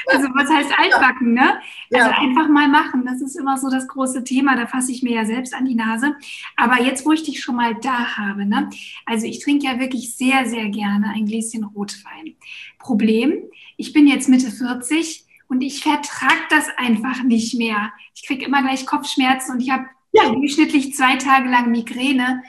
also 0.08 0.28
was 0.34 0.50
heißt 0.50 0.72
altbacken, 0.76 1.36
ne? 1.36 1.60
Also 1.94 2.10
ja. 2.10 2.18
einfach 2.18 2.48
mal 2.48 2.68
machen. 2.68 3.06
Das 3.06 3.22
ist 3.22 3.36
immer 3.36 3.60
so 3.60 3.70
das 3.70 3.88
große 3.88 4.24
Thema. 4.24 4.56
Da 4.56 4.66
fasse 4.66 4.92
ich 4.92 5.04
mir 5.04 5.14
ja 5.14 5.26
selbst 5.26 5.54
an 5.54 5.66
die 5.66 5.76
Nase. 5.76 6.16
Aber 6.58 6.82
jetzt, 6.82 7.06
wo 7.06 7.12
ich 7.12 7.22
dich 7.22 7.44
schon 7.44 7.58
mal 7.58 7.76
da 7.76 8.18
habe, 8.18 8.44
ne? 8.44 8.72
Also 9.06 9.28
ich 9.28 9.44
trinke 9.44 9.68
ja 9.68 9.80
wirklich 9.80 10.16
sehr, 10.16 10.48
sehr 10.48 10.70
gerne 10.70 11.12
ein 11.14 11.28
Gläschen 11.28 11.64
Rotwein. 11.64 12.36
Problem, 12.80 13.38
ich 13.78 13.94
bin 13.94 14.08
jetzt 14.08 14.30
Mitte 14.30 14.50
40 14.50 15.26
und 15.48 15.62
ich 15.62 15.84
vertrage 15.84 16.42
das 16.50 16.66
einfach 16.78 17.22
nicht 17.22 17.54
mehr. 17.54 17.92
Ich 18.16 18.26
kriege 18.26 18.46
immer 18.46 18.64
gleich 18.64 18.88
Kopfschmerzen 18.88 19.52
und 19.52 19.62
ich 19.62 19.70
habe 19.70 19.86
ja. 20.14 20.30
durchschnittlich 20.32 20.94
zwei 20.96 21.16
Tage 21.18 21.50
lang 21.50 21.72
Migräne. 21.72 22.44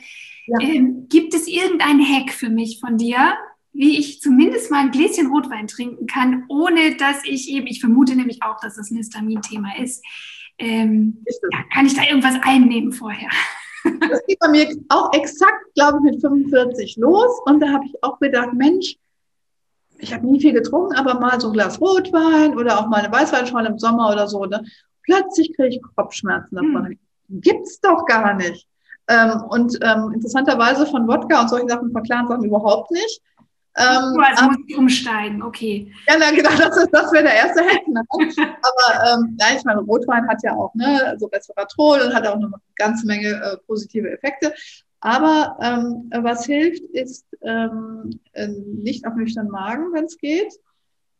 Ja. 0.46 0.60
Ähm, 0.60 1.06
gibt 1.08 1.34
es 1.34 1.46
irgendein 1.46 2.00
Hack 2.00 2.30
für 2.32 2.48
mich 2.48 2.80
von 2.80 2.98
dir, 2.98 3.34
wie 3.72 3.98
ich 3.98 4.20
zumindest 4.20 4.70
mal 4.70 4.80
ein 4.80 4.90
Gläschen 4.90 5.28
Rotwein 5.28 5.66
trinken 5.66 6.06
kann, 6.06 6.44
ohne 6.48 6.96
dass 6.96 7.24
ich 7.24 7.48
eben, 7.48 7.66
ich 7.66 7.80
vermute 7.80 8.16
nämlich 8.16 8.42
auch, 8.42 8.60
dass 8.60 8.76
das 8.76 8.90
ein 8.90 8.96
Histamin-Thema 8.96 9.78
ist. 9.78 10.04
Ähm, 10.58 11.24
ja, 11.52 11.58
kann 11.72 11.86
ich 11.86 11.94
da 11.94 12.02
irgendwas 12.02 12.36
einnehmen 12.42 12.92
vorher? 12.92 13.28
Das 13.84 14.24
geht 14.28 14.38
bei 14.38 14.48
mir 14.48 14.68
auch 14.90 15.12
exakt, 15.12 15.74
glaube 15.74 15.98
ich, 15.98 16.12
mit 16.12 16.20
45 16.20 16.98
los. 16.98 17.40
Und 17.46 17.58
da 17.58 17.70
habe 17.70 17.84
ich 17.84 17.92
auch 18.04 18.20
gedacht, 18.20 18.52
Mensch, 18.52 18.94
ich 19.98 20.14
habe 20.14 20.24
nie 20.24 20.40
viel 20.40 20.52
getrunken, 20.52 20.94
aber 20.94 21.18
mal 21.18 21.40
so 21.40 21.48
ein 21.48 21.52
Glas 21.52 21.80
Rotwein 21.80 22.56
oder 22.56 22.78
auch 22.78 22.86
mal 22.86 23.02
eine 23.02 23.12
Weißweinschorle 23.12 23.70
im 23.70 23.80
Sommer 23.80 24.12
oder 24.12 24.28
so. 24.28 24.44
Ne? 24.44 24.64
Plötzlich 25.02 25.52
kriege 25.56 25.76
ich 25.76 25.82
Kopfschmerzen 25.96 26.54
davon. 26.54 26.86
Hm 26.86 26.98
gibt's 27.28 27.80
doch 27.80 28.04
gar 28.06 28.34
nicht. 28.34 28.66
Ähm, 29.08 29.42
und 29.48 29.78
ähm, 29.82 30.12
interessanterweise 30.14 30.86
von 30.86 31.06
Wodka 31.08 31.42
und 31.42 31.50
solchen 31.50 31.68
Sachen, 31.68 31.90
von 31.90 32.02
klaren 32.02 32.28
Sachen 32.28 32.44
überhaupt 32.44 32.90
nicht. 32.90 33.20
Ähm, 33.76 34.16
oh, 34.16 34.20
also 34.20 34.44
muss 34.44 34.56
ich 34.66 34.76
umsteigen, 34.76 35.42
okay. 35.42 35.90
Ja, 36.06 36.16
na, 36.18 36.30
genau, 36.30 36.50
das, 36.50 36.86
das 36.90 37.12
wäre 37.12 37.24
der 37.24 37.34
erste 37.34 37.62
Hack. 37.66 37.88
Ne? 37.88 38.02
Aber 38.10 39.10
ähm, 39.10 39.36
ja, 39.40 39.56
ich 39.56 39.64
meine, 39.64 39.80
Rotwein 39.80 40.28
hat 40.28 40.42
ja 40.42 40.54
auch 40.54 40.74
ne, 40.74 41.02
also 41.06 41.26
Resveratrol 41.26 42.00
und 42.02 42.14
hat 42.14 42.26
auch 42.26 42.36
eine 42.36 42.52
ganze 42.76 43.06
Menge 43.06 43.28
äh, 43.28 43.56
positive 43.66 44.10
Effekte. 44.10 44.52
Aber 45.00 45.56
ähm, 45.60 46.10
was 46.22 46.44
hilft, 46.44 46.82
ist 46.92 47.26
ähm, 47.42 48.20
äh, 48.34 48.48
nicht 48.48 49.06
auf 49.06 49.14
nüchternen 49.14 49.50
Magen, 49.50 49.92
wenn 49.92 50.04
es 50.04 50.18
geht. 50.18 50.52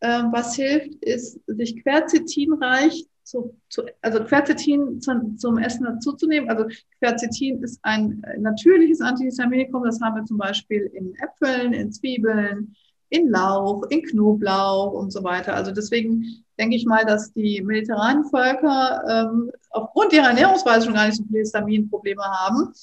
Ähm, 0.03 0.29
was 0.31 0.55
hilft, 0.55 0.93
ist, 1.03 1.41
sich 1.47 1.83
quercetinreich 1.83 3.07
zu, 3.33 3.57
zu, 3.71 3.83
also 4.03 4.23
Quercetin 4.25 5.01
zum, 5.01 5.39
zum 5.39 5.57
Essen 5.57 5.85
dazuzunehmen. 5.85 6.51
Also 6.51 6.67
Quercetin 6.99 7.63
ist 7.63 7.81
ein 7.83 8.23
natürliches 8.39 9.01
Antihistaminikum. 9.01 9.85
Das 9.85 10.01
haben 10.03 10.17
wir 10.17 10.25
zum 10.25 10.37
Beispiel 10.37 10.91
in 10.93 11.15
Äpfeln, 11.15 11.73
in 11.73 11.91
Zwiebeln, 11.91 12.77
in 13.09 13.31
Lauch, 13.31 13.85
in 13.89 14.03
Knoblauch 14.03 14.93
und 14.93 15.11
so 15.11 15.25
weiter. 15.25 15.55
Also 15.55 15.73
deswegen 15.73 16.45
denke 16.59 16.77
ich 16.77 16.85
mal, 16.85 17.07
dass 17.07 17.33
die 17.33 17.63
mediterranen 17.63 18.25
Völker 18.27 19.03
ähm, 19.09 19.51
aufgrund 19.71 20.13
ihrer 20.13 20.29
Ernährungsweise 20.29 20.85
schon 20.85 20.95
gar 20.95 21.07
nicht 21.07 21.17
so 21.17 21.25
viele 21.25 21.41
Histaminprobleme 21.41 22.23
haben. 22.23 22.75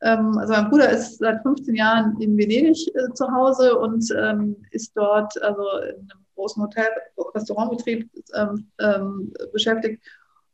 Ähm, 0.00 0.38
also 0.38 0.54
mein 0.54 0.70
Bruder 0.70 0.88
ist 0.88 1.18
seit 1.18 1.42
15 1.42 1.74
Jahren 1.74 2.18
in 2.20 2.38
Venedig 2.38 2.88
äh, 2.94 3.12
zu 3.12 3.30
Hause 3.30 3.78
und 3.78 4.04
ähm, 4.18 4.56
ist 4.70 4.92
dort 4.94 5.40
also 5.42 5.62
in 5.90 6.10
einem 6.10 6.19
großen 6.40 6.62
Hotel, 6.62 6.88
Restaurantbetrieb 7.34 8.08
ähm, 8.34 8.66
ähm, 8.80 9.32
beschäftigt. 9.52 10.02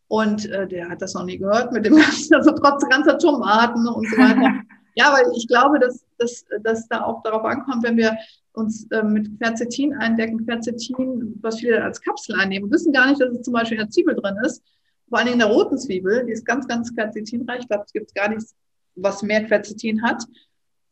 Und 0.08 0.46
äh, 0.46 0.66
der 0.68 0.88
hat 0.88 1.02
das 1.02 1.14
noch 1.14 1.24
nie 1.24 1.38
gehört 1.38 1.72
mit 1.72 1.84
dem 1.84 1.96
ganzen, 1.96 2.34
also 2.36 2.52
trotz 2.52 2.88
ganzer 2.88 3.18
Tomaten 3.18 3.86
und 3.86 4.08
so 4.08 4.16
weiter. 4.18 4.62
ja, 4.94 5.12
weil 5.12 5.24
ich 5.36 5.46
glaube, 5.48 5.78
dass, 5.78 6.04
dass, 6.18 6.44
dass 6.62 6.88
da 6.88 7.02
auch 7.02 7.22
darauf 7.22 7.44
ankommt, 7.44 7.84
wenn 7.84 7.96
wir 7.96 8.16
uns 8.52 8.86
äh, 8.90 9.02
mit 9.02 9.38
Quercetin 9.38 9.94
eindecken, 9.94 10.44
Quercetin, 10.44 11.38
was 11.42 11.60
viele 11.60 11.82
als 11.82 12.00
Kapsel 12.00 12.34
einnehmen, 12.36 12.70
wissen 12.70 12.92
gar 12.92 13.08
nicht, 13.08 13.20
dass 13.20 13.30
es 13.30 13.42
zum 13.42 13.52
Beispiel 13.52 13.78
in 13.78 13.84
der 13.84 13.90
Zwiebel 13.90 14.14
drin 14.14 14.36
ist. 14.44 14.62
Vor 15.08 15.18
allem 15.18 15.34
in 15.34 15.38
der 15.38 15.48
roten 15.48 15.78
Zwiebel, 15.78 16.24
die 16.26 16.32
ist 16.32 16.44
ganz, 16.44 16.66
ganz 16.66 16.94
quercetinreich. 16.94 17.60
Ich 17.60 17.68
glaube, 17.68 17.84
es 17.86 17.92
gibt 17.92 18.14
gar 18.14 18.28
nichts, 18.28 18.54
was 18.96 19.22
mehr 19.22 19.44
Quercetin 19.44 20.02
hat. 20.02 20.24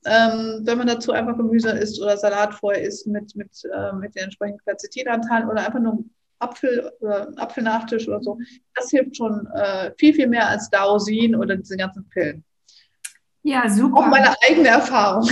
Ähm, 0.07 0.61
wenn 0.65 0.79
man 0.79 0.87
dazu 0.87 1.13
einfach 1.13 1.37
Gemüse 1.37 1.71
isst 1.71 2.01
oder 2.01 2.17
Salat 2.17 2.55
vorher 2.55 2.83
isst 2.83 3.07
mit, 3.07 3.35
mit, 3.37 3.51
äh, 3.73 3.93
mit 3.93 4.15
den 4.15 4.25
entsprechenden 4.25 4.61
Quercetinanteilen 4.63 5.49
oder 5.49 5.67
einfach 5.67 5.81
nur 5.81 6.05
Apfel 6.39 6.91
oder 7.01 7.33
Apfelnachtisch 7.37 8.07
oder 8.09 8.23
so, 8.23 8.39
das 8.75 8.91
hilft 8.91 9.17
schon 9.17 9.47
äh, 9.55 9.93
viel, 9.97 10.13
viel 10.13 10.27
mehr 10.27 10.49
als 10.49 10.69
Dausin 10.71 11.35
oder 11.35 11.57
diese 11.57 11.77
ganzen 11.77 12.09
Pillen. 12.11 12.45
Ja, 13.43 13.69
super. 13.69 13.99
Auch 13.99 14.07
meine 14.07 14.35
eigene 14.43 14.69
Erfahrung. 14.69 15.29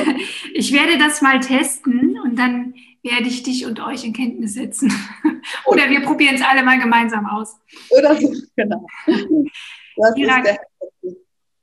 ich 0.54 0.72
werde 0.72 0.98
das 0.98 1.22
mal 1.22 1.38
testen 1.40 2.18
und 2.22 2.36
dann 2.36 2.74
werde 3.02 3.26
ich 3.26 3.42
dich 3.42 3.66
und 3.66 3.80
euch 3.80 4.04
in 4.04 4.12
Kenntnis 4.12 4.54
setzen. 4.54 4.92
Oder 5.66 5.88
wir 5.90 6.02
probieren 6.02 6.36
es 6.36 6.42
alle 6.42 6.62
mal 6.62 6.78
gemeinsam 6.78 7.26
aus. 7.26 7.56
Oder 7.90 8.16
so, 8.16 8.32
genau. 8.56 8.86
Das 9.94 10.14
Kira, 10.14 10.42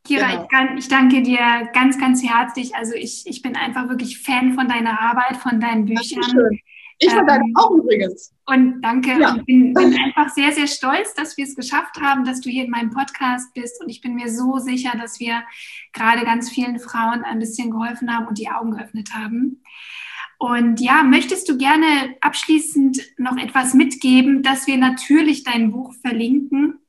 Kira 0.10 0.28
genau. 0.28 0.42
ich, 0.42 0.50
kann, 0.50 0.78
ich, 0.78 0.88
danke 0.88 1.22
dir 1.22 1.70
ganz, 1.72 2.00
ganz 2.00 2.24
herzlich. 2.24 2.76
Also 2.76 2.94
ich, 2.96 3.28
ich 3.28 3.44
bin 3.44 3.56
einfach 3.56 3.90
wirklich 3.90 4.18
Fan 4.18 4.54
von 4.54 4.68
deiner 4.68 5.00
Arbeit, 5.00 5.38
von 5.38 5.60
deinen 5.60 5.86
Büchern. 5.86 6.24
Schön. 6.24 6.60
Ich 6.98 7.14
von 7.14 7.28
deinen 7.28 7.50
ähm, 7.50 7.54
auch 7.56 7.72
übrigens. 7.72 8.34
Und 8.48 8.82
danke. 8.82 9.20
Ja. 9.20 9.34
Und 9.34 9.46
bin, 9.46 9.74
bin 9.76 9.96
einfach 9.96 10.34
sehr, 10.34 10.52
sehr 10.52 10.66
stolz, 10.66 11.14
dass 11.14 11.38
wir 11.38 11.46
es 11.46 11.56
geschafft 11.56 12.02
haben, 12.02 12.26
dass 12.26 12.42
du 12.42 12.50
hier 12.50 12.66
in 12.66 12.72
meinem 12.72 12.90
Podcast 12.90 13.54
bist. 13.54 13.82
Und 13.84 13.90
ich 13.90 14.02
bin 14.02 14.16
mir 14.16 14.30
so 14.30 14.58
sicher, 14.58 14.98
dass 15.00 15.20
wir 15.20 15.44
gerade 15.94 16.26
ganz 16.26 16.50
vielen 16.50 16.80
Frauen 16.80 17.24
ein 17.24 17.38
bisschen 17.38 17.70
geholfen 17.70 18.12
haben 18.12 18.28
und 18.28 18.40
die 18.40 18.50
Augen 18.50 18.72
geöffnet 18.72 19.14
haben. 19.14 19.62
Und 20.40 20.82
ja, 20.82 21.04
möchtest 21.04 21.48
du 21.50 21.58
gerne 21.58 22.16
abschließend 22.22 23.00
noch 23.18 23.38
etwas 23.38 23.76
mitgeben, 23.76 24.42
dass 24.42 24.66
wir 24.66 24.78
natürlich 24.78 25.44
dein 25.44 25.72
Buch 25.72 25.94
verlinken? 26.02 26.80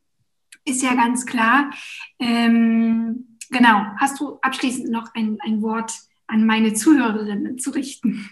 Ist 0.64 0.82
ja 0.82 0.94
ganz 0.94 1.26
klar. 1.26 1.70
Ähm, 2.18 3.38
genau. 3.50 3.82
Hast 3.98 4.20
du 4.20 4.38
abschließend 4.42 4.90
noch 4.90 5.14
ein, 5.14 5.38
ein 5.40 5.62
Wort 5.62 5.92
an 6.26 6.46
meine 6.46 6.74
Zuhörerinnen 6.74 7.58
zu 7.58 7.70
richten? 7.70 8.28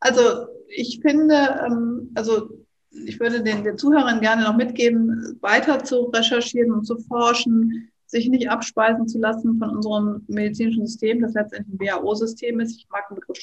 Also 0.00 0.46
ich 0.68 1.00
finde, 1.00 1.64
ähm, 1.66 2.10
also 2.14 2.50
ich 2.90 3.20
würde 3.20 3.42
den, 3.42 3.64
den 3.64 3.76
Zuhörern 3.76 4.20
gerne 4.20 4.44
noch 4.44 4.56
mitgeben, 4.56 5.36
weiter 5.40 5.84
zu 5.84 6.04
recherchieren 6.04 6.72
und 6.72 6.84
zu 6.84 6.98
forschen, 6.98 7.90
sich 8.06 8.28
nicht 8.28 8.48
abspeisen 8.48 9.08
zu 9.08 9.18
lassen 9.18 9.58
von 9.58 9.70
unserem 9.70 10.24
medizinischen 10.28 10.86
System, 10.86 11.20
das 11.20 11.34
letztendlich 11.34 11.90
ein 11.90 12.02
WHO-System 12.02 12.60
ist. 12.60 12.76
Ich 12.76 12.88
mag 12.88 13.08
den 13.08 13.16
Begriff 13.16 13.38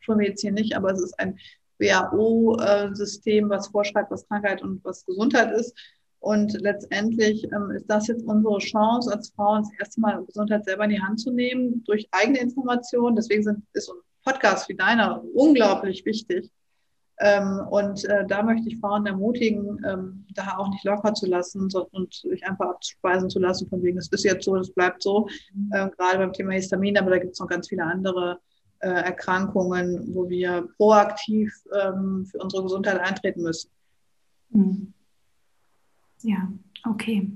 Schulmedizin 0.00 0.54
nicht, 0.54 0.76
aber 0.76 0.92
es 0.92 1.00
ist 1.00 1.18
ein 1.18 1.38
WHO-System, 1.78 3.48
was 3.48 3.68
vorschreibt, 3.68 4.10
was 4.10 4.28
Krankheit 4.28 4.62
und 4.62 4.84
was 4.84 5.04
Gesundheit 5.06 5.52
ist. 5.52 5.74
Und 6.24 6.58
letztendlich 6.62 7.44
ähm, 7.52 7.70
ist 7.72 7.84
das 7.86 8.06
jetzt 8.06 8.24
unsere 8.24 8.58
Chance, 8.58 9.12
als 9.12 9.30
Frauen 9.36 9.62
das 9.62 9.72
erste 9.78 10.00
Mal 10.00 10.24
Gesundheit 10.24 10.64
selber 10.64 10.84
in 10.84 10.90
die 10.90 11.02
Hand 11.02 11.20
zu 11.20 11.30
nehmen, 11.30 11.84
durch 11.84 12.08
eigene 12.12 12.38
Informationen. 12.38 13.14
Deswegen 13.14 13.42
sind, 13.42 13.62
ist 13.74 13.90
ein 13.90 13.96
Podcast 14.24 14.68
wie 14.70 14.74
deiner 14.74 15.22
unglaublich 15.34 16.04
wichtig, 16.06 16.50
ähm, 17.20 17.60
und 17.70 18.04
äh, 18.06 18.26
da 18.26 18.42
möchte 18.42 18.68
ich 18.68 18.80
Frauen 18.80 19.06
ermutigen, 19.06 19.80
ähm, 19.86 20.26
da 20.34 20.56
auch 20.58 20.68
nicht 20.70 20.84
locker 20.84 21.14
zu 21.14 21.26
lassen 21.26 21.68
und 21.92 22.14
sich 22.14 22.44
einfach 22.44 22.70
abspeisen 22.70 23.30
zu 23.30 23.38
lassen, 23.38 23.68
von 23.68 23.82
wegen, 23.82 23.98
es 23.98 24.08
ist 24.08 24.24
jetzt 24.24 24.44
so, 24.44 24.56
es 24.56 24.72
bleibt 24.72 25.02
so, 25.02 25.28
ähm, 25.74 25.90
gerade 25.96 26.18
beim 26.18 26.32
Thema 26.32 26.52
Histamin, 26.52 26.98
aber 26.98 27.10
da 27.10 27.18
gibt 27.18 27.34
es 27.34 27.38
noch 27.38 27.46
ganz 27.46 27.68
viele 27.68 27.84
andere 27.84 28.40
äh, 28.80 28.88
Erkrankungen, 28.88 30.12
wo 30.12 30.28
wir 30.28 30.68
proaktiv 30.76 31.54
ähm, 31.80 32.26
für 32.26 32.38
unsere 32.38 32.64
Gesundheit 32.64 32.98
eintreten 32.98 33.42
müssen. 33.42 33.70
Mhm. 34.50 34.92
Ja, 36.24 36.48
okay. 36.84 37.30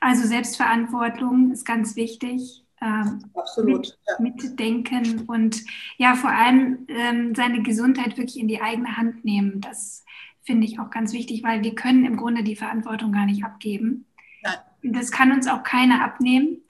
Also 0.00 0.26
Selbstverantwortung 0.26 1.52
ist 1.52 1.64
ganz 1.64 1.96
wichtig 1.96 2.64
ähm, 2.80 3.24
Absolut, 3.34 3.78
mit, 3.78 3.98
ja. 4.08 4.14
mitdenken 4.20 5.24
und 5.28 5.62
ja, 5.96 6.16
vor 6.16 6.30
allem 6.30 6.86
ähm, 6.88 7.34
seine 7.34 7.62
Gesundheit 7.62 8.18
wirklich 8.18 8.40
in 8.40 8.48
die 8.48 8.60
eigene 8.60 8.96
Hand 8.96 9.24
nehmen. 9.24 9.60
Das 9.60 10.04
finde 10.42 10.66
ich 10.66 10.80
auch 10.80 10.90
ganz 10.90 11.12
wichtig, 11.12 11.44
weil 11.44 11.62
wir 11.62 11.76
können 11.76 12.04
im 12.04 12.16
Grunde 12.16 12.42
die 12.42 12.56
Verantwortung 12.56 13.12
gar 13.12 13.26
nicht 13.26 13.44
abgeben. 13.44 14.06
Nein. 14.42 14.56
Das 14.82 15.12
kann 15.12 15.30
uns 15.30 15.46
auch 15.46 15.62
keiner 15.62 16.04
abnehmen. 16.04 16.62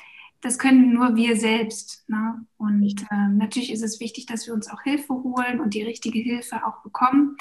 Das 0.42 0.58
können 0.58 0.92
nur 0.92 1.16
wir 1.16 1.36
selbst. 1.36 2.04
Ne? 2.08 2.44
Und 2.58 3.02
äh, 3.10 3.28
natürlich 3.30 3.72
ist 3.72 3.82
es 3.82 3.98
wichtig, 3.98 4.26
dass 4.26 4.46
wir 4.46 4.52
uns 4.52 4.68
auch 4.68 4.82
Hilfe 4.82 5.14
holen 5.14 5.60
und 5.60 5.72
die 5.72 5.82
richtige 5.82 6.18
Hilfe 6.18 6.66
auch 6.66 6.82
bekommen. 6.82 7.36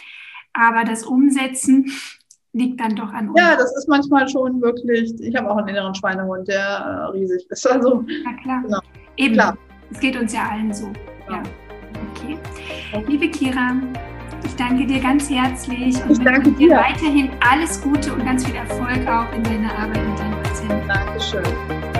Aber 0.54 0.86
das 0.86 1.04
Umsetzen 1.04 1.92
liegt 2.54 2.80
dann 2.80 2.96
doch 2.96 3.12
an 3.14 3.30
uns. 3.30 3.40
Ja, 3.40 3.56
das 3.56 3.76
ist 3.78 3.88
manchmal 3.88 4.28
schon 4.28 4.62
wirklich, 4.62 5.14
ich 5.20 5.36
habe 5.36 5.50
auch 5.50 5.58
einen 5.58 5.70
inneren 5.70 5.96
Schweinehund, 5.96 6.48
der 6.48 6.60
äh, 6.60 7.12
riesig 7.12 7.46
ist. 7.50 7.70
Also, 7.70 8.04
Na 8.24 8.34
klar. 8.42 8.62
Genau. 8.64 8.80
Eben. 9.18 9.34
Klar. 9.36 9.58
Es 9.92 10.00
geht 10.00 10.20
uns 10.20 10.34
ja 10.34 10.50
allen 10.50 10.74
so. 10.74 10.88
Ja. 11.30 11.36
ja. 11.36 11.44
Okay. 12.14 12.38
Liebe 13.08 13.30
Kira, 13.30 13.74
ich 14.44 14.56
danke 14.56 14.86
dir 14.86 15.00
ganz 15.00 15.30
herzlich 15.30 16.02
und 16.04 16.12
ich 16.12 16.20
danke 16.20 16.52
dir 16.52 16.72
weiterhin 16.72 17.30
alles 17.48 17.82
Gute 17.82 18.14
und 18.14 18.26
ganz 18.26 18.46
viel 18.46 18.56
Erfolg 18.56 19.08
auch 19.08 19.32
in 19.34 19.44
deiner 19.44 19.72
Arbeit 19.78 20.08
mit 20.08 20.20
deinen 20.20 20.44
Patienten. 20.44 20.88
Dankeschön. 20.88 21.91